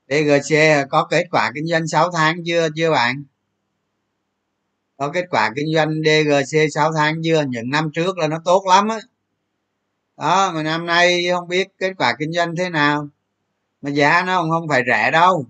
[0.08, 0.56] Dgc
[0.90, 3.24] có kết quả kinh doanh 6 tháng chưa chưa bạn?
[4.98, 7.44] Có kết quả kinh doanh dgc 6 tháng chưa?
[7.50, 9.00] Những năm trước là nó tốt lắm á.
[10.18, 13.08] Đó, mà năm nay không biết kết quả kinh doanh thế nào.
[13.82, 15.46] Mà giá nó không phải rẻ đâu.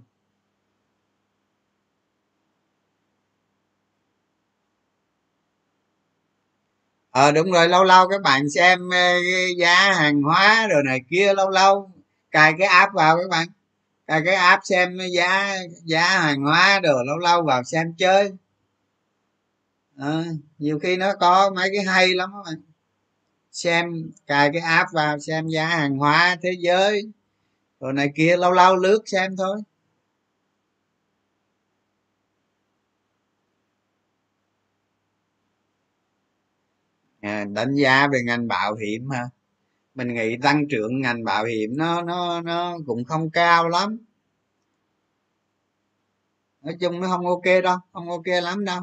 [7.16, 8.90] Ờ đúng rồi lâu lâu các bạn xem
[9.58, 11.92] giá hàng hóa rồi này kia lâu lâu.
[12.32, 13.48] Cài cái app vào các bạn.
[14.08, 18.32] Cài cái app xem giá giá hàng hóa rồi lâu lâu vào xem chơi.
[19.98, 20.24] À,
[20.58, 22.62] nhiều khi nó có mấy cái hay lắm các bạn.
[23.52, 27.12] Xem cài cái app vào xem giá hàng hóa thế giới
[27.80, 29.62] rồi này kia lâu lâu lướt xem thôi.
[37.26, 39.30] À, đánh giá về ngành bảo hiểm ha
[39.96, 43.98] mình nghĩ tăng trưởng ngành bảo hiểm nó nó nó cũng không cao lắm.
[46.62, 48.82] Nói chung nó không ok đâu, không ok lắm đâu.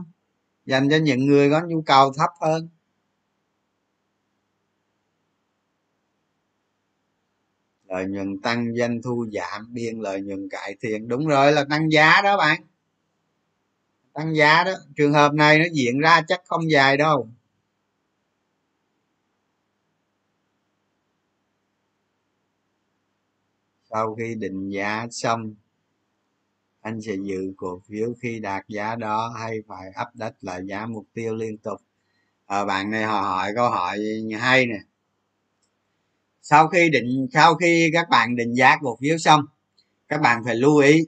[0.66, 2.68] Dành cho những người có nhu cầu thấp hơn.
[7.88, 11.08] Lợi nhuận tăng, doanh thu giảm, biên lợi nhuận cải thiện.
[11.08, 12.62] Đúng rồi, là tăng giá đó bạn.
[14.12, 14.72] Tăng giá đó.
[14.96, 17.28] Trường hợp này nó diễn ra chắc không dài đâu.
[23.92, 25.54] Sau khi định giá xong,
[26.80, 31.06] anh sẽ giữ cổ phiếu khi đạt giá đó hay phải update lại giá mục
[31.14, 31.80] tiêu liên tục.
[32.46, 33.98] Ở bạn này họ hỏi câu hỏi
[34.40, 34.78] hay nè.
[36.42, 39.46] Sau khi định, sau khi các bạn định giá cổ phiếu xong,
[40.08, 41.06] các bạn phải lưu ý,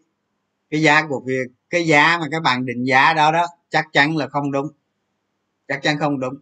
[0.71, 4.17] cái giá cổ phiếu, cái giá mà các bạn định giá đó đó, chắc chắn
[4.17, 4.67] là không đúng.
[5.69, 6.35] Chắc chắn không đúng.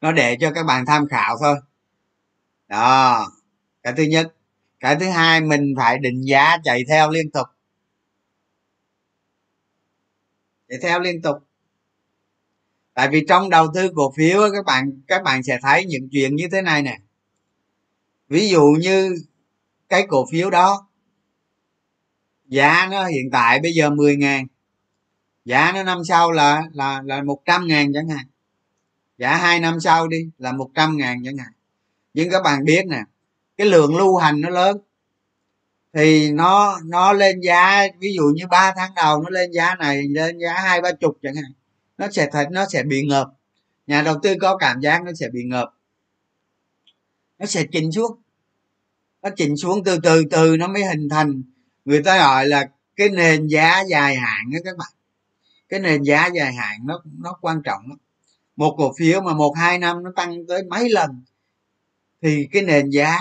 [0.00, 1.56] Nó để cho các bạn tham khảo thôi.
[2.68, 3.26] Đó,
[3.82, 4.34] cái thứ nhất
[4.80, 7.46] cái thứ hai, mình phải định giá chạy theo liên tục.
[10.68, 11.36] Chạy theo liên tục.
[12.94, 16.36] Tại vì trong đầu tư cổ phiếu các bạn các bạn sẽ thấy những chuyện
[16.36, 16.98] như thế này nè.
[18.28, 19.14] Ví dụ như
[19.88, 20.88] cái cổ phiếu đó,
[22.46, 24.46] giá nó hiện tại bây giờ 10 ngàn,
[25.44, 28.26] giá nó năm sau là là là một trăm ngàn chẳng hạn.
[29.18, 31.52] Giá hai năm sau đi là một trăm ngàn chẳng hạn.
[32.14, 33.02] Nhưng các bạn biết nè
[33.60, 34.78] cái lượng lưu hành nó lớn.
[35.92, 40.02] Thì nó nó lên giá, ví dụ như 3 tháng đầu nó lên giá này,
[40.02, 41.52] lên giá hai, ba chục chẳng hạn,
[41.98, 43.28] nó sẽ thật nó sẽ bị ngợp.
[43.86, 45.74] Nhà đầu tư có cảm giác nó sẽ bị ngợp.
[47.38, 48.22] Nó sẽ chỉnh xuống.
[49.22, 51.42] Nó chỉnh xuống từ từ từ nó mới hình thành.
[51.84, 54.92] Người ta gọi là cái nền giá dài hạn đó các bạn.
[55.68, 57.98] Cái nền giá dài hạn nó nó quan trọng lắm.
[58.56, 61.22] Một cổ phiếu mà một, hai năm nó tăng tới mấy lần,
[62.22, 63.18] thì cái nền giá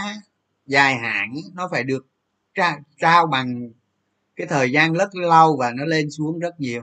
[0.69, 2.07] dài hạn nó phải được
[2.53, 3.69] tra, trao bằng
[4.35, 6.81] cái thời gian rất lâu và nó lên xuống rất nhiều.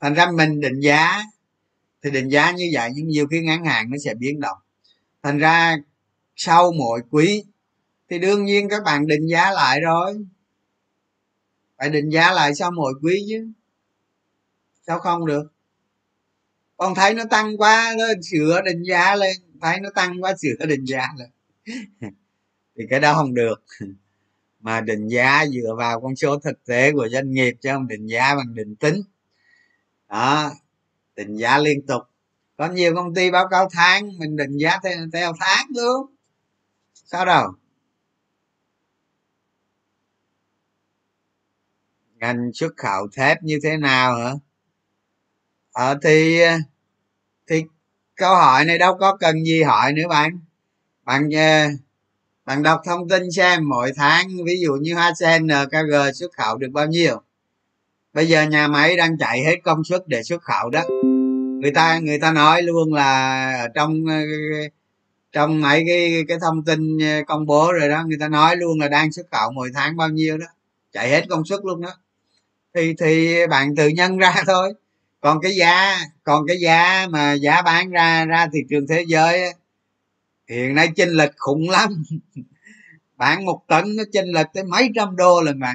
[0.00, 1.22] Thành ra mình định giá
[2.02, 4.58] thì định giá như vậy nhưng nhiều khi ngắn hạn nó sẽ biến động.
[5.22, 5.76] Thành ra
[6.36, 7.44] sau mỗi quý
[8.10, 10.26] thì đương nhiên các bạn định giá lại rồi.
[11.78, 13.52] Phải định giá lại sau mỗi quý chứ.
[14.86, 15.52] Sao không được?
[16.76, 19.36] Con thấy nó tăng quá nó sửa định giá lên.
[19.60, 21.30] Thấy nó tăng quá sửa định giá lên.
[22.80, 23.64] thì cái đó không được.
[24.60, 28.06] Mà định giá dựa vào con số thực tế của doanh nghiệp chứ không định
[28.06, 29.02] giá bằng định tính.
[30.08, 30.50] Đó
[31.16, 32.02] định giá liên tục.
[32.56, 36.14] Có nhiều công ty báo cáo tháng mình định giá theo, theo tháng luôn.
[36.94, 37.52] Sao đâu?
[42.14, 44.32] Ngành xuất khẩu thép như thế nào hả?
[45.72, 46.40] Ờ thì
[47.46, 47.64] thì
[48.16, 50.40] câu hỏi này đâu có cần gì hỏi nữa bạn.
[51.04, 51.68] Bạn ờ,
[52.50, 56.58] bạn đọc thông tin xem, mỗi tháng, ví dụ như hoa sen nkg xuất khẩu
[56.58, 57.20] được bao nhiêu?
[58.14, 60.80] Bây giờ nhà máy đang chạy hết công suất để xuất khẩu đó.
[61.60, 64.20] Người ta người ta nói luôn là ở trong ờ,
[65.32, 68.80] trong mấy cái cái thông tin ờ, công bố rồi đó, người ta nói luôn
[68.80, 70.46] là đang xuất khẩu mỗi tháng bao nhiêu đó.
[70.92, 71.90] Chạy hết công suất luôn đó.
[72.74, 74.74] Thì thì bạn tự nhân ra thôi.
[75.20, 79.52] Còn cái giá, còn cái giá mà giá bán ra ra thị trường thế giới
[80.50, 82.02] hiện nay chênh lệch khủng lắm.
[83.16, 85.74] Bán một tấn nó chênh lệch tới mấy trăm đô lần mà.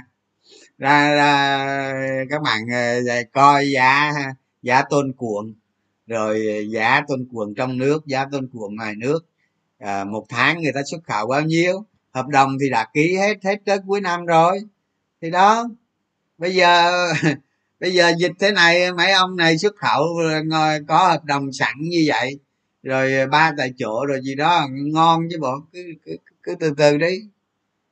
[0.78, 1.94] Ra, ra
[2.30, 4.14] các bạn ờ, dạ, coi giá
[4.62, 5.54] giá tôn cuộn.
[6.08, 9.26] Rồi giá tôn cuộn trong nước giá tôn cuộn ngoài nước.
[9.80, 11.86] À, một tháng người ta xuất khẩu bao nhiêu?
[12.12, 14.60] Hợp đồng thì đã ký hết hết tới cuối năm rồi.
[15.22, 15.70] Thì đó
[16.38, 16.92] bây giờ
[17.80, 20.04] bây giờ dịch thế này mấy ông này xuất khẩu
[20.52, 22.40] ờ, có hợp đồng sẵn như vậy
[22.86, 26.74] rồi à, ba tại chỗ rồi gì đó ngon chứ bộ cứ, cứ, cứ từ
[26.78, 27.22] từ đi.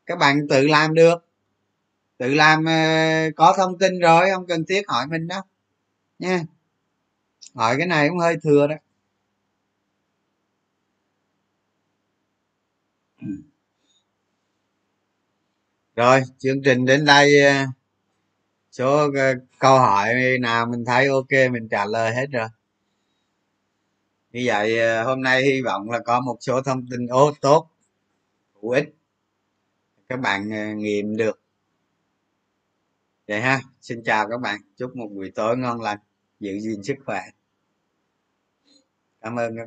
[0.05, 1.25] Các bạn tự làm được.
[2.17, 5.41] Tự làm à, có thông tin rồi không cần thiết hỏi mình đâu.
[6.19, 6.43] Nha.
[7.55, 8.75] Hỏi cái này cũng hơi thừa đó.
[15.95, 17.67] Rồi chương trình đến đây à,
[18.71, 19.11] số
[19.59, 22.47] câu hỏi nào mình thấy ok mình trả lời hết rồi
[24.33, 27.69] như vậy ờ, hôm nay hy vọng là có một số thông tin ô, tốt,
[28.61, 28.93] hữu ích.
[30.09, 31.39] Các bạn ờ, nghiệm được.
[33.27, 34.59] Vậy ha, xin chào các bạn.
[34.77, 35.97] Chúc một buổi tối ngon lành,
[36.39, 37.21] giữ gìn sức khỏe.
[39.21, 39.61] Cảm ơn các